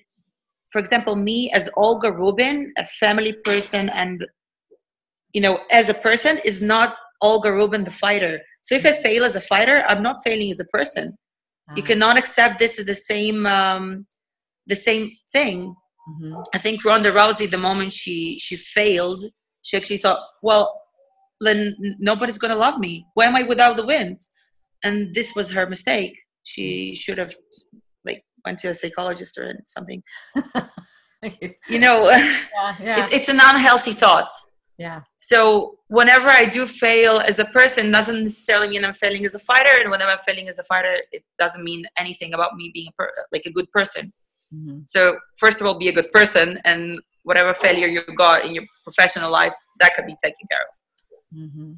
for 0.70 0.78
example 0.78 1.16
me 1.16 1.50
as 1.52 1.68
olga 1.76 2.10
rubin 2.10 2.72
a 2.78 2.84
family 2.84 3.34
person 3.44 3.90
and 3.90 4.24
you 5.34 5.40
know 5.40 5.60
as 5.70 5.88
a 5.88 5.94
person 5.94 6.38
is 6.44 6.62
not 6.62 6.96
olga 7.20 7.52
rubin 7.52 7.84
the 7.84 7.90
fighter 7.90 8.40
so 8.62 8.74
if 8.74 8.86
i 8.86 8.92
fail 8.92 9.24
as 9.24 9.36
a 9.36 9.40
fighter 9.40 9.84
i'm 9.88 10.02
not 10.02 10.22
failing 10.24 10.50
as 10.50 10.60
a 10.60 10.64
person 10.66 11.16
you 11.76 11.82
ah. 11.82 11.86
cannot 11.86 12.16
accept 12.16 12.58
this 12.58 12.78
as 12.78 12.86
the 12.86 12.94
same 12.94 13.46
um 13.46 14.06
the 14.66 14.76
same 14.76 15.10
thing 15.32 15.74
Mm-hmm. 16.08 16.34
I 16.54 16.58
think 16.58 16.84
Ronda 16.84 17.12
Rousey, 17.12 17.50
the 17.50 17.58
moment 17.58 17.92
she 17.92 18.38
she 18.38 18.56
failed, 18.56 19.24
she 19.62 19.76
actually 19.76 19.96
thought, 19.96 20.20
well, 20.42 20.80
then 21.40 21.74
nobody's 21.98 22.38
gonna 22.38 22.56
love 22.56 22.78
me. 22.78 23.06
Why 23.14 23.26
am 23.26 23.36
I 23.36 23.42
without 23.42 23.76
the 23.76 23.86
wins? 23.86 24.30
And 24.82 25.14
this 25.14 25.34
was 25.34 25.50
her 25.52 25.66
mistake. 25.66 26.18
She 26.42 26.94
should 26.94 27.16
have 27.18 27.34
like 28.04 28.24
went 28.44 28.58
to 28.60 28.68
a 28.68 28.74
psychologist 28.74 29.38
or 29.38 29.54
something. 29.64 30.02
you 31.22 31.78
know, 31.78 32.04
yeah, 32.10 32.76
yeah. 32.80 33.00
it's 33.00 33.12
it's 33.12 33.28
an 33.30 33.40
unhealthy 33.42 33.94
thought. 33.94 34.28
Yeah. 34.76 35.02
So 35.18 35.78
whenever 35.88 36.28
I 36.28 36.46
do 36.46 36.66
fail 36.66 37.20
as 37.20 37.38
a 37.38 37.44
person, 37.44 37.92
doesn't 37.92 38.22
necessarily 38.22 38.68
mean 38.68 38.84
I'm 38.84 38.94
failing 38.94 39.24
as 39.24 39.34
a 39.34 39.38
fighter, 39.38 39.80
and 39.80 39.90
whenever 39.90 40.10
I'm 40.10 40.18
failing 40.18 40.48
as 40.48 40.58
a 40.58 40.64
fighter, 40.64 40.96
it 41.12 41.22
doesn't 41.38 41.62
mean 41.62 41.84
anything 41.98 42.34
about 42.34 42.56
me 42.56 42.70
being 42.74 42.88
a 42.88 42.92
per- 42.92 43.12
like 43.32 43.42
a 43.46 43.52
good 43.52 43.70
person. 43.70 44.12
Mm-hmm. 44.52 44.80
So 44.86 45.16
first 45.36 45.60
of 45.60 45.66
all, 45.66 45.74
be 45.74 45.88
a 45.88 45.92
good 45.92 46.10
person, 46.12 46.58
and 46.64 47.00
whatever 47.22 47.54
failure 47.54 47.86
you 47.86 48.02
got 48.16 48.44
in 48.44 48.54
your 48.54 48.64
professional 48.82 49.30
life, 49.30 49.54
that 49.80 49.94
could 49.94 50.06
be 50.06 50.16
taken 50.22 50.46
care 50.50 50.62
of. 50.62 51.38
Mm-hmm. 51.38 51.72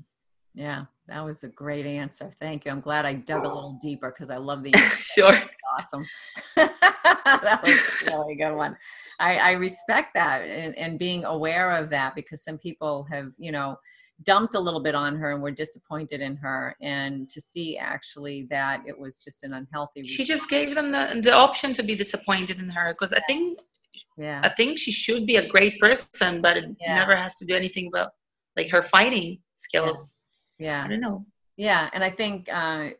Yeah, 0.55 0.84
that 1.09 1.24
was 1.24 1.44
a 1.44 1.48
great 1.48 1.86
answer. 1.86 2.32
Thank 2.40 2.64
you. 2.64 2.72
I'm 2.72 2.80
glad 2.80 3.07
I 3.07 3.14
dug 3.14 3.44
a 3.44 3.48
little 3.48 3.78
deeper 3.80 4.11
because 4.11 4.30
I 4.30 4.38
love 4.38 4.62
the 4.64 4.72
sure. 4.98 5.40
Awesome. 5.76 6.07
that 6.57 7.61
was 7.62 8.09
a 8.09 8.11
really 8.11 8.34
good 8.34 8.54
one. 8.54 8.76
I, 9.20 9.36
I 9.36 9.50
respect 9.52 10.14
that 10.14 10.42
and, 10.42 10.76
and 10.76 10.98
being 10.98 11.24
aware 11.24 11.76
of 11.76 11.90
that 11.90 12.14
because 12.14 12.42
some 12.42 12.59
people 12.59 13.07
have, 13.11 13.30
you 13.38 13.52
know, 13.52 13.78
dumped 14.24 14.54
a 14.54 14.61
little 14.61 14.80
bit 14.80 14.94
on 14.94 15.16
her 15.16 15.32
and 15.32 15.42
were 15.42 15.50
disappointed 15.50 16.20
in 16.20 16.36
her 16.36 16.74
and 16.80 17.28
to 17.28 17.40
see 17.40 17.76
actually 17.76 18.44
that 18.44 18.82
it 18.86 18.98
was 18.98 19.22
just 19.22 19.44
an 19.44 19.52
unhealthy 19.52 20.07
she 20.07 20.24
just 20.24 20.48
gave 20.48 20.74
them 20.74 20.90
the, 20.90 21.20
the 21.22 21.34
option 21.34 21.74
to 21.74 21.82
be 21.82 21.94
disappointed 21.94 22.59
in 22.59 22.70
her 22.70 22.94
because 22.94 23.12
i 23.12 23.20
think 23.26 23.59
yeah 24.16 24.40
i 24.42 24.48
think 24.48 24.78
she 24.78 24.90
should 24.90 25.26
be 25.26 25.36
a 25.36 25.46
great 25.46 25.78
person 25.78 26.40
but 26.40 26.57
it 26.57 26.64
yeah. 26.80 26.94
never 26.94 27.14
has 27.14 27.36
to 27.36 27.44
do 27.44 27.54
anything 27.54 27.88
about 27.88 28.12
like 28.57 28.70
her 28.70 28.80
fighting 28.80 29.38
skills 29.54 30.22
yeah, 30.59 30.84
i 30.84 30.88
don't 30.88 31.00
know. 31.00 31.24
Yeah 31.57 31.88
and 31.92 32.04
i 32.04 32.11
think 32.11 32.48
uh 32.52 32.90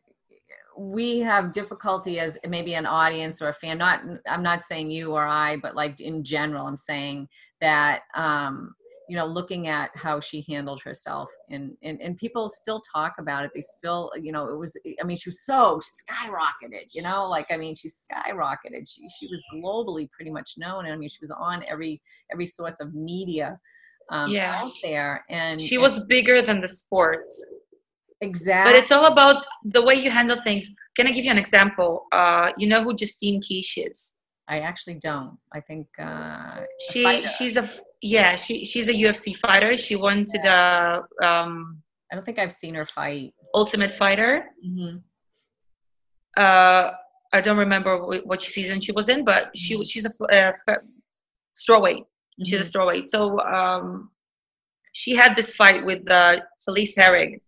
we 0.79 1.21
have 1.21 1.53
difficulty 1.53 2.21
as 2.21 2.39
maybe 2.47 2.75
an 2.75 2.87
audience 2.87 3.41
or 3.41 3.49
a 3.49 3.53
fan 3.53 3.79
not 3.79 4.03
i'm 4.29 4.43
not 4.43 4.65
saying 4.65 4.91
you 4.91 5.13
or 5.13 5.27
i 5.27 5.57
but 5.57 5.75
like 5.75 6.01
in 6.01 6.23
general 6.23 6.67
i'm 6.67 6.77
saying 6.77 7.29
that 7.61 8.03
um 8.15 8.75
you 9.09 9.17
know 9.17 9.27
looking 9.27 9.69
at 9.69 9.91
how 9.95 10.19
she 10.21 10.45
handled 10.49 10.83
herself 10.83 11.31
and, 11.51 11.77
and 11.83 12.01
and 12.01 12.17
people 12.17 12.49
still 12.49 12.81
talk 12.93 13.15
about 13.19 13.45
it. 13.45 13.53
They 13.55 13.61
still 13.61 14.11
you 14.21 14.33
know 14.33 14.49
it 14.49 14.59
was 14.59 14.77
i 15.01 15.05
mean 15.05 15.17
she 15.17 15.29
was 15.29 15.45
so 15.45 15.81
skyrocketed 15.81 16.87
you 16.93 17.03
know? 17.03 17.29
Like 17.29 17.47
i 17.51 17.57
mean 17.57 17.75
she 17.75 17.89
skyrocketed. 17.89 18.89
She 18.89 19.09
she 19.09 19.29
was 19.29 19.45
globally 19.55 20.11
pretty 20.11 20.31
much 20.31 20.55
known. 20.57 20.85
And 20.85 20.95
i 20.95 20.97
mean 20.97 21.09
she 21.09 21.21
was 21.21 21.31
on 21.31 21.65
every 21.69 22.03
every 22.33 22.47
source 22.47 22.81
of 22.81 22.95
media 22.95 23.59
um, 24.11 24.31
yeah. 24.31 24.61
out 24.63 24.73
there 24.83 25.25
and 25.29 25.61
she 25.61 25.77
and, 25.77 25.83
was 25.83 26.07
bigger 26.07 26.43
than 26.43 26.61
the 26.61 26.69
sport 26.69 27.27
exactly 28.21 28.73
but 28.73 28.79
it's 28.79 28.91
all 28.91 29.07
about 29.07 29.45
the 29.65 29.83
way 29.83 29.95
you 29.95 30.11
handle 30.11 30.37
things 30.37 30.75
can 30.97 31.07
i 31.07 31.11
give 31.11 31.25
you 31.25 31.31
an 31.31 31.39
example 31.39 32.05
uh 32.13 32.51
you 32.57 32.67
know 32.67 32.83
who 32.83 32.95
justine 32.95 33.41
kish 33.41 33.77
is 33.79 34.17
I 34.49 34.61
actually 34.61 34.95
don't. 34.95 35.37
I 35.53 35.61
think 35.61 35.89
uh, 35.99 36.61
she 36.91 37.27
she's 37.27 37.57
a 37.57 37.69
yeah 38.01 38.37
she 38.37 38.65
she's 38.65 38.89
a 38.89 38.93
UFC 38.93 39.35
fighter. 39.35 39.77
She 39.77 39.97
went 39.97 40.29
to 40.29 40.39
the 40.39 41.27
um, 41.27 41.83
I 42.11 42.15
don't 42.15 42.25
think 42.25 42.39
I've 42.39 42.53
seen 42.53 42.75
her 42.75 42.87
fight. 42.87 43.35
Ultimate 43.55 43.91
Fighter. 43.91 44.45
Mm-hmm. 44.65 44.99
Uh, 46.37 46.91
I 47.33 47.41
don't 47.41 47.57
remember 47.57 47.99
which 48.25 48.47
season 48.47 48.81
she 48.81 48.93
was 48.93 49.09
in, 49.09 49.25
but 49.25 49.57
she 49.57 49.75
mm-hmm. 49.75 49.83
she's 49.83 50.07
a 50.07 50.25
uh, 50.33 50.53
strawweight. 51.57 52.05
She's 52.45 52.61
a 52.61 52.63
mm-hmm. 52.63 52.79
strawweight. 52.79 53.09
So 53.09 53.41
um, 53.41 54.11
she 54.93 55.15
had 55.15 55.37
this 55.37 55.55
fight 55.55 55.85
with 55.85 56.11
uh, 56.11 56.41
Felice 56.65 56.97
Herrig. 56.97 57.41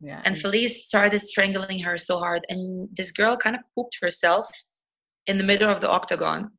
Yeah. 0.00 0.20
And 0.24 0.36
Felice 0.36 0.86
started 0.86 1.20
strangling 1.20 1.78
her 1.80 1.96
so 1.96 2.18
hard, 2.18 2.44
and 2.48 2.88
this 2.92 3.12
girl 3.12 3.36
kind 3.36 3.54
of 3.54 3.62
pooped 3.74 3.98
herself 4.02 4.48
in 5.28 5.38
the 5.38 5.44
middle 5.44 5.70
of 5.70 5.80
the 5.80 5.88
octagon. 5.88 6.50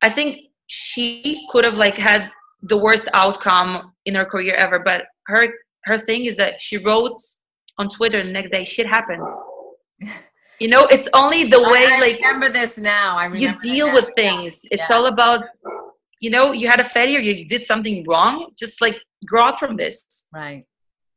I 0.00 0.08
think 0.08 0.38
she 0.66 1.46
could 1.50 1.66
have 1.66 1.76
like 1.76 1.98
had 1.98 2.30
the 2.62 2.78
worst 2.78 3.08
outcome 3.12 3.92
in 4.06 4.14
her 4.14 4.24
career 4.24 4.54
ever, 4.54 4.78
but 4.78 5.04
her 5.26 5.48
her 5.84 5.98
thing 5.98 6.24
is 6.24 6.36
that 6.38 6.62
she 6.62 6.78
wrote 6.78 7.18
on 7.76 7.88
Twitter 7.90 8.22
the 8.22 8.30
next 8.30 8.50
day, 8.50 8.64
shit 8.64 8.86
happens. 8.86 9.32
You 10.60 10.68
know, 10.68 10.86
it's 10.86 11.08
only 11.14 11.44
the 11.44 11.60
way 11.60 11.84
I, 11.84 11.96
I 11.96 12.00
like 12.00 12.20
remember 12.20 12.48
this 12.48 12.78
now. 12.78 13.18
I 13.18 13.26
you 13.34 13.58
deal 13.58 13.92
with 13.92 14.08
things. 14.16 14.64
It's 14.70 14.88
yeah. 14.88 14.96
all 14.96 15.06
about 15.06 15.42
you 16.24 16.30
know, 16.30 16.52
you 16.60 16.66
had 16.68 16.80
a 16.80 16.88
failure, 16.98 17.20
you 17.20 17.46
did 17.54 17.64
something 17.64 17.96
wrong, 18.08 18.34
just 18.62 18.80
like 18.80 18.96
grow 19.30 19.44
up 19.48 19.58
from 19.58 19.76
this. 19.76 20.26
Right. 20.32 20.64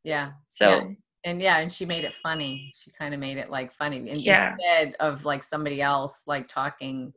Yeah. 0.03 0.27
So 0.47 0.67
yeah 0.69 0.87
and 1.27 1.41
yeah 1.41 1.57
and 1.57 1.71
she 1.71 1.85
made 1.85 2.05
it 2.05 2.13
funny 2.13 2.71
she 2.75 2.89
kind 2.91 3.13
of 3.13 3.19
made 3.19 3.37
it 3.37 3.49
like 3.49 3.73
funny 3.73 3.97
and 4.09 4.21
yeah. 4.21 4.53
instead 4.53 4.95
of 4.99 5.25
like 5.25 5.43
somebody 5.43 5.81
else 5.81 6.23
like 6.25 6.47
talking 6.47 7.11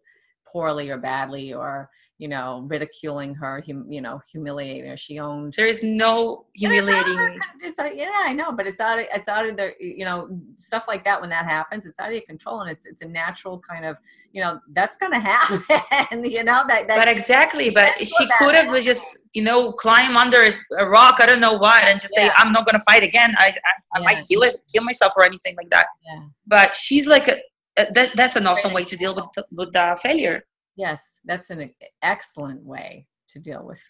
poorly 0.51 0.91
or 0.91 0.99
badly 0.99 1.53
or 1.53 1.91
you 2.19 2.29
know 2.29 2.65
ridiculing 2.69 3.35
her 3.35 3.63
hum, 3.67 3.87
you 3.89 4.01
know 4.01 4.21
humiliating 4.31 4.91
her 4.91 4.97
she 4.97 5.19
owned 5.19 5.55
there 5.57 5.67
is 5.67 5.83
no 5.83 6.45
humiliating 6.55 7.17
it's, 7.63 7.79
it's 7.79 7.97
yeah 7.97 8.11
i 8.25 8.33
know 8.33 8.53
but 8.53 8.67
it's 8.67 8.81
out 8.81 8.99
of 8.99 9.07
it's 9.15 9.29
out 9.29 9.49
of 9.49 9.57
the 9.57 9.73
you 9.81 10.05
know 10.05 10.29
stuff 10.57 10.85
like 10.87 11.03
that 11.03 11.19
when 11.21 11.31
that 11.31 11.47
happens 11.47 11.87
it's 11.87 11.99
out 11.99 12.09
of 12.09 12.13
your 12.13 12.23
control 12.23 12.61
and 12.61 12.71
it's 12.71 12.87
it's 12.87 13.01
a 13.01 13.09
natural 13.09 13.59
kind 13.59 13.87
of 13.87 13.97
you 14.33 14.43
know 14.43 14.61
that's 14.73 14.99
gonna 14.99 15.19
happen 15.91 16.23
you 16.25 16.45
know 16.45 16.63
that, 16.69 16.87
that 16.87 16.99
but 16.99 17.09
exactly 17.09 17.71
but 17.71 17.97
she 18.07 18.29
could 18.39 18.55
have 18.55 18.81
just 18.83 19.27
you 19.33 19.43
know 19.43 19.73
climb 19.73 20.17
under 20.17 20.55
a 20.79 20.87
rock 20.87 21.17
i 21.21 21.27
don't 21.27 21.41
know 21.41 21.55
what 21.55 21.83
and 21.85 22.01
just 22.01 22.15
yeah. 22.17 22.29
say 22.29 22.33
i'm 22.37 22.53
not 22.53 22.67
gonna 22.67 22.83
fight 22.89 23.03
again 23.03 23.35
i 23.39 23.47
i, 23.47 23.73
I 23.95 23.99
yeah. 24.01 24.05
might 24.05 24.27
kill, 24.29 24.43
kill 24.73 24.85
myself 24.85 25.15
or 25.17 25.25
anything 25.25 25.55
like 25.57 25.71
that 25.71 25.87
yeah. 26.07 26.21
but 26.47 26.77
she's 26.77 27.07
like 27.07 27.29
a, 27.29 27.37
Uh, 27.81 27.93
that, 27.95 28.17
that's 28.17 28.37
an 28.37 28.47
awesome 28.47 28.73
way 28.73 28.85
to 28.85 28.97
deal 28.97 29.15
with 29.15 29.29
with 29.53 29.73
the 29.73 29.99
failure. 30.03 30.45
Yes 30.77 31.21
that's 31.25 31.51
an 31.51 31.73
excellent 32.03 32.63
way 32.63 33.07
to 33.29 33.39
deal 33.39 33.65
with 33.65 33.81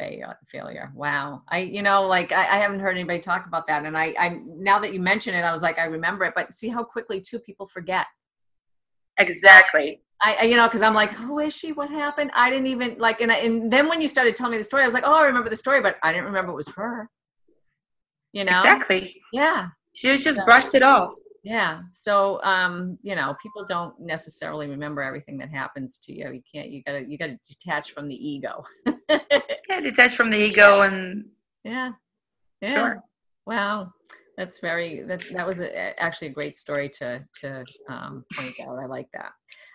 failure. 0.47 0.93
Wow. 0.95 1.43
I 1.49 1.59
you 1.59 1.83
know 1.83 2.07
like 2.07 2.33
I, 2.33 2.43
I, 2.57 2.59
haven't 2.59 2.81
heard 2.81 2.97
anybody 2.97 3.21
talk 3.21 3.47
about 3.47 3.67
that. 3.69 3.85
And 3.85 3.97
i 3.97 4.15
i 4.19 4.41
now 4.47 4.79
that 4.79 4.93
you 4.93 5.01
mention 5.01 5.35
it 5.35 5.43
i 5.43 5.53
was 5.53 5.63
like 5.63 5.79
i 5.79 5.85
remember 5.85 6.25
it. 6.25 6.35
But 6.35 6.53
see 6.55 6.69
how 6.69 6.83
quickly 6.85 7.21
two 7.21 7.39
people 7.39 7.67
forget. 7.67 8.07
Exactly. 9.19 10.03
I, 10.23 10.43
you 10.43 10.57
know, 10.57 10.67
because 10.67 10.83
I'm 10.83 10.93
like, 10.93 11.13
who 11.13 11.39
is 11.39 11.57
she? 11.57 11.73
What 11.73 11.89
happened? 11.89 12.31
I 12.35 12.51
didn't 12.51 12.67
even 12.67 12.97
like, 12.99 13.23
and, 13.23 13.33
I, 13.33 13.37
and 13.39 13.71
then 13.73 13.89
when 13.89 14.03
you 14.03 14.09
started 14.09 14.37
telling 14.37 14.53
me 14.53 14.59
the 14.59 14.65
story, 14.65 14.83
I 14.83 14.85
was 14.85 14.93
like, 14.93 15.05
oh, 15.07 15.15
I 15.15 15.25
remember 15.25 15.49
the 15.49 15.57
story, 15.57 15.81
but 15.81 15.97
I 16.03 16.13
didn't 16.13 16.27
remember 16.27 16.53
it 16.53 16.57
was 16.57 16.69
her. 16.69 17.09
You 18.35 18.45
know, 18.45 18.53
exactly. 18.53 19.19
Yeah, 19.33 19.69
she 19.95 20.19
just 20.19 20.37
so, 20.37 20.45
brushed 20.45 20.75
it 20.75 20.83
off 20.83 21.15
yeah 21.43 21.81
so 21.93 22.43
um 22.43 22.99
you 23.03 23.15
know 23.15 23.35
people 23.43 23.65
don't 23.65 23.99
necessarily 23.99 24.69
remember 24.69 25.03
everything 25.03 25.39
that 25.39 25.51
happens 25.51 25.99
to 25.99 26.13
you 26.13 26.31
you 26.33 26.43
can't 26.53 26.69
you 26.69 26.83
gotta 26.83 27.03
you 27.09 27.17
gotta 27.17 27.39
detach 27.49 27.93
from 27.93 28.09
the 28.09 28.17
ego. 28.17 28.65
Yeah 29.69 29.81
detach 29.81 30.17
from 30.17 30.31
the 30.31 30.37
ego 30.37 30.81
and 30.81 31.27
yeah 31.63 31.93
yeah. 32.61 32.75
Sure. 32.75 33.03
Wow 33.47 33.93
that's 34.37 34.59
very 34.59 35.03
that 35.03 35.23
that 35.33 35.47
was 35.47 35.61
a, 35.61 36.03
actually 36.03 36.29
a 36.29 36.33
great 36.33 36.57
story 36.57 36.89
to 36.89 37.23
to 37.41 37.65
um, 37.89 38.25
point 38.35 38.55
out 38.67 38.79
i 38.79 38.87
like 38.87 39.09
that. 39.13 39.33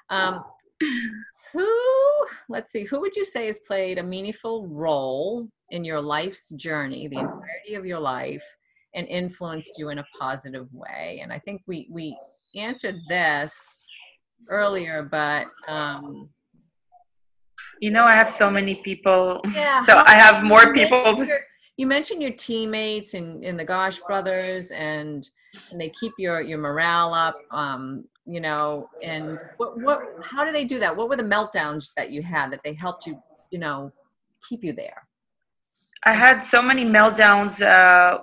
Um 0.09 0.43
who 1.53 2.25
let's 2.49 2.71
see 2.71 2.83
who 2.83 2.99
would 2.99 3.15
you 3.15 3.23
say 3.23 3.45
has 3.45 3.59
played 3.59 3.97
a 3.97 4.03
meaningful 4.03 4.67
role 4.67 5.47
in 5.69 5.85
your 5.85 6.01
life's 6.01 6.49
journey 6.49 7.07
the 7.07 7.19
entirety 7.19 7.75
of 7.75 7.85
your 7.85 7.99
life 7.99 8.45
and 8.95 9.07
influenced 9.07 9.77
you 9.77 9.89
in 9.89 9.99
a 9.99 10.05
positive 10.19 10.67
way? 10.73 11.19
And 11.21 11.31
I 11.31 11.39
think 11.39 11.61
we 11.67 11.87
we 11.91 12.17
answered 12.55 12.95
this 13.09 13.85
earlier, 14.49 15.03
but 15.03 15.47
um, 15.67 16.29
you 17.81 17.91
know, 17.91 18.03
I 18.03 18.13
have 18.13 18.29
so 18.29 18.49
many 18.49 18.75
people. 18.75 19.41
Yeah, 19.53 19.85
so 19.85 20.03
I 20.05 20.13
have 20.13 20.43
more 20.43 20.73
people. 20.73 20.97
Your, 21.03 21.37
you 21.77 21.87
mentioned 21.87 22.21
your 22.21 22.31
teammates 22.31 23.13
and 23.13 23.43
in, 23.43 23.49
in 23.49 23.57
the 23.57 23.65
Gosh 23.65 23.99
brothers, 23.99 24.71
and 24.71 25.29
and 25.71 25.79
they 25.79 25.89
keep 25.89 26.13
your 26.17 26.41
your 26.41 26.57
morale 26.57 27.13
up. 27.13 27.37
Um, 27.51 28.05
you 28.25 28.39
know, 28.39 28.89
and 29.03 29.39
what 29.57 29.79
what? 29.81 30.01
How 30.23 30.45
do 30.45 30.51
they 30.51 30.63
do 30.63 30.79
that? 30.79 30.95
What 30.95 31.09
were 31.09 31.17
the 31.17 31.23
meltdowns 31.23 31.93
that 31.95 32.11
you 32.11 32.23
had 32.23 32.51
that 32.51 32.61
they 32.63 32.73
helped 32.73 33.05
you? 33.05 33.21
You 33.51 33.59
know, 33.59 33.91
keep 34.47 34.63
you 34.63 34.73
there? 34.73 35.07
I 36.03 36.13
had 36.13 36.39
so 36.39 36.61
many 36.61 36.85
meltdowns 36.85 37.65
uh, 37.65 38.19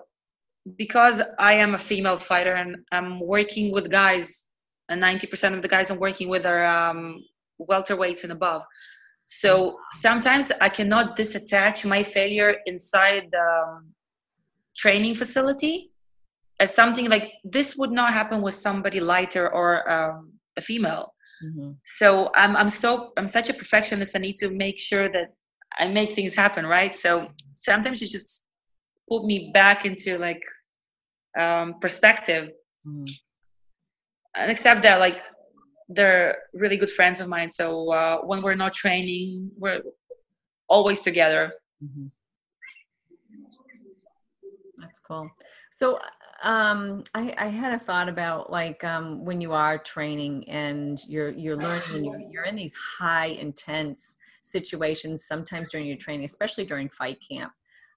because 0.76 1.20
I 1.38 1.54
am 1.54 1.74
a 1.74 1.78
female 1.78 2.16
fighter 2.16 2.52
and 2.52 2.76
I'm 2.92 3.20
working 3.20 3.72
with 3.72 3.90
guys. 3.90 4.48
And 4.88 5.02
90% 5.02 5.54
of 5.54 5.62
the 5.62 5.68
guys 5.68 5.90
I'm 5.90 5.98
working 5.98 6.28
with 6.28 6.44
are 6.44 6.66
um, 6.66 7.24
welterweights 7.60 8.24
and 8.24 8.32
above. 8.32 8.62
So 9.26 9.78
sometimes 9.92 10.52
I 10.60 10.68
cannot 10.68 11.16
disattach 11.16 11.84
my 11.88 12.02
failure 12.02 12.56
inside 12.66 13.28
the 13.32 13.64
um, 13.66 13.92
training 14.76 15.14
facility 15.14 15.92
as 16.60 16.74
something 16.74 17.08
like 17.08 17.32
this 17.44 17.76
would 17.76 17.90
not 17.90 18.12
happen 18.12 18.42
with 18.42 18.54
somebody 18.54 19.00
lighter 19.00 19.52
or 19.52 19.90
um, 19.90 20.32
a 20.56 20.60
female. 20.60 21.14
Mm-hmm. 21.42 21.72
So 21.84 22.30
I'm 22.34 22.56
I'm 22.56 22.68
so 22.68 23.12
I'm 23.16 23.26
such 23.26 23.48
a 23.50 23.54
perfectionist. 23.54 24.14
I 24.14 24.20
need 24.20 24.36
to 24.36 24.50
make 24.50 24.78
sure 24.78 25.08
that 25.08 25.34
I 25.78 25.88
make 25.88 26.10
things 26.10 26.34
happen, 26.34 26.66
right? 26.66 26.96
So 26.96 27.28
sometimes 27.54 28.00
you 28.00 28.08
just 28.08 28.44
put 29.12 29.24
me 29.26 29.50
back 29.52 29.84
into 29.84 30.18
like 30.18 30.42
um, 31.38 31.74
perspective, 31.80 32.50
mm. 32.86 33.08
and 34.34 34.50
accept 34.50 34.82
that 34.82 35.00
like 35.00 35.18
they're 35.88 36.38
really 36.54 36.78
good 36.78 36.90
friends 36.90 37.20
of 37.20 37.28
mine. 37.28 37.50
So 37.50 37.92
uh, 37.92 38.18
when 38.22 38.40
we're 38.42 38.54
not 38.54 38.72
training, 38.72 39.50
we're 39.58 39.82
always 40.68 41.00
together. 41.00 41.52
Mm-hmm. 41.84 42.04
That's 44.78 45.00
cool. 45.00 45.30
So 45.70 45.98
um, 46.42 47.04
I, 47.14 47.34
I, 47.38 47.46
had 47.48 47.74
a 47.74 47.78
thought 47.78 48.08
about 48.08 48.50
like 48.50 48.82
um, 48.82 49.24
when 49.24 49.40
you 49.40 49.52
are 49.52 49.78
training 49.78 50.48
and 50.48 51.00
you're 51.06 51.30
you're 51.30 51.56
learning, 51.56 52.04
you're, 52.04 52.20
you're 52.30 52.44
in 52.44 52.56
these 52.56 52.74
high 52.98 53.26
intense 53.26 54.16
situations 54.42 55.26
sometimes 55.26 55.70
during 55.70 55.86
your 55.86 55.96
training, 55.96 56.24
especially 56.24 56.64
during 56.64 56.88
fight 56.88 57.18
camp. 57.28 57.52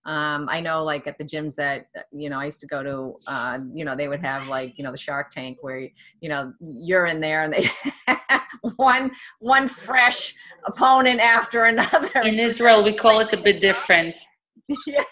Um, 0.05 0.47
I 0.51 0.61
know 0.61 0.83
like 0.83 1.07
at 1.07 1.17
the 1.17 1.23
gyms 1.23 1.55
that, 1.55 1.87
you 2.11 2.29
know, 2.29 2.39
I 2.39 2.45
used 2.45 2.61
to 2.61 2.67
go 2.67 2.83
to, 2.83 3.15
uh, 3.27 3.59
you 3.73 3.85
know, 3.85 3.95
they 3.95 4.07
would 4.07 4.23
have 4.23 4.47
like, 4.47 4.77
you 4.77 4.83
know, 4.83 4.91
the 4.91 4.97
shark 4.97 5.31
tank 5.31 5.57
where, 5.61 5.79
you 6.21 6.29
know, 6.29 6.53
you're 6.59 7.07
in 7.07 7.19
there 7.19 7.43
and 7.43 7.53
they 7.53 7.69
one, 8.75 9.11
one 9.39 9.67
fresh 9.67 10.35
opponent 10.67 11.19
after 11.19 11.63
another. 11.63 12.19
In 12.23 12.39
Israel, 12.39 12.83
we 12.83 12.93
call 12.93 13.19
it 13.19 13.33
a 13.33 13.37
bit 13.37 13.61
different. 13.61 14.19
Yeah. 14.87 15.03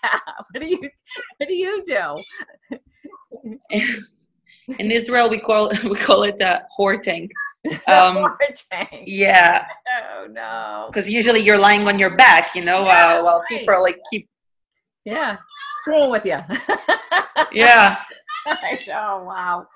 What 0.52 0.62
do 0.62 0.68
you, 0.68 0.90
what 1.38 1.48
do 1.48 1.54
you 1.54 1.84
do? 1.86 2.80
in 4.80 4.92
Israel, 4.92 5.30
we 5.30 5.40
call 5.40 5.72
we 5.84 5.96
call 5.96 6.24
it 6.24 6.40
a 6.42 6.64
whore 6.78 7.00
tank. 7.00 7.32
Um, 7.88 8.26
Yeah. 9.06 9.66
Oh 10.12 10.28
no. 10.30 10.88
Because 10.90 11.10
usually 11.10 11.40
you're 11.40 11.58
lying 11.58 11.88
on 11.88 12.00
your 12.00 12.16
back, 12.16 12.56
you 12.56 12.64
know, 12.64 12.86
yeah, 12.86 13.18
uh, 13.18 13.24
while 13.24 13.40
right. 13.40 13.48
people 13.50 13.74
are 13.74 13.82
like 13.82 14.00
keep. 14.10 14.28
Yeah, 15.06 15.38
screwing 15.80 16.12
with 16.12 16.26
you. 16.26 16.40
yeah. 17.52 18.00
oh 18.48 19.24
wow. 19.24 19.68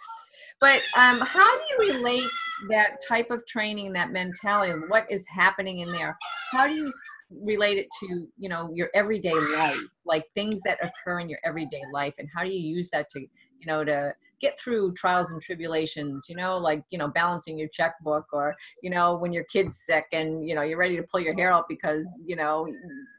But 0.59 0.81
um, 0.97 1.19
how 1.19 1.57
do 1.57 1.63
you 1.69 1.93
relate 1.93 2.29
that 2.69 2.97
type 3.07 3.29
of 3.29 3.45
training, 3.45 3.93
that 3.93 4.11
mentality, 4.11 4.73
what 4.87 5.05
is 5.09 5.23
happening 5.27 5.79
in 5.79 5.91
there? 5.91 6.17
How 6.51 6.67
do 6.67 6.73
you 6.73 6.91
relate 7.29 7.77
it 7.77 7.87
to 7.99 8.27
you 8.37 8.49
know 8.49 8.69
your 8.73 8.89
everyday 8.95 9.33
life, 9.33 9.77
like 10.05 10.23
things 10.33 10.61
that 10.61 10.79
occur 10.81 11.19
in 11.19 11.29
your 11.29 11.39
everyday 11.43 11.81
life, 11.93 12.15
and 12.17 12.27
how 12.33 12.43
do 12.43 12.49
you 12.49 12.75
use 12.75 12.89
that 12.91 13.09
to 13.09 13.25
you 13.59 13.65
know 13.67 13.83
to 13.83 14.13
get 14.39 14.59
through 14.59 14.93
trials 14.93 15.31
and 15.31 15.41
tribulations 15.41 16.27
you 16.29 16.35
know 16.35 16.57
like 16.57 16.83
you 16.89 16.97
know 16.97 17.07
balancing 17.07 17.57
your 17.57 17.67
checkbook 17.69 18.25
or 18.31 18.55
you 18.83 18.89
know 18.89 19.15
when 19.15 19.33
your 19.33 19.43
kid's 19.45 19.83
sick 19.85 20.05
and 20.11 20.47
you 20.47 20.53
know 20.53 20.61
you're 20.61 20.77
ready 20.77 20.95
to 20.95 21.03
pull 21.03 21.19
your 21.19 21.33
hair 21.33 21.51
out 21.51 21.65
because 21.67 22.07
you 22.25 22.35
know 22.35 22.67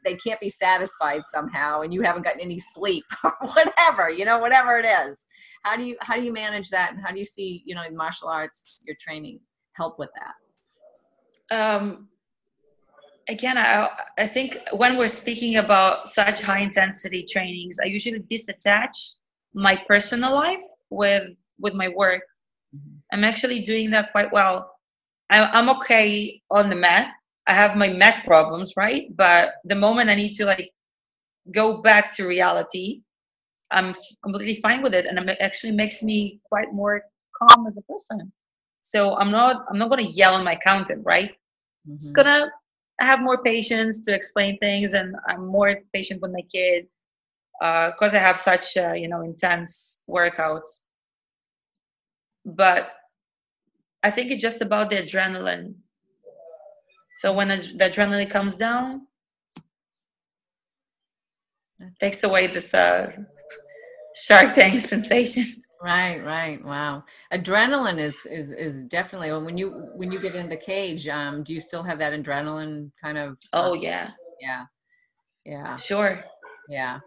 they 0.05 0.15
can't 0.15 0.39
be 0.39 0.49
satisfied 0.49 1.21
somehow 1.31 1.81
and 1.81 1.93
you 1.93 2.01
haven't 2.01 2.23
gotten 2.23 2.41
any 2.41 2.57
sleep 2.57 3.03
whatever 3.53 4.09
you 4.09 4.25
know 4.25 4.39
whatever 4.39 4.77
it 4.77 4.85
is. 4.85 5.19
How 5.63 5.75
do 5.75 5.83
you 5.83 5.97
how 6.01 6.15
do 6.15 6.23
you 6.23 6.33
manage 6.33 6.69
that 6.69 6.93
and 6.93 7.01
how 7.01 7.11
do 7.11 7.19
you 7.19 7.25
see 7.25 7.63
you 7.65 7.75
know 7.75 7.83
in 7.83 7.95
martial 7.95 8.29
arts 8.29 8.83
your 8.85 8.95
training 8.99 9.39
help 9.73 9.99
with 9.99 10.09
that? 11.49 11.57
Um 11.57 12.07
again 13.27 13.57
I, 13.57 13.89
I 14.17 14.25
think 14.25 14.57
when 14.71 14.97
we're 14.97 15.07
speaking 15.07 15.57
about 15.57 16.09
such 16.09 16.41
high 16.41 16.61
intensity 16.61 17.23
trainings 17.31 17.77
i 17.79 17.85
usually 17.85 18.21
disattach 18.21 19.17
my 19.53 19.75
personal 19.87 20.33
life 20.33 20.63
with 20.89 21.29
with 21.59 21.73
my 21.73 21.89
work. 21.89 22.21
Mm-hmm. 22.75 22.97
i'm 23.13 23.23
actually 23.23 23.61
doing 23.61 23.89
that 23.91 24.11
quite 24.11 24.31
well. 24.31 24.71
I, 25.29 25.37
i'm 25.57 25.69
okay 25.77 26.41
on 26.51 26.69
the 26.69 26.75
mat. 26.75 27.07
I 27.47 27.53
have 27.53 27.75
my 27.75 27.89
mat 27.89 28.25
problems 28.25 28.73
right? 28.77 29.05
But 29.15 29.53
the 29.65 29.75
moment 29.75 30.09
i 30.09 30.15
need 30.15 30.33
to 30.35 30.45
like 30.45 30.71
go 31.51 31.81
back 31.81 32.11
to 32.15 32.27
reality 32.27 33.01
i'm 33.71 33.93
completely 34.23 34.55
fine 34.61 34.81
with 34.83 34.93
it 34.93 35.05
and 35.07 35.17
it 35.29 35.37
actually 35.39 35.71
makes 35.71 36.03
me 36.03 36.39
quite 36.43 36.71
more 36.73 37.01
calm 37.37 37.65
as 37.67 37.77
a 37.77 37.81
person. 37.83 38.31
So 38.81 39.17
i'm 39.17 39.31
not 39.31 39.65
i'm 39.69 39.79
not 39.79 39.89
going 39.89 40.05
to 40.05 40.11
yell 40.11 40.35
on 40.35 40.43
my 40.43 40.53
accountant 40.53 41.01
right? 41.05 41.31
Mm-hmm. 41.31 41.97
just 41.97 42.15
gonna 42.15 42.51
have 42.99 43.21
more 43.21 43.41
patience 43.41 44.01
to 44.01 44.13
explain 44.13 44.57
things 44.59 44.93
and 44.93 45.15
i'm 45.29 45.45
more 45.47 45.77
patient 45.93 46.21
with 46.21 46.31
my 46.31 46.41
kid 46.53 46.87
because 47.59 48.13
uh, 48.13 48.17
I 48.17 48.19
have 48.19 48.39
such 48.39 48.77
uh, 48.77 48.93
you 48.93 49.07
know 49.07 49.21
intense 49.21 50.01
workouts. 50.09 50.83
But 52.45 52.91
I 54.01 54.11
think 54.11 54.31
it's 54.31 54.41
just 54.41 54.61
about 54.61 54.89
the 54.89 54.97
adrenaline. 54.97 55.75
So 57.17 57.33
when 57.33 57.49
the 57.49 57.55
adrenaline 57.55 58.29
comes 58.29 58.55
down, 58.55 59.07
takes 61.99 62.23
away 62.23 62.47
this 62.47 62.73
uh, 62.73 63.11
Shark 64.15 64.53
Tank 64.53 64.79
sensation. 64.93 65.61
Right, 65.81 66.23
right. 66.23 66.63
Wow. 66.63 67.03
Adrenaline 67.33 67.99
is 67.99 68.25
is 68.25 68.51
is 68.51 68.85
definitely 68.85 69.31
when 69.33 69.57
you 69.57 69.89
when 69.95 70.13
you 70.13 70.19
get 70.21 70.35
in 70.35 70.47
the 70.47 70.57
cage, 70.57 71.09
um, 71.09 71.43
do 71.43 71.53
you 71.53 71.59
still 71.59 71.83
have 71.83 71.99
that 71.99 72.13
adrenaline 72.13 72.91
kind 73.01 73.17
of 73.17 73.37
Oh 73.51 73.73
yeah. 73.73 74.11
Yeah. 74.41 74.65
Yeah. 75.45 75.75
Sure. 75.75 76.23
Yeah 76.69 76.99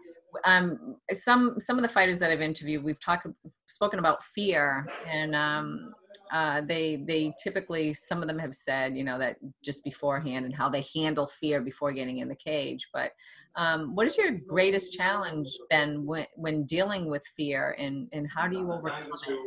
um, 0.45 0.95
some 1.11 1.59
some 1.59 1.77
of 1.77 1.83
the 1.83 1.89
fighters 1.89 2.19
that 2.19 2.31
I've 2.31 2.41
interviewed, 2.41 2.83
we've 2.83 2.99
talked 2.99 3.27
spoken 3.67 3.99
about 3.99 4.23
fear, 4.23 4.87
and 5.07 5.35
um, 5.35 5.93
uh, 6.31 6.61
they 6.61 6.97
they 7.07 7.33
typically 7.41 7.93
some 7.93 8.21
of 8.21 8.27
them 8.27 8.39
have 8.39 8.55
said 8.55 8.95
you 8.95 9.03
know 9.03 9.19
that 9.19 9.37
just 9.63 9.83
beforehand 9.83 10.45
and 10.45 10.55
how 10.55 10.69
they 10.69 10.85
handle 10.95 11.27
fear 11.27 11.61
before 11.61 11.91
getting 11.91 12.19
in 12.19 12.27
the 12.27 12.35
cage. 12.35 12.87
But 12.93 13.11
um, 13.55 13.95
what 13.95 14.07
is 14.07 14.17
your 14.17 14.31
greatest 14.31 14.93
challenge, 14.93 15.49
Ben, 15.69 16.05
when 16.05 16.25
when 16.35 16.63
dealing 16.65 17.09
with 17.09 17.23
fear, 17.37 17.75
and 17.77 18.07
and 18.11 18.27
how 18.33 18.47
do 18.47 18.57
you 18.57 18.71
overcome 18.71 19.11
it? 19.27 19.39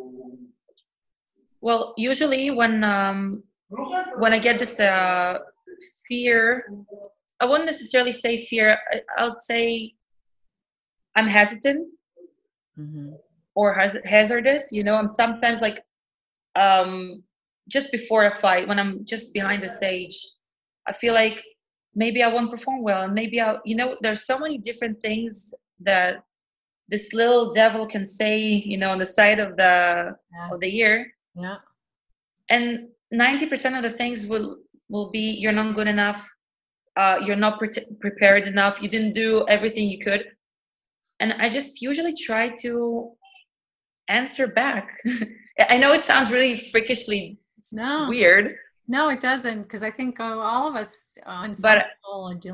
Well, 1.61 1.95
usually 1.97 2.51
when 2.51 2.85
um, 2.85 3.43
when 4.19 4.33
I 4.33 4.39
get 4.39 4.59
this 4.59 4.79
uh, 4.79 5.39
fear, 6.07 6.65
I 7.41 7.47
wouldn't 7.47 7.67
necessarily 7.67 8.13
say 8.13 8.47
fear. 8.47 8.79
I, 9.19 9.29
would 9.29 9.41
say 9.41 9.95
I'm 11.17 11.27
hesitant 11.27 11.89
mm-hmm. 12.79 13.15
or 13.55 13.75
haz- 13.75 14.05
hazardous. 14.05 14.71
You 14.71 14.85
know, 14.85 14.95
I'm 14.95 15.09
sometimes 15.09 15.61
like 15.61 15.83
um, 16.55 17.23
just 17.69 17.91
before 17.91 18.27
a 18.27 18.35
fight 18.35 18.69
when 18.69 18.79
I'm 18.79 19.05
just 19.05 19.35
behind 19.35 19.63
the 19.63 19.69
stage, 19.69 20.17
I 20.87 20.93
feel 20.93 21.15
like 21.15 21.43
maybe 21.95 22.23
I 22.23 22.29
won't 22.29 22.51
perform 22.51 22.83
well, 22.83 23.03
and 23.05 23.15
maybe 23.15 23.41
I, 23.41 23.57
you 23.65 23.75
know, 23.75 23.97
there's 24.03 24.25
so 24.25 24.39
many 24.39 24.59
different 24.59 25.01
things 25.01 25.55
that 25.81 26.23
this 26.89 27.13
little 27.13 27.53
devil 27.53 27.87
can 27.87 28.07
say, 28.07 28.39
you 28.41 28.79
know, 28.79 28.91
on 28.91 28.99
the 28.99 29.07
side 29.07 29.41
of 29.41 29.57
the 29.57 30.15
yeah. 30.33 30.49
of 30.53 30.61
the 30.61 30.77
ear. 30.77 31.13
Yeah. 31.35 31.57
And 32.49 32.89
ninety 33.11 33.47
percent 33.47 33.75
of 33.75 33.83
the 33.83 33.91
things 33.91 34.27
will 34.27 34.59
will 34.89 35.11
be 35.11 35.33
you're 35.41 35.53
not 35.53 35.75
good 35.75 35.89
enough, 35.89 36.29
uh, 36.97 37.19
you're 37.25 37.37
not 37.37 37.59
pre- 37.59 37.97
prepared 38.01 38.47
enough, 38.47 38.81
you 38.81 38.89
didn't 38.89 39.15
do 39.15 39.45
everything 39.49 39.91
you 39.91 39.99
could 39.99 40.27
and 41.21 41.33
i 41.35 41.49
just 41.49 41.83
usually 41.83 42.15
try 42.15 42.49
to 42.49 43.17
answer 44.09 44.47
back. 44.49 45.01
I 45.71 45.79
know 45.79 45.93
it 45.93 46.05
sounds 46.05 46.31
really 46.31 46.59
freakishly 46.71 47.39
no. 47.73 48.07
weird. 48.09 48.57
No 48.89 49.09
it 49.09 49.21
doesn't 49.21 49.63
because 49.63 49.83
i 49.83 49.91
think 49.91 50.21
uh, 50.21 50.39
all 50.39 50.69
of 50.69 50.77
us 50.77 51.19
on 51.27 51.55
but 51.61 51.87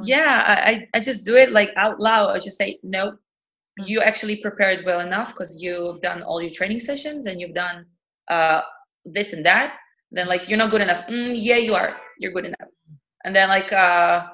yeah 0.02 0.44
I, 0.46 0.88
I 0.94 1.00
just 1.00 1.26
do 1.26 1.36
it 1.36 1.50
like 1.50 1.70
out 1.76 2.00
loud. 2.00 2.30
I 2.30 2.38
just 2.38 2.56
say 2.56 2.78
no 2.82 3.10
mm-hmm. 3.10 3.84
you 3.84 4.00
actually 4.00 4.36
prepared 4.36 4.86
well 4.86 5.00
enough 5.00 5.28
because 5.34 5.60
you've 5.60 6.00
done 6.00 6.22
all 6.22 6.40
your 6.40 6.52
training 6.52 6.80
sessions 6.80 7.26
and 7.26 7.38
you've 7.38 7.54
done 7.54 7.84
uh, 8.28 8.62
this 9.04 9.34
and 9.34 9.44
that. 9.44 9.76
Then 10.10 10.26
like 10.26 10.48
you're 10.48 10.58
not 10.58 10.70
good 10.70 10.80
enough. 10.80 11.06
Mm, 11.06 11.36
yeah 11.38 11.58
you 11.58 11.74
are. 11.74 11.96
You're 12.18 12.32
good 12.32 12.46
enough. 12.46 12.70
And 13.24 13.36
then 13.36 13.50
like 13.50 13.70
uh 13.70 14.28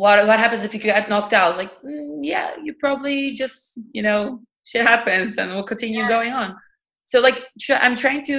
what 0.00 0.26
what 0.26 0.38
happens 0.38 0.62
if 0.62 0.72
you 0.72 0.80
get 0.80 1.10
knocked 1.10 1.34
out? 1.34 1.58
Like 1.58 1.72
mm, 1.82 2.20
yeah 2.22 2.48
you 2.64 2.72
probably 2.84 3.34
just 3.34 3.78
you 3.92 4.02
know 4.02 4.40
shit 4.64 4.86
happens 4.86 5.36
and 5.36 5.52
we'll 5.52 5.70
continue 5.74 6.00
yeah. 6.00 6.08
going 6.08 6.32
on. 6.32 6.56
So 7.04 7.20
like 7.20 7.38
tr- 7.60 7.84
i'm 7.84 7.96
trying 7.96 8.22
to 8.30 8.36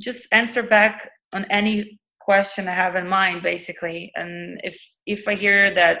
just 0.00 0.32
answer 0.32 0.62
back 0.62 1.10
on 1.32 1.44
any 1.50 1.98
question 2.20 2.68
i 2.68 2.74
have 2.84 2.94
in 2.94 3.08
mind 3.08 3.42
basically. 3.42 4.12
And 4.14 4.60
if 4.62 4.76
if 5.14 5.26
i 5.26 5.34
hear 5.34 5.74
that 5.74 5.96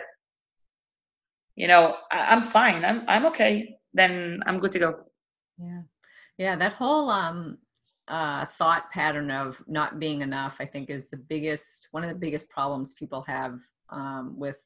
you 1.56 1.66
know 1.66 1.96
I, 2.12 2.18
i'm 2.32 2.42
fine 2.42 2.84
i'm 2.84 3.00
i'm 3.08 3.26
okay 3.26 3.52
then 3.92 4.40
i'm 4.46 4.58
good 4.62 4.72
to 4.72 4.82
go. 4.84 4.90
Yeah. 5.58 5.82
Yeah 6.38 6.54
that 6.62 6.74
whole 6.74 7.10
um 7.10 7.58
uh, 8.08 8.44
thought 8.58 8.90
pattern 8.90 9.30
of 9.30 9.62
not 9.68 10.00
being 10.00 10.22
enough, 10.22 10.56
I 10.60 10.66
think, 10.66 10.90
is 10.90 11.08
the 11.08 11.22
biggest 11.34 11.88
one 11.92 12.02
of 12.04 12.10
the 12.10 12.22
biggest 12.26 12.50
problems 12.50 12.94
people 12.94 13.22
have 13.26 13.54
um, 13.90 14.34
with 14.36 14.58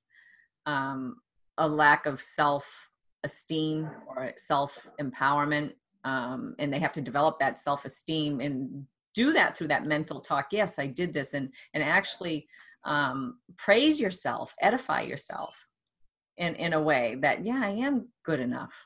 um, 0.66 1.16
a 1.58 1.68
lack 1.68 2.06
of 2.06 2.20
self 2.20 2.90
esteem 3.24 3.90
or 4.06 4.32
self 4.36 4.88
empowerment, 5.00 5.72
um, 6.04 6.54
and 6.58 6.72
they 6.72 6.78
have 6.78 6.92
to 6.94 7.00
develop 7.00 7.38
that 7.38 7.58
self 7.58 7.84
esteem 7.84 8.40
and 8.40 8.86
do 9.14 9.32
that 9.32 9.56
through 9.56 9.68
that 9.68 9.86
mental 9.86 10.20
talk. 10.20 10.48
Yes, 10.52 10.78
I 10.78 10.86
did 10.86 11.14
this, 11.14 11.34
and 11.34 11.52
and 11.74 11.82
actually 11.82 12.46
um, 12.84 13.38
praise 13.56 14.00
yourself, 14.00 14.54
edify 14.60 15.02
yourself 15.02 15.66
in 16.36 16.54
in 16.56 16.72
a 16.72 16.82
way 16.82 17.16
that 17.22 17.44
yeah, 17.44 17.60
I 17.62 17.70
am 17.70 18.08
good 18.24 18.40
enough, 18.40 18.84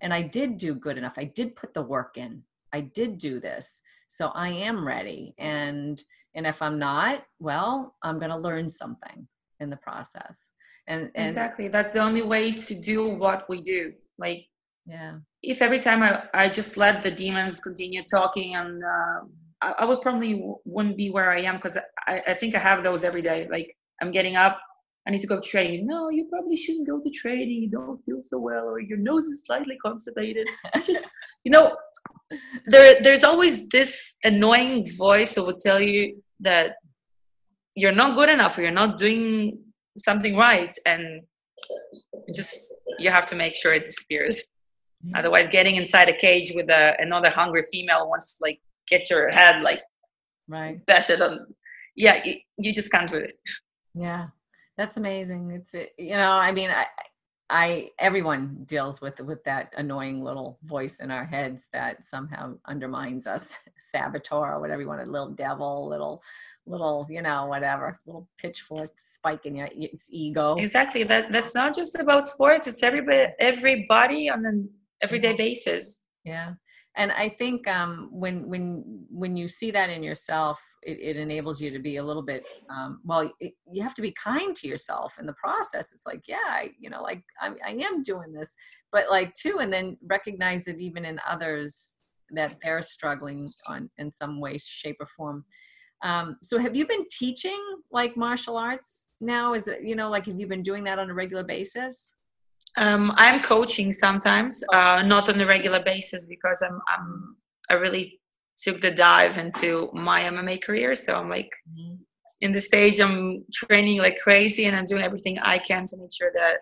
and 0.00 0.14
I 0.14 0.22
did 0.22 0.58
do 0.58 0.74
good 0.74 0.98
enough. 0.98 1.14
I 1.16 1.24
did 1.24 1.56
put 1.56 1.74
the 1.74 1.82
work 1.82 2.16
in 2.16 2.42
I 2.76 2.80
did 2.80 3.16
do 3.16 3.40
this. 3.40 3.82
So 4.06 4.28
I 4.28 4.50
am 4.50 4.86
ready. 4.86 5.34
And 5.38 6.02
and 6.34 6.46
if 6.46 6.60
I'm 6.60 6.78
not, 6.78 7.24
well, 7.38 7.96
I'm 8.02 8.18
going 8.18 8.30
to 8.30 8.36
learn 8.36 8.68
something 8.68 9.26
in 9.58 9.70
the 9.70 9.78
process. 9.78 10.50
And, 10.88 11.10
and 11.14 11.28
exactly, 11.28 11.68
that's 11.68 11.94
the 11.94 12.00
only 12.00 12.22
way 12.22 12.52
to 12.52 12.74
do 12.74 13.08
what 13.08 13.48
we 13.48 13.60
do. 13.60 13.92
Like, 14.18 14.46
yeah, 14.86 15.18
if 15.42 15.62
every 15.62 15.80
time 15.80 16.02
I, 16.02 16.22
I 16.32 16.48
just 16.48 16.76
let 16.76 17.02
the 17.02 17.10
demons 17.10 17.60
continue 17.60 18.02
talking 18.02 18.54
and 18.54 18.82
uh, 18.82 19.20
I, 19.60 19.74
I, 19.80 19.84
would 19.84 20.00
probably 20.00 20.34
w- 20.34 20.58
wouldn't 20.64 20.96
be 20.96 21.10
where 21.10 21.30
I 21.32 21.40
am 21.40 21.56
because 21.56 21.76
I, 22.06 22.22
I 22.28 22.34
think 22.34 22.54
I 22.54 22.58
have 22.58 22.84
those 22.84 23.02
every 23.02 23.22
day. 23.22 23.48
Like 23.50 23.76
I'm 24.00 24.12
getting 24.12 24.36
up, 24.36 24.60
I 25.06 25.10
need 25.10 25.20
to 25.20 25.26
go 25.26 25.40
training. 25.40 25.86
No, 25.86 26.08
you 26.08 26.26
probably 26.30 26.56
shouldn't 26.56 26.88
go 26.88 27.00
to 27.00 27.10
training. 27.10 27.62
You 27.62 27.70
don't 27.70 28.04
feel 28.04 28.20
so 28.20 28.38
well, 28.38 28.64
or 28.64 28.80
your 28.80 28.98
nose 28.98 29.24
is 29.24 29.44
slightly 29.44 29.76
constipated. 29.84 30.48
It's 30.74 30.86
just, 30.86 31.08
you 31.44 31.52
know, 31.52 31.76
there 32.66 33.00
there's 33.00 33.22
always 33.22 33.68
this 33.68 34.16
annoying 34.24 34.86
voice 34.96 35.34
that 35.34 35.44
will 35.44 35.56
tell 35.56 35.80
you 35.80 36.22
that 36.40 36.76
you're 37.76 37.92
not 37.92 38.16
good 38.16 38.28
enough 38.28 38.58
or 38.58 38.62
you're 38.62 38.72
not 38.72 38.98
doing 38.98 39.58
something 39.96 40.36
right, 40.36 40.74
and 40.86 41.22
just 42.34 42.74
you 42.98 43.10
have 43.10 43.26
to 43.26 43.36
make 43.36 43.56
sure 43.56 43.72
it 43.72 43.86
disappears. 43.86 44.44
Yeah. 45.02 45.18
Otherwise, 45.18 45.48
getting 45.48 45.76
inside 45.76 46.08
a 46.08 46.16
cage 46.16 46.52
with 46.54 46.70
a, 46.70 46.96
another 46.98 47.30
hungry 47.30 47.64
female 47.70 48.08
wants 48.08 48.34
to 48.34 48.44
like 48.44 48.60
get 48.88 49.10
your 49.10 49.30
head 49.30 49.62
like 49.62 49.82
right 50.48 50.84
bash 50.86 51.10
it 51.10 51.20
on. 51.20 51.46
Yeah, 51.94 52.20
you, 52.24 52.36
you 52.58 52.72
just 52.72 52.90
can't 52.90 53.08
do 53.08 53.16
it. 53.16 53.32
Yeah 53.94 54.26
that's 54.76 54.96
amazing. 54.96 55.50
It's 55.50 55.74
you 55.98 56.16
know, 56.16 56.32
I 56.32 56.52
mean, 56.52 56.70
I, 56.70 56.86
I 57.48 57.90
everyone 57.98 58.64
deals 58.66 59.00
with 59.00 59.20
with 59.20 59.44
that 59.44 59.72
annoying 59.76 60.22
little 60.22 60.58
voice 60.64 60.98
in 60.98 61.10
our 61.10 61.24
heads 61.24 61.68
that 61.72 62.04
somehow 62.04 62.54
undermines 62.66 63.26
us, 63.26 63.56
saboteur 63.76 64.54
or 64.54 64.60
whatever 64.60 64.82
you 64.82 64.88
want, 64.88 65.00
a 65.00 65.10
little 65.10 65.30
devil, 65.30 65.88
little 65.88 66.22
little 66.66 67.06
you 67.08 67.22
know 67.22 67.46
whatever, 67.46 68.00
little 68.06 68.28
pitchfork 68.38 68.92
spike 68.98 69.46
in 69.46 69.56
your 69.56 69.68
its 69.72 70.08
ego. 70.12 70.56
Exactly. 70.56 71.04
That 71.04 71.30
that's 71.30 71.54
not 71.54 71.74
just 71.74 71.94
about 71.94 72.26
sports. 72.26 72.66
It's 72.66 72.82
everybody 72.82 73.32
everybody 73.38 74.28
on 74.28 74.44
an 74.44 74.68
everyday 75.00 75.28
mm-hmm. 75.28 75.36
basis. 75.36 76.04
Yeah 76.24 76.54
and 76.96 77.12
i 77.12 77.28
think 77.28 77.68
um, 77.68 78.08
when 78.10 78.48
when 78.48 78.82
when 79.10 79.36
you 79.36 79.46
see 79.46 79.70
that 79.70 79.90
in 79.90 80.02
yourself 80.02 80.60
it, 80.86 80.98
it 81.00 81.16
enables 81.16 81.60
you 81.60 81.70
to 81.70 81.78
be 81.78 81.96
a 81.96 82.04
little 82.04 82.22
bit 82.22 82.44
um, 82.70 83.00
well 83.04 83.30
it, 83.40 83.52
you 83.70 83.82
have 83.82 83.94
to 83.94 84.02
be 84.02 84.12
kind 84.12 84.54
to 84.56 84.68
yourself 84.68 85.18
in 85.18 85.26
the 85.26 85.34
process. 85.34 85.92
It's 85.92 86.06
like 86.06 86.22
yeah 86.26 86.36
I, 86.48 86.70
you 86.78 86.90
know 86.90 87.02
like 87.02 87.22
I'm, 87.40 87.56
i 87.64 87.70
am 87.70 88.02
doing 88.02 88.32
this 88.32 88.54
but 88.92 89.10
like 89.10 89.34
too 89.34 89.58
and 89.60 89.72
then 89.72 89.96
recognize 90.06 90.64
that 90.64 90.80
even 90.80 91.04
in 91.04 91.20
others 91.28 92.00
that 92.30 92.56
they're 92.62 92.82
struggling 92.82 93.48
on 93.66 93.90
in 93.98 94.12
some 94.12 94.40
way 94.40 94.58
shape 94.58 94.96
or 95.00 95.06
form. 95.06 95.44
Um, 96.02 96.36
so 96.42 96.58
have 96.58 96.76
you 96.76 96.86
been 96.86 97.06
teaching 97.10 97.60
like 97.90 98.16
martial 98.16 98.56
arts 98.56 99.12
now? 99.20 99.54
Is 99.54 99.66
it 99.68 99.82
you 99.82 99.96
know 99.96 100.10
like 100.10 100.26
have 100.26 100.38
you 100.38 100.46
been 100.46 100.62
doing 100.62 100.84
that 100.84 100.98
on 100.98 101.10
a 101.10 101.14
regular 101.14 101.44
basis? 101.44 102.16
Um, 102.78 103.12
I'm 103.16 103.40
coaching 103.40 103.92
sometimes, 103.92 104.62
uh, 104.74 105.02
not 105.02 105.30
on 105.30 105.40
a 105.40 105.46
regular 105.46 105.82
basis 105.82 106.26
because 106.26 106.62
I'm, 106.62 106.78
I'm 106.94 107.36
I 107.70 107.74
really 107.74 108.20
took 108.56 108.80
the 108.80 108.90
dive 108.90 109.38
into 109.38 109.90
my 109.92 110.22
MMA 110.22 110.62
career. 110.62 110.94
So 110.94 111.14
I'm 111.14 111.28
like 111.28 111.50
mm-hmm. 111.70 111.96
in 112.40 112.52
the 112.52 112.60
stage 112.60 113.00
I'm 113.00 113.44
training 113.52 113.98
like 113.98 114.18
crazy 114.18 114.64
and 114.66 114.76
I'm 114.76 114.84
doing 114.84 115.02
everything 115.02 115.38
I 115.38 115.58
can 115.58 115.86
to 115.86 115.96
make 115.98 116.12
sure 116.12 116.32
that 116.34 116.58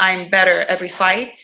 I'm 0.00 0.30
better 0.30 0.64
every 0.68 0.88
fight. 0.88 1.36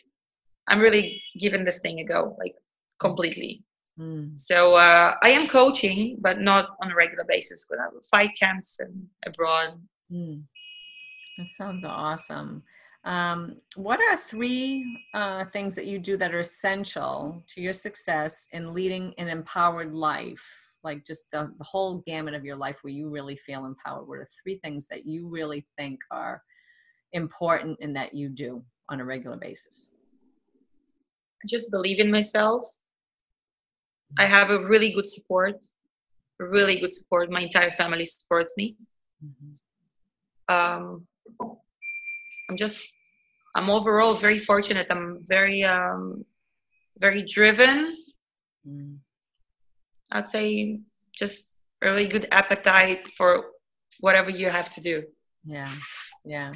I'm 0.67 0.81
really 0.81 1.23
giving 1.39 1.65
this 1.65 1.81
thing 1.81 2.01
a 2.01 2.05
go, 2.05 2.37
like 2.39 2.55
completely. 2.99 3.65
Mm. 3.99 4.39
So 4.39 4.77
uh, 4.77 5.15
I 5.23 5.31
am 5.31 5.47
coaching, 5.47 6.19
but 6.21 6.41
not 6.41 6.71
on 6.83 6.91
a 6.91 6.95
regular 6.95 7.25
basis. 7.27 7.67
But 7.69 7.79
I 7.81 7.87
fight 8.11 8.31
camps 8.39 8.79
and 8.81 9.07
abroad. 9.25 9.81
Mm. 10.13 10.43
That 11.39 11.49
sounds 11.57 11.85
awesome. 11.85 12.63
Um, 13.09 13.57
what 13.77 14.01
are 14.01 14.19
three 14.19 14.85
uh, 15.15 15.47
things 15.47 15.75
that 15.75 15.87
you 15.87 15.99
do 15.99 16.19
that 16.19 16.35
are 16.35 16.41
essential 16.41 17.43
to 17.49 17.63
your 17.63 17.73
success 17.73 18.49
in 18.53 18.75
leading 18.75 19.15
an 19.17 19.29
empowered 19.29 19.91
life? 19.91 20.45
Like 20.85 21.07
just 21.07 21.31
the, 21.33 21.51
the 21.57 21.65
whole 21.65 22.03
gamut 22.07 22.35
of 22.35 22.45
your 22.45 22.57
life 22.57 22.77
where 22.83 22.93
you 22.93 23.09
really 23.09 23.35
feel 23.35 23.65
empowered. 23.65 24.07
What 24.07 24.19
are 24.19 24.29
three 24.43 24.61
things 24.63 24.89
that 24.89 25.07
you 25.07 25.27
really 25.27 25.67
think 25.79 26.01
are 26.11 26.43
important 27.15 27.79
and 27.81 27.97
that 27.97 28.13
you 28.13 28.29
do 28.29 28.63
on 28.91 29.01
a 29.01 29.05
regular 29.07 29.39
basis? 29.39 29.95
I 31.43 31.47
just 31.49 31.71
believe 31.71 32.01
in 32.01 32.11
myself. 32.11 32.63
I 34.19 34.27
have 34.27 34.51
a 34.51 34.67
really 34.67 34.93
good 34.93 35.09
support, 35.09 35.65
really 36.39 36.79
good 36.79 36.93
support. 36.93 37.31
My 37.31 37.41
entire 37.41 37.71
family 37.71 38.05
supports 38.05 38.53
me. 38.59 38.77
Mm-hmm. 39.25 40.55
Um, 40.55 41.07
I'm 42.51 42.57
just 42.57 42.91
I'm 43.59 43.71
overall 43.71 44.15
very 44.15 44.39
fortunate. 44.39 44.87
I'm 44.89 45.19
very 45.23 45.65
um, 45.65 46.25
very 46.97 47.23
driven. 47.23 47.97
Mm. 48.67 48.99
I'd 50.13 50.29
say 50.29 50.79
just 51.13 51.61
really 51.83 52.07
good 52.07 52.27
appetite 52.31 53.11
for 53.17 53.47
whatever 54.01 54.31
you 54.31 54.49
have 54.49 54.71
to 54.71 54.81
do. 54.81 55.03
Yeah, 55.45 55.73
yeah. 56.25 56.53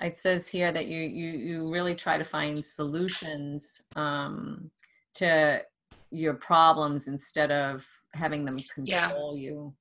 It 0.00 0.16
says 0.16 0.48
here 0.48 0.72
that 0.72 0.86
you 0.86 1.00
you 1.00 1.30
you 1.48 1.72
really 1.72 1.94
try 1.94 2.18
to 2.18 2.24
find 2.24 2.64
solutions 2.64 3.82
um, 3.94 4.70
to 5.14 5.62
your 6.10 6.34
problems 6.34 7.06
instead 7.06 7.52
of 7.52 7.86
having 8.14 8.44
them 8.44 8.58
control 8.74 9.36
yeah. 9.36 9.42
you 9.48 9.74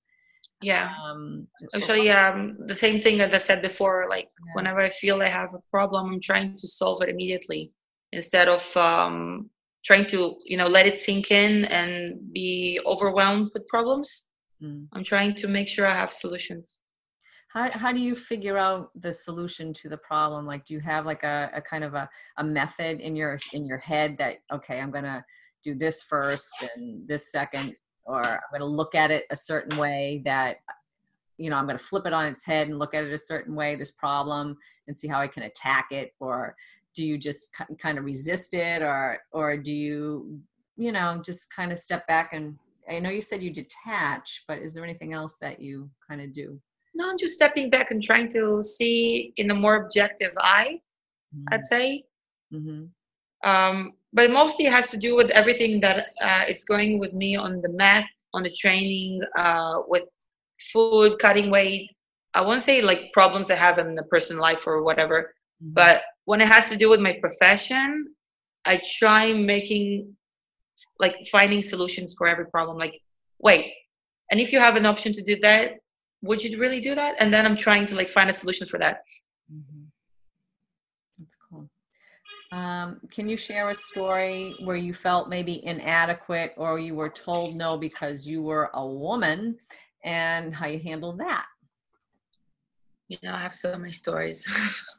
yeah. 0.61 0.93
Um, 1.03 1.47
actually 1.73 2.09
um, 2.09 2.57
the 2.67 2.75
same 2.75 2.99
thing 2.99 3.19
as 3.21 3.33
i 3.33 3.37
said 3.37 3.61
before 3.61 4.07
like 4.09 4.29
yeah. 4.45 4.53
whenever 4.53 4.79
i 4.79 4.89
feel 4.89 5.21
i 5.21 5.27
have 5.27 5.53
a 5.53 5.61
problem 5.69 6.13
i'm 6.13 6.21
trying 6.21 6.55
to 6.55 6.67
solve 6.67 7.01
it 7.01 7.09
immediately 7.09 7.71
instead 8.11 8.47
of 8.47 8.77
um, 8.77 9.49
trying 9.83 10.05
to 10.07 10.35
you 10.45 10.57
know 10.57 10.67
let 10.67 10.85
it 10.85 10.99
sink 10.99 11.31
in 11.31 11.65
and 11.65 12.33
be 12.33 12.79
overwhelmed 12.85 13.49
with 13.53 13.67
problems. 13.67 14.29
Mm. 14.61 14.87
i'm 14.93 15.03
trying 15.03 15.33
to 15.35 15.47
make 15.47 15.67
sure 15.67 15.87
i 15.87 15.93
have 15.93 16.11
solutions. 16.11 16.79
How, 17.53 17.69
how 17.73 17.91
do 17.91 17.99
you 17.99 18.15
figure 18.15 18.57
out 18.57 18.91
the 18.95 19.11
solution 19.11 19.73
to 19.73 19.89
the 19.89 19.97
problem? 19.97 20.45
Like 20.45 20.63
do 20.63 20.73
you 20.73 20.79
have 20.79 21.05
like 21.05 21.23
a, 21.23 21.51
a 21.53 21.61
kind 21.61 21.83
of 21.83 21.95
a, 21.95 22.07
a 22.37 22.43
method 22.45 23.01
in 23.01 23.13
your 23.13 23.39
in 23.51 23.65
your 23.65 23.79
head 23.79 24.17
that 24.19 24.35
okay 24.53 24.79
i'm 24.79 24.91
gonna 24.91 25.23
do 25.63 25.75
this 25.75 26.01
first 26.03 26.53
and 26.61 27.07
this 27.07 27.31
second 27.31 27.75
or 28.05 28.23
I'm 28.23 28.39
going 28.51 28.61
to 28.61 28.65
look 28.65 28.95
at 28.95 29.11
it 29.11 29.25
a 29.29 29.35
certain 29.35 29.77
way 29.77 30.21
that 30.25 30.57
you 31.41 31.49
know 31.49 31.55
i'm 31.55 31.65
going 31.65 31.77
to 31.77 31.83
flip 31.83 32.05
it 32.05 32.13
on 32.13 32.25
its 32.25 32.45
head 32.45 32.67
and 32.67 32.77
look 32.77 32.93
at 32.93 33.03
it 33.03 33.11
a 33.11 33.17
certain 33.17 33.55
way 33.55 33.75
this 33.75 33.91
problem 33.91 34.55
and 34.87 34.97
see 34.97 35.07
how 35.07 35.19
i 35.19 35.27
can 35.27 35.43
attack 35.43 35.87
it 35.91 36.13
or 36.19 36.55
do 36.93 37.05
you 37.05 37.17
just 37.17 37.51
kind 37.79 37.97
of 37.97 38.05
resist 38.05 38.53
it 38.53 38.81
or 38.81 39.19
or 39.31 39.57
do 39.57 39.73
you 39.73 40.39
you 40.77 40.91
know 40.91 41.21
just 41.25 41.53
kind 41.53 41.71
of 41.71 41.79
step 41.79 42.05
back 42.07 42.33
and 42.33 42.55
i 42.89 42.99
know 42.99 43.09
you 43.09 43.21
said 43.21 43.41
you 43.41 43.51
detach 43.51 44.43
but 44.47 44.59
is 44.59 44.73
there 44.73 44.83
anything 44.83 45.13
else 45.13 45.37
that 45.41 45.59
you 45.59 45.89
kind 46.07 46.21
of 46.21 46.31
do 46.31 46.59
no 46.93 47.09
i'm 47.09 47.17
just 47.17 47.33
stepping 47.33 47.69
back 47.69 47.91
and 47.91 48.03
trying 48.03 48.29
to 48.29 48.61
see 48.61 49.33
in 49.37 49.49
a 49.49 49.55
more 49.55 49.83
objective 49.83 50.31
eye 50.39 50.79
mm-hmm. 51.35 51.53
i'd 51.53 51.65
say 51.65 52.03
mm-hmm. 52.53 53.49
um, 53.49 53.93
but 54.13 54.31
mostly 54.31 54.65
it 54.65 54.73
has 54.73 54.87
to 54.87 54.97
do 54.97 55.15
with 55.15 55.31
everything 55.31 55.79
that 55.79 56.07
uh, 56.21 56.43
it's 56.47 56.63
going 56.63 56.99
with 56.99 57.13
me 57.13 57.35
on 57.35 57.61
the 57.61 57.69
mat 57.69 58.05
on 58.33 58.43
the 58.43 58.51
training 58.51 59.21
uh, 59.37 59.79
with 59.87 60.03
food 60.59 61.17
cutting 61.19 61.49
weight. 61.49 61.89
I 62.33 62.41
won't 62.41 62.61
say 62.61 62.81
like 62.81 63.11
problems 63.11 63.51
i 63.51 63.55
have 63.55 63.77
in 63.77 63.93
the 63.93 64.03
personal 64.03 64.41
life 64.41 64.65
or 64.65 64.83
whatever 64.83 65.33
mm-hmm. 65.61 65.73
but 65.73 66.03
when 66.25 66.39
it 66.39 66.47
has 66.47 66.69
to 66.69 66.77
do 66.77 66.89
with 66.89 67.01
my 67.01 67.13
profession 67.19 68.07
i 68.65 68.79
try 68.99 69.33
making 69.33 70.15
like 70.97 71.15
finding 71.31 71.61
solutions 71.61 72.15
for 72.17 72.27
every 72.27 72.45
problem. 72.45 72.77
Like 72.77 73.01
wait 73.39 73.73
and 74.29 74.39
if 74.39 74.53
you 74.53 74.59
have 74.59 74.77
an 74.77 74.85
option 74.85 75.11
to 75.13 75.21
do 75.21 75.37
that 75.41 75.73
would 76.23 76.41
you 76.41 76.57
really 76.57 76.79
do 76.79 76.95
that? 76.95 77.15
And 77.19 77.33
then 77.33 77.45
i'm 77.45 77.57
trying 77.57 77.85
to 77.87 77.95
like 77.95 78.07
find 78.07 78.29
a 78.29 78.33
solution 78.33 78.65
for 78.65 78.79
that 78.79 79.01
mm-hmm. 79.53 79.81
Um, 82.51 82.99
can 83.09 83.29
you 83.29 83.37
share 83.37 83.69
a 83.69 83.75
story 83.75 84.55
where 84.63 84.75
you 84.75 84.93
felt 84.93 85.29
maybe 85.29 85.65
inadequate 85.65 86.53
or 86.57 86.79
you 86.79 86.95
were 86.95 87.09
told 87.09 87.55
no 87.55 87.77
because 87.77 88.27
you 88.27 88.41
were 88.41 88.69
a 88.73 88.85
woman 88.85 89.57
and 90.03 90.53
how 90.53 90.67
you 90.67 90.79
handled 90.79 91.19
that? 91.19 91.45
You 93.07 93.17
know, 93.23 93.33
I 93.33 93.37
have 93.37 93.53
so 93.53 93.77
many 93.77 93.93
stories. 93.93 94.45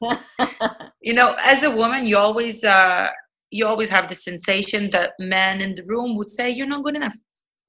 you 1.02 1.12
know, 1.12 1.34
as 1.40 1.62
a 1.62 1.70
woman, 1.70 2.06
you 2.06 2.16
always 2.16 2.64
uh, 2.64 3.08
you 3.50 3.66
always 3.66 3.90
have 3.90 4.08
the 4.08 4.14
sensation 4.14 4.88
that 4.90 5.12
men 5.18 5.60
in 5.60 5.74
the 5.74 5.84
room 5.84 6.16
would 6.16 6.30
say 6.30 6.50
you're 6.50 6.66
not 6.66 6.84
good 6.84 6.96
enough. 6.96 7.14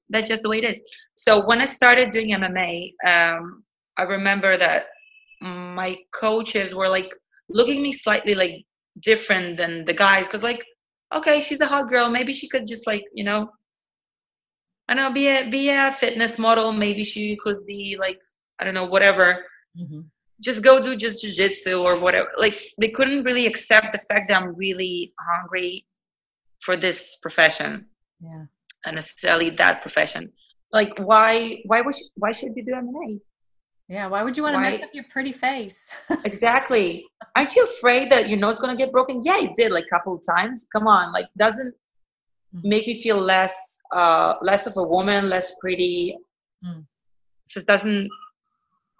That's 0.08 0.28
just 0.28 0.42
the 0.42 0.48
way 0.48 0.58
it 0.58 0.64
is. 0.64 0.82
So 1.14 1.44
when 1.44 1.60
I 1.60 1.66
started 1.66 2.10
doing 2.10 2.30
MMA, 2.30 2.92
um, 3.06 3.64
I 3.98 4.02
remember 4.02 4.56
that 4.56 4.86
my 5.40 5.98
coaches 6.12 6.74
were 6.74 6.88
like 6.88 7.10
looking 7.50 7.82
me 7.82 7.92
slightly 7.92 8.34
like 8.34 8.64
different 9.04 9.56
than 9.56 9.84
the 9.84 9.92
guys 9.92 10.26
because 10.26 10.42
like 10.42 10.64
okay 11.14 11.40
she's 11.40 11.60
a 11.60 11.66
hot 11.66 11.88
girl 11.88 12.08
maybe 12.08 12.32
she 12.32 12.48
could 12.48 12.66
just 12.66 12.86
like 12.86 13.04
you 13.12 13.24
know 13.24 13.48
i 14.88 14.94
don't 14.94 15.04
know 15.04 15.12
be 15.12 15.28
a 15.28 15.48
be 15.48 15.70
a 15.70 15.92
fitness 15.92 16.38
model 16.38 16.72
maybe 16.72 17.04
she 17.04 17.36
could 17.36 17.64
be 17.66 17.96
like 17.98 18.20
i 18.58 18.64
don't 18.64 18.74
know 18.74 18.86
whatever. 18.86 19.44
Mm-hmm. 19.76 20.02
just 20.40 20.62
go 20.62 20.80
do 20.80 20.94
just 20.94 21.20
jiu-jitsu 21.20 21.76
or 21.82 21.98
whatever 21.98 22.28
like 22.38 22.56
they 22.80 22.88
couldn't 22.88 23.24
really 23.24 23.46
accept 23.46 23.90
the 23.90 23.98
fact 23.98 24.28
that 24.28 24.40
i'm 24.40 24.54
really 24.54 25.12
hungry 25.28 25.84
for 26.64 26.76
this 26.76 27.16
profession. 27.20 27.86
Yeah. 28.20 28.44
And 28.86 28.96
necessarily 28.96 29.50
that 29.50 29.82
profession. 29.82 30.32
Like 30.72 30.98
why 30.98 31.62
why 31.66 31.80
was 31.82 32.12
why 32.16 32.32
should 32.32 32.56
you 32.56 32.64
do 32.64 32.72
mma 32.72 33.20
yeah, 33.88 34.06
why 34.06 34.22
would 34.22 34.36
you 34.36 34.42
want 34.42 34.54
to 34.54 34.60
mess 34.60 34.82
up 34.82 34.90
your 34.94 35.04
pretty 35.12 35.32
face? 35.32 35.92
exactly. 36.24 37.04
Aren't 37.36 37.54
you 37.54 37.64
afraid 37.64 38.10
that 38.12 38.28
your 38.28 38.38
nose 38.38 38.54
is 38.54 38.60
gonna 38.60 38.76
get 38.76 38.90
broken? 38.92 39.20
Yeah, 39.22 39.40
it 39.40 39.54
did 39.54 39.72
like 39.72 39.84
a 39.84 39.94
couple 39.94 40.14
of 40.14 40.22
times. 40.26 40.66
Come 40.72 40.86
on, 40.86 41.12
like 41.12 41.26
doesn't 41.36 41.74
mm. 42.54 42.60
make 42.64 42.86
me 42.86 43.00
feel 43.00 43.18
less 43.18 43.80
uh 43.92 44.34
less 44.40 44.66
of 44.66 44.76
a 44.78 44.82
woman, 44.82 45.28
less 45.28 45.54
pretty. 45.60 46.16
Mm. 46.64 46.86
Just 47.48 47.66
doesn't 47.66 48.08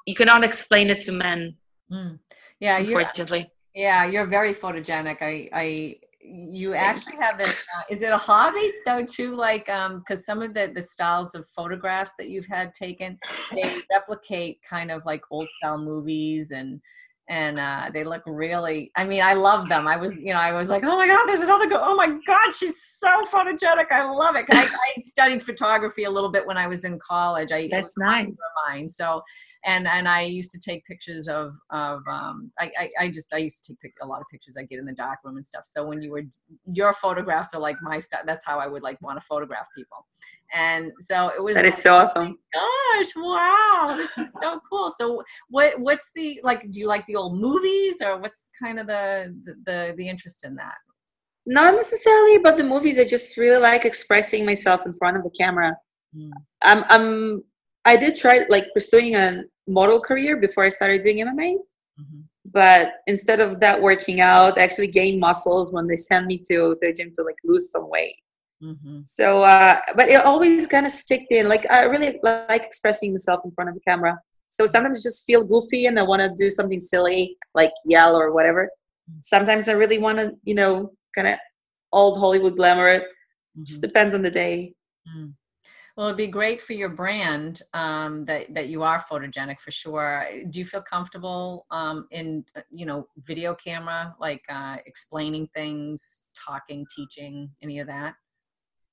you 0.06 0.14
cannot 0.14 0.44
explain 0.44 0.90
it 0.90 1.00
to 1.02 1.12
men. 1.12 1.56
Mm. 1.90 2.18
Yeah, 2.60 2.76
unfortunately. 2.76 3.50
You're, 3.74 3.84
yeah, 3.84 4.04
you're 4.04 4.26
very 4.26 4.52
photogenic. 4.52 5.18
I 5.22 5.48
I 5.52 5.96
you 6.24 6.74
actually 6.74 7.16
have 7.16 7.36
this 7.36 7.64
uh, 7.76 7.82
is 7.90 8.02
it 8.02 8.10
a 8.10 8.16
hobby 8.16 8.72
though 8.86 9.04
too? 9.04 9.36
Like 9.36 9.68
um 9.68 9.98
because 9.98 10.24
some 10.24 10.40
of 10.42 10.54
the 10.54 10.72
the 10.74 10.82
styles 10.82 11.34
of 11.34 11.46
photographs 11.48 12.12
that 12.18 12.30
you've 12.30 12.46
had 12.46 12.72
taken 12.72 13.18
they 13.52 13.80
replicate 13.90 14.60
kind 14.68 14.90
of 14.90 15.04
like 15.04 15.22
old 15.30 15.48
style 15.50 15.78
movies 15.78 16.50
and 16.50 16.80
and 17.30 17.58
uh, 17.58 17.90
they 17.94 18.04
look 18.04 18.22
really 18.26 18.92
i 18.96 19.04
mean 19.04 19.22
i 19.22 19.32
love 19.32 19.68
them. 19.68 19.88
I 19.88 19.96
was 19.96 20.18
you 20.18 20.32
know 20.32 20.38
i 20.38 20.52
was 20.52 20.68
like 20.68 20.84
oh 20.84 20.96
my 20.96 21.06
god 21.06 21.24
there's 21.26 21.40
another 21.42 21.66
girl 21.66 21.80
oh 21.82 21.94
my 21.94 22.18
god 22.26 22.52
she's 22.52 22.82
so 22.82 23.22
photogenic. 23.22 23.90
I 23.90 24.04
love 24.10 24.36
it. 24.36 24.44
I, 24.50 24.64
I, 24.64 25.00
studied 25.00 25.42
photography 25.42 26.04
a 26.04 26.10
little 26.10 26.30
bit 26.30 26.46
when 26.46 26.58
i 26.58 26.66
was 26.66 26.84
in 26.84 26.98
college. 26.98 27.52
I 27.52 27.68
that's 27.70 27.96
nice. 27.98 28.36
mine 28.66 28.88
so 28.88 29.22
and 29.64 29.88
and 29.88 30.08
i 30.08 30.22
used 30.22 30.50
to 30.52 30.58
take 30.58 30.84
pictures 30.84 31.26
of 31.28 31.52
of 31.70 32.02
um 32.08 32.50
I, 32.58 32.70
I, 32.78 32.90
I 33.00 33.10
just 33.10 33.32
i 33.32 33.38
used 33.38 33.64
to 33.64 33.74
take 33.82 33.94
a 34.02 34.06
lot 34.06 34.20
of 34.20 34.26
pictures 34.30 34.56
i 34.58 34.62
get 34.62 34.78
in 34.78 34.84
the 34.84 34.92
dark 34.92 35.20
room 35.24 35.36
and 35.36 35.44
stuff. 35.44 35.64
So 35.64 35.84
when 35.84 36.02
you 36.02 36.10
were 36.12 36.22
your 36.72 36.92
photographs 36.92 37.54
are 37.54 37.60
like 37.60 37.76
my 37.82 37.98
stuff 37.98 38.20
that's 38.26 38.44
how 38.44 38.58
i 38.58 38.66
would 38.66 38.82
like 38.82 39.00
want 39.00 39.18
to 39.20 39.26
photograph 39.26 39.66
people. 39.76 40.06
And 40.54 40.92
so 41.00 41.30
it 41.36 41.42
was 41.42 41.54
that 41.56 41.64
is 41.64 41.76
so 41.76 41.94
awesome. 41.94 42.38
gosh 42.54 43.12
wow 43.16 43.94
this 43.96 44.16
is 44.18 44.32
so 44.40 44.60
cool. 44.70 44.92
So 44.96 45.22
what 45.48 45.80
what's 45.80 46.10
the 46.14 46.40
like 46.44 46.70
do 46.70 46.80
you 46.80 46.86
like 46.86 47.06
the 47.06 47.16
old 47.16 47.38
movies 47.38 48.02
or 48.02 48.18
what's 48.18 48.44
kind 48.62 48.78
of 48.78 48.86
the 48.86 49.34
the 49.44 49.54
the, 49.64 49.94
the 49.96 50.08
interest 50.08 50.44
in 50.44 50.54
that? 50.56 50.76
Not 51.46 51.74
necessarily 51.74 52.36
about 52.36 52.56
the 52.56 52.64
movies 52.64 52.98
i 52.98 53.04
just 53.04 53.36
really 53.36 53.60
like 53.60 53.84
expressing 53.84 54.44
myself 54.44 54.82
in 54.86 54.94
front 54.94 55.16
of 55.16 55.22
the 55.22 55.30
camera. 55.30 55.72
Mm. 56.16 56.30
i'm 56.62 56.84
i'm 56.90 57.42
i 57.84 57.96
did 57.96 58.16
try 58.16 58.44
like 58.48 58.66
pursuing 58.72 59.14
a 59.14 59.44
model 59.66 60.00
career 60.00 60.36
before 60.36 60.64
i 60.64 60.68
started 60.68 61.00
doing 61.02 61.18
mma 61.18 61.54
mm-hmm. 62.00 62.20
but 62.44 62.92
instead 63.06 63.40
of 63.40 63.60
that 63.60 63.80
working 63.80 64.20
out 64.20 64.58
I 64.58 64.62
actually 64.62 64.88
gained 64.88 65.20
muscles 65.20 65.72
when 65.72 65.86
they 65.86 65.96
sent 65.96 66.26
me 66.26 66.38
to 66.50 66.76
the 66.80 66.92
gym 66.92 67.10
to 67.14 67.22
like 67.22 67.36
lose 67.44 67.70
some 67.70 67.88
weight 67.88 68.16
Mm-hmm. 68.64 69.00
So, 69.04 69.42
uh, 69.42 69.78
but 69.94 70.08
it 70.08 70.24
always 70.24 70.66
kind 70.66 70.86
of 70.86 70.92
sticked 70.92 71.30
in. 71.30 71.48
Like 71.48 71.70
I 71.70 71.84
really 71.84 72.18
like 72.22 72.62
expressing 72.62 73.12
myself 73.12 73.40
in 73.44 73.50
front 73.52 73.68
of 73.68 73.74
the 73.74 73.80
camera. 73.80 74.18
So 74.48 74.66
sometimes 74.66 75.00
I 75.00 75.02
just 75.02 75.26
feel 75.26 75.44
goofy 75.44 75.86
and 75.86 75.98
I 75.98 76.02
want 76.02 76.22
to 76.22 76.32
do 76.36 76.48
something 76.48 76.78
silly, 76.78 77.36
like 77.54 77.72
yell 77.84 78.16
or 78.16 78.32
whatever. 78.32 78.70
Mm-hmm. 79.10 79.18
Sometimes 79.22 79.68
I 79.68 79.72
really 79.72 79.98
want 79.98 80.18
to, 80.18 80.32
you 80.44 80.54
know, 80.54 80.92
kind 81.14 81.28
of 81.28 81.38
old 81.92 82.18
Hollywood 82.18 82.56
glamour. 82.56 82.86
It 82.86 83.02
mm-hmm. 83.02 83.64
just 83.64 83.82
depends 83.82 84.14
on 84.14 84.22
the 84.22 84.30
day. 84.30 84.74
Well, 85.96 86.08
it'd 86.08 86.16
be 86.16 86.26
great 86.26 86.60
for 86.60 86.72
your 86.72 86.88
brand 86.88 87.62
um, 87.72 88.24
that 88.24 88.52
that 88.54 88.68
you 88.68 88.82
are 88.82 89.04
photogenic 89.08 89.60
for 89.60 89.70
sure. 89.70 90.26
Do 90.50 90.58
you 90.58 90.64
feel 90.64 90.82
comfortable 90.82 91.66
um, 91.70 92.08
in 92.10 92.44
uh, 92.56 92.62
you 92.70 92.84
know 92.84 93.06
video 93.18 93.54
camera, 93.54 94.14
like 94.18 94.44
uh, 94.48 94.78
explaining 94.86 95.48
things, 95.54 96.24
talking, 96.34 96.84
teaching, 96.94 97.50
any 97.62 97.78
of 97.78 97.86
that? 97.86 98.14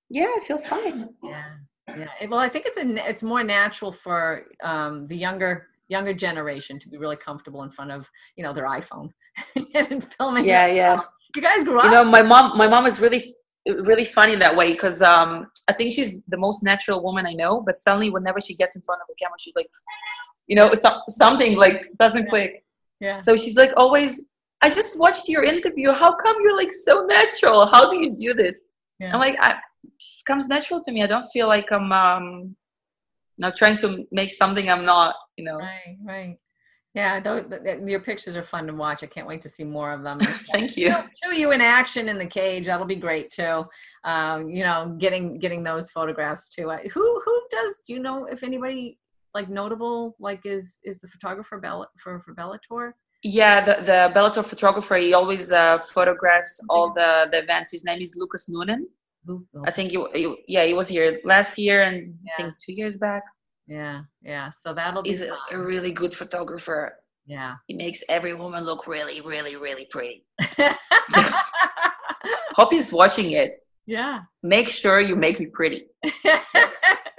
Yeah, 0.09 0.25
I 0.25 0.43
feel 0.45 0.59
fine. 0.59 1.09
Yeah, 1.23 1.45
yeah. 1.87 2.27
Well, 2.29 2.39
I 2.39 2.49
think 2.49 2.65
it's 2.67 2.77
a, 2.77 3.09
it's 3.09 3.23
more 3.23 3.43
natural 3.43 3.91
for 3.91 4.45
um, 4.63 5.07
the 5.07 5.17
younger 5.17 5.69
younger 5.87 6.13
generation 6.13 6.79
to 6.79 6.87
be 6.87 6.97
really 6.97 7.17
comfortable 7.17 7.63
in 7.63 7.71
front 7.71 7.91
of 7.91 8.11
you 8.35 8.43
know 8.43 8.53
their 8.53 8.67
iPhone 8.67 9.09
and 9.73 10.03
filming. 10.13 10.45
Yeah, 10.45 10.67
yeah. 10.67 10.99
You 11.35 11.41
guys 11.41 11.63
grew 11.63 11.79
up. 11.79 11.85
You 11.85 11.91
know, 11.91 12.03
my 12.03 12.21
mom 12.21 12.57
my 12.59 12.67
mom 12.67 12.85
is 12.85 12.99
really 12.99 13.33
really 13.67 14.05
funny 14.05 14.35
that 14.35 14.55
way 14.55 14.71
because 14.71 15.01
um, 15.01 15.47
I 15.67 15.73
think 15.73 15.93
she's 15.93 16.23
the 16.27 16.37
most 16.37 16.63
natural 16.63 17.03
woman 17.03 17.25
I 17.25 17.33
know. 17.33 17.61
But 17.61 17.81
suddenly, 17.81 18.09
whenever 18.09 18.39
she 18.39 18.55
gets 18.55 18.75
in 18.75 18.81
front 18.81 19.01
of 19.01 19.07
the 19.07 19.15
camera, 19.15 19.37
she's 19.39 19.55
like, 19.55 19.69
you 20.47 20.55
know, 20.55 20.73
so, 20.73 21.01
something 21.07 21.55
like 21.55 21.85
doesn't 21.99 22.27
click. 22.27 22.63
Yeah. 22.99 23.17
So 23.17 23.35
she's 23.35 23.57
like 23.57 23.71
always. 23.77 24.27
I 24.63 24.69
just 24.69 24.99
watched 24.99 25.27
your 25.27 25.43
interview. 25.43 25.91
How 25.91 26.15
come 26.15 26.35
you're 26.43 26.55
like 26.55 26.71
so 26.71 27.05
natural? 27.05 27.65
How 27.65 27.89
do 27.89 27.97
you 27.97 28.15
do 28.15 28.33
this? 28.33 28.63
Yeah. 28.99 29.11
I'm 29.13 29.19
like, 29.19 29.35
I, 29.39 29.55
just 29.99 30.25
comes 30.25 30.47
natural 30.47 30.81
to 30.81 30.91
me. 30.91 31.03
I 31.03 31.07
don't 31.07 31.25
feel 31.25 31.47
like 31.47 31.71
I'm 31.71 31.91
um 31.91 32.55
not 33.37 33.55
trying 33.55 33.77
to 33.77 34.05
make 34.11 34.31
something 34.31 34.69
I'm 34.69 34.85
not, 34.85 35.15
you 35.37 35.45
know. 35.45 35.57
Right, 35.57 35.97
right. 36.03 36.37
Yeah, 36.93 37.21
th- 37.21 37.45
th- 37.49 37.79
your 37.85 38.01
pictures 38.01 38.35
are 38.35 38.43
fun 38.43 38.67
to 38.67 38.73
watch. 38.73 39.01
I 39.01 39.07
can't 39.07 39.27
wait 39.27 39.39
to 39.41 39.49
see 39.49 39.63
more 39.63 39.93
of 39.93 40.03
them. 40.03 40.19
Thank 40.51 40.75
you. 40.75 40.93
Show 41.23 41.31
you 41.31 41.51
in 41.51 41.61
action 41.61 42.09
in 42.09 42.17
the 42.17 42.25
cage. 42.25 42.65
That'll 42.65 42.85
be 42.85 42.97
great 42.97 43.29
too. 43.29 43.63
Um, 44.03 44.49
you 44.49 44.63
know, 44.63 44.95
getting 44.97 45.39
getting 45.39 45.63
those 45.63 45.89
photographs 45.89 46.49
too. 46.49 46.69
who 46.69 47.21
who 47.25 47.41
does? 47.49 47.79
Do 47.85 47.93
you 47.93 47.99
know 47.99 48.25
if 48.25 48.43
anybody 48.43 48.99
like 49.33 49.49
notable 49.49 50.15
like 50.19 50.45
is 50.45 50.79
is 50.83 50.99
the 50.99 51.07
photographer 51.07 51.59
Bell 51.59 51.89
for 51.97 52.19
for 52.19 52.35
Bellator? 52.35 52.91
Yeah, 53.23 53.61
the 53.61 53.75
the 53.83 54.11
Bellator 54.13 54.43
photographer. 54.43 54.95
He 54.97 55.13
always 55.13 55.53
uh, 55.53 55.79
photographs 55.93 56.59
all 56.69 56.91
the 56.91 57.29
the 57.31 57.39
events. 57.39 57.71
His 57.71 57.85
name 57.85 58.01
is 58.01 58.17
Lucas 58.17 58.49
Noonan. 58.49 58.85
I 59.65 59.71
think 59.71 59.93
you, 59.93 60.09
you, 60.15 60.37
yeah, 60.47 60.65
he 60.65 60.73
was 60.73 60.87
here 60.87 61.19
last 61.23 61.57
year 61.57 61.83
and 61.83 62.15
yeah. 62.23 62.31
I 62.33 62.41
think 62.41 62.55
two 62.57 62.73
years 62.73 62.97
back. 62.97 63.23
Yeah, 63.67 64.01
yeah. 64.21 64.49
So 64.49 64.73
that'll 64.73 65.03
be. 65.03 65.09
He's 65.09 65.21
a, 65.21 65.35
a, 65.51 65.57
really 65.57 65.91
good 65.91 66.13
photographer. 66.13 66.97
Yeah, 67.25 67.55
he 67.67 67.73
makes 67.73 68.03
every 68.09 68.33
woman 68.33 68.63
look 68.63 68.87
really, 68.87 69.21
really, 69.21 69.55
really 69.55 69.85
pretty. 69.85 70.25
Hope 72.53 72.71
he's 72.71 72.91
watching 72.91 73.31
it. 73.31 73.61
Yeah. 73.85 74.21
Make 74.43 74.69
sure 74.69 74.99
you 74.99 75.15
make 75.15 75.39
me 75.39 75.47
pretty. 75.47 75.85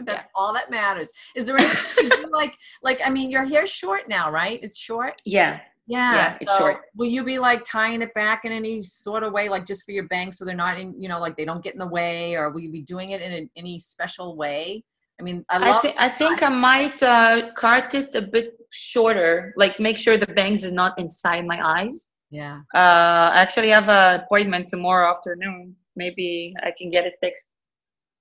That's 0.05 0.25
yeah. 0.25 0.25
all 0.35 0.53
that 0.55 0.71
matters. 0.71 1.13
Is 1.37 1.45
there 1.45 1.57
anything 1.57 2.11
like, 2.33 2.57
like? 2.83 3.01
I 3.05 3.11
mean, 3.11 3.31
your 3.31 3.45
hair's 3.45 3.71
short 3.71 4.09
now, 4.09 4.31
right? 4.31 4.59
It's 4.63 4.77
short. 4.77 5.21
Yeah. 5.25 5.61
Yeah, 5.87 6.15
yeah 6.15 6.31
so 6.31 6.39
it's 6.43 6.57
short. 6.57 6.83
Will 6.95 7.09
you 7.09 7.25
be 7.25 7.39
like 7.39 7.65
tying 7.65 8.03
it 8.03 8.15
back 8.15 8.45
in 8.45 8.53
any 8.53 8.83
sort 8.83 9.23
of 9.23 9.33
way, 9.33 9.49
like 9.49 9.67
just 9.67 9.85
for 9.85 9.91
your 9.91 10.05
bangs, 10.05 10.39
so 10.39 10.45
they're 10.45 10.55
not 10.55 10.79
in, 10.79 10.99
you 11.01 11.09
know, 11.09 11.19
like 11.19 11.37
they 11.37 11.45
don't 11.45 11.63
get 11.63 11.73
in 11.73 11.79
the 11.79 11.87
way, 11.87 12.35
or 12.37 12.51
will 12.51 12.61
you 12.61 12.71
be 12.71 12.83
doing 12.83 13.11
it 13.11 13.21
in 13.21 13.33
a, 13.33 13.51
any 13.57 13.79
special 13.79 14.37
way? 14.37 14.85
I 15.23 15.25
mean, 15.25 15.45
I, 15.49 15.71
I, 15.71 15.81
th- 15.81 15.95
I 15.99 16.09
think 16.09 16.43
I 16.43 16.49
might 16.49 17.01
uh, 17.01 17.53
cut 17.53 17.95
it 17.95 18.13
a 18.17 18.23
bit 18.23 18.55
shorter, 18.71 19.55
like 19.57 19.79
make 19.79 19.97
sure 19.97 20.17
the 20.17 20.27
bangs 20.27 20.65
is 20.65 20.73
not 20.73 20.99
inside 20.99 21.47
my 21.47 21.61
eyes. 21.65 22.09
Yeah. 22.31 22.63
Uh, 22.75 23.31
I 23.33 23.37
actually 23.37 23.69
have 23.69 23.89
an 23.89 24.21
appointment 24.21 24.67
tomorrow 24.67 25.09
afternoon. 25.09 25.77
Maybe 25.95 26.55
I 26.61 26.73
can 26.77 26.91
get 26.91 27.07
it 27.07 27.15
fixed. 27.21 27.53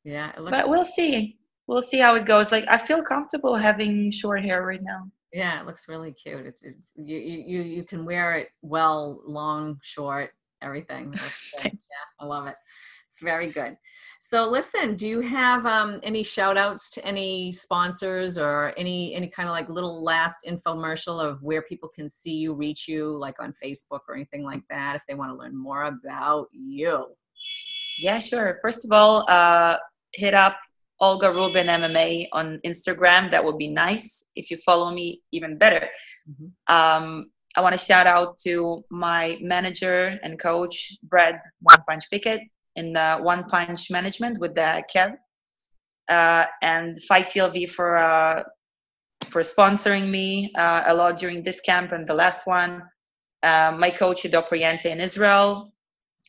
Yeah, 0.03 0.29
it 0.29 0.41
but 0.47 0.69
we'll 0.69 0.85
see. 0.85 1.39
We'll 1.65 1.81
see 1.81 1.97
how 1.97 2.13
it 2.15 2.25
goes. 2.25 2.51
Like 2.51 2.65
I 2.69 2.77
feel 2.77 3.01
comfortable 3.01 3.55
having 3.55 4.11
short 4.11 4.43
hair 4.43 4.63
right 4.63 4.83
now. 4.83 5.09
Yeah, 5.33 5.59
it 5.59 5.65
looks 5.65 5.87
really 5.87 6.11
cute. 6.11 6.45
It's 6.45 6.61
it, 6.61 6.75
you 6.95 7.17
you 7.17 7.61
you 7.61 7.83
can 7.83 8.05
wear 8.05 8.35
it 8.35 8.49
well, 8.61 9.21
long, 9.25 9.79
short, 9.81 10.31
everything. 10.61 11.15
yeah, 11.63 11.71
I 12.19 12.25
love 12.25 12.45
it. 12.45 12.55
Very 13.21 13.47
good. 13.47 13.77
So 14.19 14.49
listen, 14.49 14.95
do 14.95 15.07
you 15.07 15.21
have 15.21 15.65
um, 15.65 15.99
any 16.03 16.23
shout 16.23 16.57
outs 16.57 16.89
to 16.91 17.05
any 17.05 17.51
sponsors 17.51 18.37
or 18.37 18.73
any 18.77 19.15
any 19.15 19.27
kind 19.27 19.49
of 19.49 19.53
like 19.53 19.67
little 19.69 20.03
last 20.03 20.45
infomercial 20.47 21.23
of 21.23 21.41
where 21.41 21.61
people 21.61 21.89
can 21.89 22.09
see 22.09 22.35
you, 22.35 22.53
reach 22.53 22.87
you, 22.87 23.17
like 23.17 23.39
on 23.39 23.53
Facebook 23.63 24.01
or 24.07 24.15
anything 24.15 24.43
like 24.43 24.63
that, 24.69 24.95
if 24.95 25.03
they 25.07 25.15
want 25.15 25.31
to 25.31 25.37
learn 25.37 25.55
more 25.55 25.83
about 25.83 26.47
you? 26.51 27.07
Yeah, 27.97 28.19
sure. 28.19 28.59
First 28.61 28.85
of 28.85 28.91
all, 28.91 29.25
uh, 29.29 29.77
hit 30.13 30.33
up 30.33 30.57
Olga 30.99 31.31
Rubin 31.31 31.67
MMA 31.67 32.27
on 32.31 32.59
Instagram. 32.65 33.31
That 33.31 33.43
would 33.43 33.57
be 33.57 33.67
nice. 33.67 34.25
If 34.35 34.51
you 34.51 34.57
follow 34.57 34.91
me, 34.91 35.21
even 35.31 35.57
better. 35.57 35.87
Mm-hmm. 36.29 36.73
Um, 36.75 37.31
I 37.57 37.61
want 37.61 37.73
to 37.73 37.83
shout 37.83 38.07
out 38.07 38.37
to 38.39 38.83
my 38.89 39.37
manager 39.41 40.17
and 40.23 40.39
coach, 40.39 40.97
Brad 41.03 41.41
One 41.61 41.83
Punch 41.87 42.09
Pickett, 42.09 42.41
in 42.75 42.93
the 42.93 43.17
One 43.21 43.43
Punch 43.45 43.91
Management 43.91 44.39
with 44.39 44.55
the 44.55 44.83
Kev, 44.93 45.13
uh, 46.09 46.45
and 46.61 47.01
Fight 47.03 47.27
TLV 47.27 47.69
for 47.69 47.97
uh, 47.97 48.43
for 49.25 49.41
sponsoring 49.41 50.09
me 50.09 50.51
uh, 50.57 50.83
a 50.87 50.93
lot 50.93 51.17
during 51.17 51.41
this 51.43 51.61
camp 51.61 51.91
and 51.91 52.07
the 52.07 52.13
last 52.13 52.45
one. 52.45 52.81
Uh, 53.43 53.75
my 53.77 53.89
coach 53.89 54.25
Udo 54.25 54.41
Priente 54.41 54.85
in 54.85 54.99
Israel, 54.99 55.73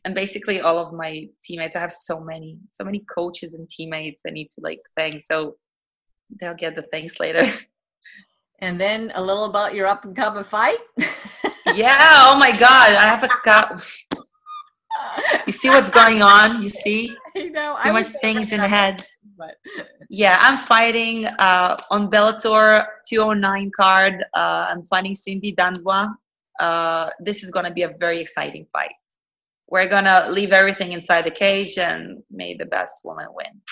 and 0.05 0.15
basically 0.15 0.61
all 0.61 0.79
of 0.79 0.93
my 0.93 1.27
teammates. 1.43 1.77
I 1.77 1.81
have 1.81 1.93
so 1.93 2.25
many, 2.25 2.59
so 2.71 2.85
many 2.85 3.05
coaches 3.15 3.55
and 3.55 3.69
teammates 3.69 4.23
I 4.27 4.31
need 4.31 4.49
to 4.51 4.61
like 4.63 4.81
thank. 4.97 5.21
So 5.21 5.57
they'll 6.41 6.55
get 6.55 6.75
the 6.75 6.83
thanks 6.93 7.21
later. 7.21 7.51
And 8.63 8.81
then 8.81 9.11
a 9.17 9.21
little 9.21 9.47
about 9.47 9.75
your 9.75 9.89
up 9.89 10.05
and 10.05 10.15
coming 10.15 10.45
fight. 10.45 10.79
yeah. 11.75 12.29
Oh 12.29 12.37
my 12.39 12.53
God. 12.53 12.93
I 12.93 13.07
have 13.07 13.25
a 13.25 13.29
cup. 13.43 13.81
You 15.47 15.53
see 15.53 15.69
what's 15.69 15.91
going 15.91 16.23
on? 16.23 16.63
You 16.63 16.69
see? 16.85 17.15
You 17.35 17.51
know, 17.51 17.77
too 17.83 17.91
I 17.91 17.93
much 17.93 18.09
things 18.21 18.53
in 18.53 18.61
the 18.61 18.69
head. 18.69 19.03
But 19.37 19.57
yeah, 20.09 20.37
I'm 20.41 20.59
fighting 20.59 21.27
uh, 21.27 21.77
on 21.91 22.11
Bellator 22.11 22.87
209 23.09 23.71
card. 23.75 24.25
Uh, 24.35 24.67
I'm 24.71 24.83
fighting 24.83 25.15
Cindy 25.15 25.55
Dandois. 25.55 26.09
Uh, 26.61 27.11
this 27.21 27.43
is 27.43 27.51
going 27.51 27.65
to 27.65 27.73
be 27.73 27.83
a 27.83 27.93
very 27.99 28.21
exciting 28.21 28.67
fight. 28.73 28.93
We're 29.69 29.89
going 29.89 30.05
to 30.05 30.27
leave 30.29 30.53
everything 30.53 30.93
inside 30.93 31.23
the 31.23 31.31
cage 31.31 31.79
and 31.79 32.23
may 32.31 32.55
the 32.55 32.67
best 32.67 33.05
woman 33.05 33.27
win. 33.33 33.63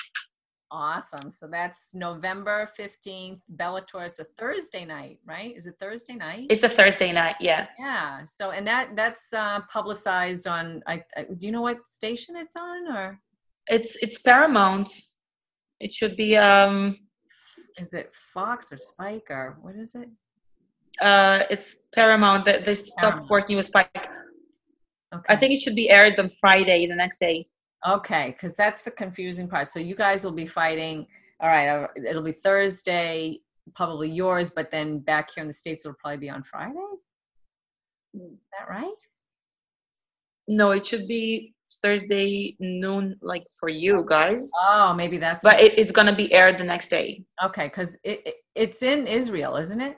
Awesome. 0.73 1.31
So 1.33 1.49
that's 1.49 1.93
November 1.95 2.71
15th, 2.79 3.41
Bellator. 3.57 4.07
It's 4.07 4.21
a 4.21 4.27
Thursday 4.39 4.85
night, 4.85 5.19
right? 5.27 5.57
Is 5.57 5.67
it 5.67 5.75
Thursday 5.81 6.15
night? 6.15 6.47
It's 6.49 6.63
a 6.63 6.69
Thursday 6.69 7.11
night, 7.11 7.35
yeah. 7.41 7.67
Yeah. 7.77 8.25
So 8.25 8.53
and 8.53 8.65
that 8.69 8.95
that's 8.95 9.33
uh 9.33 9.61
publicized 9.63 10.47
on 10.47 10.81
I, 10.87 11.03
I 11.17 11.25
do 11.25 11.47
you 11.47 11.53
know 11.53 11.63
what 11.63 11.89
station 11.89 12.37
it's 12.37 12.55
on 12.55 12.97
or 12.97 13.21
It's 13.69 13.97
it's 13.97 14.21
Paramount. 14.21 14.89
It 15.81 15.93
should 15.93 16.17
be 16.17 16.37
um 16.37 16.97
is 17.77 17.93
it 17.93 18.15
Fox 18.33 18.73
or 18.73 18.77
Spike 18.77 19.27
or 19.29 19.59
what 19.63 19.75
is 19.75 19.97
it? 19.97 20.09
Uh 21.01 21.43
it's 21.51 21.89
Paramount. 21.93 22.45
They, 22.45 22.59
they 22.59 22.77
stopped 22.77 23.01
Paramount. 23.01 23.31
working 23.31 23.57
with 23.57 23.67
Spike. 23.67 23.91
Okay. 25.13 25.25
I 25.29 25.35
think 25.35 25.53
it 25.53 25.63
should 25.63 25.75
be 25.75 25.91
aired 25.91 26.21
on 26.21 26.29
Friday 26.29 26.87
the 26.87 26.95
next 26.95 27.19
day. 27.19 27.49
Okay, 27.87 28.33
because 28.33 28.55
that's 28.55 28.83
the 28.83 28.91
confusing 28.91 29.49
part. 29.49 29.71
So 29.71 29.81
you 29.81 29.95
guys 29.95 30.25
will 30.25 30.33
be 30.33 30.47
fighting. 30.47 31.07
All 31.41 31.49
right, 31.49 31.69
uh, 31.69 31.89
it'll 31.97 32.23
be 32.23 32.33
Thursday, 32.33 33.41
probably 33.75 34.11
yours, 34.11 34.51
but 34.51 34.71
then 34.71 34.99
back 34.99 35.31
here 35.35 35.43
in 35.43 35.49
the 35.49 35.55
states, 35.55 35.85
it'll 35.85 35.97
probably 35.99 36.19
be 36.19 36.31
on 36.31 36.43
Friday. 36.43 36.79
Is 38.15 38.21
that 38.53 38.69
right? 38.69 38.91
No, 40.47 40.73
it 40.73 40.85
should 40.85 41.09
be 41.09 41.55
Thursday 41.81 42.57
noon, 42.59 43.17
like 43.23 43.47
for 43.59 43.69
you 43.69 44.05
guys. 44.07 44.51
Oh, 44.69 44.93
maybe 44.93 45.17
that's. 45.17 45.43
But 45.43 45.61
it, 45.61 45.79
it's 45.79 45.93
gonna 45.93 46.15
be 46.15 46.33
aired 46.35 46.59
the 46.59 46.65
next 46.65 46.89
day. 46.89 47.25
Okay, 47.43 47.67
because 47.67 47.95
it, 48.05 48.21
it, 48.27 48.35
it's 48.55 48.83
in 48.83 49.07
Israel, 49.07 49.57
isn't 49.57 49.81
it? 49.81 49.97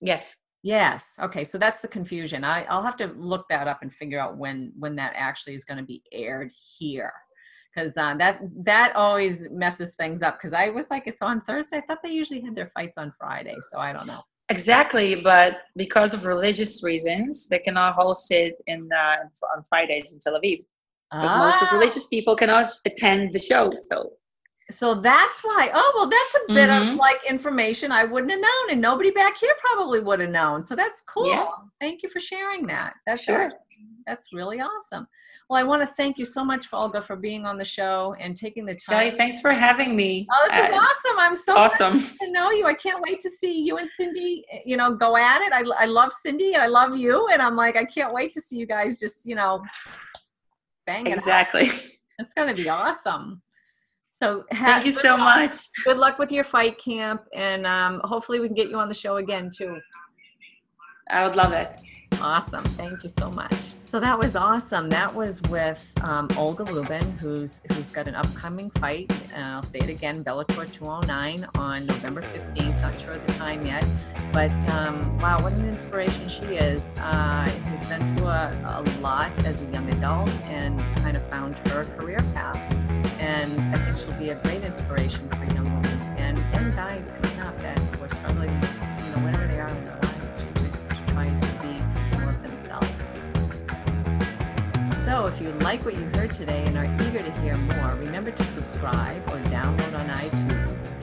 Yes. 0.00 0.36
Yes. 0.62 1.18
Okay. 1.20 1.44
So 1.44 1.58
that's 1.58 1.80
the 1.80 1.88
confusion. 1.88 2.42
I, 2.42 2.64
I'll 2.64 2.82
have 2.82 2.96
to 2.96 3.08
look 3.16 3.46
that 3.50 3.68
up 3.68 3.80
and 3.82 3.92
figure 3.92 4.18
out 4.18 4.38
when 4.38 4.72
when 4.78 4.96
that 4.96 5.12
actually 5.14 5.54
is 5.54 5.64
going 5.64 5.76
to 5.76 5.84
be 5.84 6.02
aired 6.10 6.50
here 6.78 7.12
because 7.74 7.90
uh, 7.96 8.14
that 8.14 8.40
that 8.64 8.94
always 8.94 9.48
messes 9.50 9.94
things 9.94 10.22
up. 10.22 10.38
Because 10.38 10.54
I 10.54 10.68
was 10.68 10.88
like, 10.90 11.06
it's 11.06 11.22
on 11.22 11.40
Thursday. 11.42 11.78
I 11.78 11.80
thought 11.82 12.02
they 12.02 12.10
usually 12.10 12.40
had 12.40 12.54
their 12.54 12.68
fights 12.68 12.98
on 12.98 13.12
Friday, 13.18 13.56
so 13.70 13.78
I 13.78 13.92
don't 13.92 14.06
know. 14.06 14.22
Exactly, 14.50 15.14
but 15.16 15.62
because 15.76 16.12
of 16.12 16.26
religious 16.26 16.82
reasons, 16.82 17.48
they 17.48 17.58
cannot 17.58 17.94
host 17.94 18.30
it 18.30 18.60
in 18.66 18.88
uh, 18.92 19.16
on 19.56 19.64
Fridays 19.68 20.12
in 20.12 20.20
Tel 20.20 20.34
Aviv 20.34 20.58
because 21.10 21.30
ah. 21.32 21.38
most 21.38 21.62
of 21.62 21.68
ah. 21.70 21.74
religious 21.74 22.06
people 22.06 22.36
cannot 22.36 22.66
attend 22.86 23.32
the 23.32 23.38
show. 23.38 23.72
So 23.74 24.12
so 24.70 24.94
that's 24.94 25.40
why 25.42 25.70
oh 25.74 25.92
well 25.94 26.08
that's 26.08 26.34
a 26.36 26.54
bit 26.54 26.70
mm-hmm. 26.70 26.92
of 26.92 26.96
like 26.96 27.18
information 27.28 27.92
i 27.92 28.02
wouldn't 28.02 28.32
have 28.32 28.40
known 28.40 28.70
and 28.70 28.80
nobody 28.80 29.10
back 29.10 29.36
here 29.36 29.54
probably 29.60 30.00
would 30.00 30.20
have 30.20 30.30
known 30.30 30.62
so 30.62 30.74
that's 30.74 31.02
cool 31.02 31.28
yeah. 31.28 31.44
thank 31.82 32.02
you 32.02 32.08
for 32.08 32.18
sharing 32.18 32.66
that 32.66 32.94
that's 33.06 33.22
sure 33.22 33.50
that's 34.06 34.32
really 34.32 34.60
awesome. 34.60 35.06
Well 35.48 35.60
i 35.60 35.62
want 35.62 35.82
to 35.82 35.86
thank 35.86 36.18
you 36.18 36.24
so 36.24 36.44
much 36.44 36.66
olga 36.72 37.00
for 37.00 37.16
being 37.16 37.46
on 37.46 37.58
the 37.58 37.64
show 37.64 38.14
and 38.18 38.36
taking 38.36 38.64
the 38.64 38.74
time. 38.74 38.98
Shelly, 38.98 39.10
thanks 39.10 39.40
for 39.40 39.52
having 39.52 39.94
me. 39.96 40.26
Oh 40.32 40.48
this 40.48 40.58
is 40.58 40.72
uh, 40.72 40.76
awesome. 40.76 41.18
I'm 41.18 41.36
so 41.36 41.56
awesome. 41.56 42.00
to 42.00 42.32
know 42.32 42.50
you. 42.50 42.66
I 42.66 42.74
can't 42.74 43.02
wait 43.02 43.20
to 43.20 43.30
see 43.30 43.60
you 43.60 43.78
and 43.78 43.90
cindy 43.90 44.44
you 44.64 44.76
know 44.76 44.94
go 44.94 45.16
at 45.16 45.40
it. 45.42 45.52
I, 45.52 45.64
I 45.82 45.86
love 45.86 46.12
cindy. 46.12 46.56
I 46.56 46.66
love 46.66 46.96
you. 46.96 47.28
And 47.32 47.40
i'm 47.42 47.56
like 47.56 47.76
i 47.76 47.84
can't 47.84 48.12
wait 48.12 48.32
to 48.32 48.40
see 48.40 48.56
you 48.56 48.66
guys 48.66 48.98
just 48.98 49.26
you 49.26 49.34
know 49.34 49.62
bang 50.86 51.06
exactly. 51.06 51.70
It's 52.18 52.32
going 52.32 52.48
to 52.48 52.54
be 52.54 52.68
awesome. 52.68 53.42
So 54.16 54.44
ha- 54.52 54.64
thank 54.64 54.86
you 54.86 54.92
so 54.92 55.16
luck. 55.16 55.36
much. 55.36 55.56
Good 55.84 55.98
luck 55.98 56.18
with 56.18 56.30
your 56.30 56.44
fight 56.44 56.78
camp, 56.78 57.22
and 57.34 57.66
um, 57.66 58.00
hopefully 58.04 58.40
we 58.40 58.46
can 58.46 58.54
get 58.54 58.68
you 58.68 58.78
on 58.78 58.88
the 58.88 58.94
show 58.94 59.16
again 59.16 59.50
too. 59.54 59.78
I 61.10 61.26
would 61.26 61.36
love 61.36 61.52
it. 61.52 61.80
Awesome. 62.20 62.64
Thank 62.64 63.02
you 63.02 63.08
so 63.08 63.30
much. 63.30 63.54
So 63.82 64.00
that 64.00 64.18
was 64.18 64.36
awesome. 64.36 64.88
That 64.88 65.14
was 65.14 65.42
with 65.42 65.90
um, 66.02 66.28
Olga 66.36 66.64
Rubin, 66.64 67.18
who's 67.18 67.62
who's 67.72 67.90
got 67.90 68.08
an 68.08 68.14
upcoming 68.14 68.70
fight. 68.70 69.12
And 69.34 69.46
I'll 69.46 69.62
say 69.62 69.78
it 69.78 69.88
again, 69.88 70.24
Bellator 70.24 70.70
209 70.72 71.46
on 71.54 71.86
November 71.86 72.22
15th. 72.22 72.80
Not 72.80 73.00
sure 73.00 73.12
of 73.12 73.26
the 73.26 73.32
time 73.34 73.64
yet, 73.66 73.86
but 74.32 74.52
um, 74.70 75.18
wow, 75.18 75.42
what 75.42 75.52
an 75.52 75.66
inspiration 75.66 76.28
she 76.28 76.56
is. 76.56 76.94
Uh, 76.98 77.48
has 77.64 77.88
been 77.88 78.16
through 78.16 78.28
a, 78.28 78.82
a 78.84 79.00
lot 79.00 79.38
as 79.44 79.62
a 79.62 79.66
young 79.66 79.88
adult 79.92 80.30
and 80.44 80.78
kind 81.02 81.16
of 81.16 81.22
found 81.28 81.56
her 81.68 81.84
career 81.96 82.18
path 82.34 82.74
and 83.24 83.74
I 83.74 83.78
think 83.78 83.96
she'll 83.96 84.18
be 84.18 84.30
a 84.30 84.34
great 84.34 84.62
inspiration 84.62 85.28
for 85.30 85.44
young 85.54 85.64
women 85.64 86.00
and 86.18 86.38
young 86.54 86.70
guys 86.72 87.12
coming 87.12 87.40
up 87.40 87.58
that 87.60 87.78
are 88.00 88.08
struggling, 88.08 88.50
you 88.50 89.10
know, 89.10 89.24
wherever 89.24 89.46
they 89.46 89.60
are 89.60 90.03
So, 95.04 95.26
if 95.26 95.40
you 95.40 95.52
like 95.60 95.84
what 95.84 95.94
you 95.94 96.04
heard 96.14 96.32
today 96.32 96.64
and 96.66 96.76
are 96.76 97.06
eager 97.06 97.22
to 97.22 97.40
hear 97.40 97.56
more, 97.56 97.94
remember 97.96 98.30
to 98.30 98.44
subscribe 98.44 99.22
or 99.30 99.38
download 99.50 99.98
on 99.98 100.08
iTunes 100.16 100.94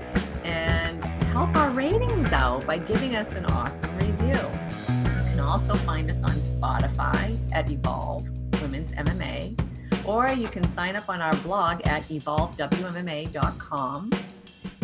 and 0.44 1.04
help 1.26 1.56
our 1.56 1.70
ratings 1.70 2.32
out 2.34 2.66
by 2.66 2.78
giving 2.78 3.16
us 3.16 3.36
an 3.36 3.46
awesome 3.46 3.96
review. 3.98 4.28
You 4.28 5.30
can 5.30 5.40
also 5.40 5.76
find 5.76 6.10
us 6.10 6.24
on 6.24 6.34
Spotify 6.34 7.38
at 7.54 7.70
Evolve 7.70 8.28
Women's 8.62 8.92
MMA 8.92 9.58
or 10.06 10.30
you 10.30 10.48
can 10.48 10.66
sign 10.66 10.96
up 10.96 11.10
on 11.10 11.22
our 11.22 11.36
blog 11.38 11.82
at 11.86 12.04
evolvewmma.com 12.04 14.10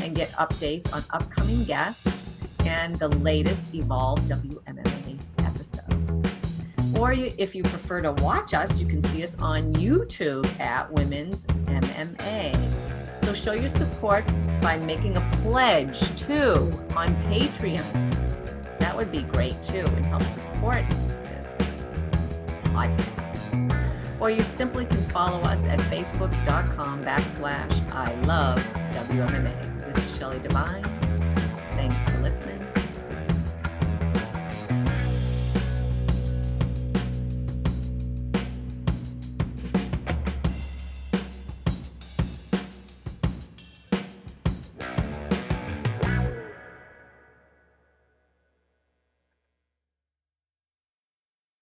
and 0.04 0.16
get 0.16 0.30
updates 0.30 0.94
on 0.94 1.04
upcoming 1.12 1.64
guests 1.64 2.32
and 2.66 2.96
the 2.98 3.08
latest 3.10 3.74
Evolve 3.74 4.20
WMMA 4.22 5.20
episode. 5.40 5.97
Or 6.98 7.14
you, 7.14 7.32
if 7.38 7.54
you 7.54 7.64
prefer 7.64 8.02
to 8.02 8.14
watch 8.14 8.54
us, 8.54 8.80
you 8.80 8.88
can 8.88 9.02
see 9.02 9.24
us 9.24 9.40
on 9.40 9.74
YouTube 9.74 10.48
at 10.60 10.92
Women's 10.92 11.46
MMA. 11.66 12.56
So 13.26 13.34
show 13.34 13.54
your 13.54 13.70
support 13.70 14.26
by 14.62 14.78
making 14.80 15.18
a 15.18 15.30
pledge 15.44 16.00
too 16.18 16.72
on 16.96 17.16
Patreon. 17.26 18.80
That 18.80 18.96
would 18.96 19.12
be 19.12 19.22
great 19.22 19.62
too 19.62 19.86
and 19.86 20.06
help 20.06 20.24
support 20.24 20.86
this 21.26 21.58
podcast 22.64 23.28
or 24.20 24.32
you 24.32 24.44
simply 24.44 24.86
can 24.86 24.98
follow 24.98 25.42
us 25.42 25.66
at 25.68 25.80
facebook.com 25.80 27.02
backslash 27.04 27.92
I 27.92 28.14
love 28.22 28.58
WMMA. 28.92 29.86
This 29.86 30.04
is 30.04 30.18
Shelly 30.18 30.40
Devine. 30.40 30.84
Thanks 31.74 32.04
for 32.06 32.18
listening 32.20 32.66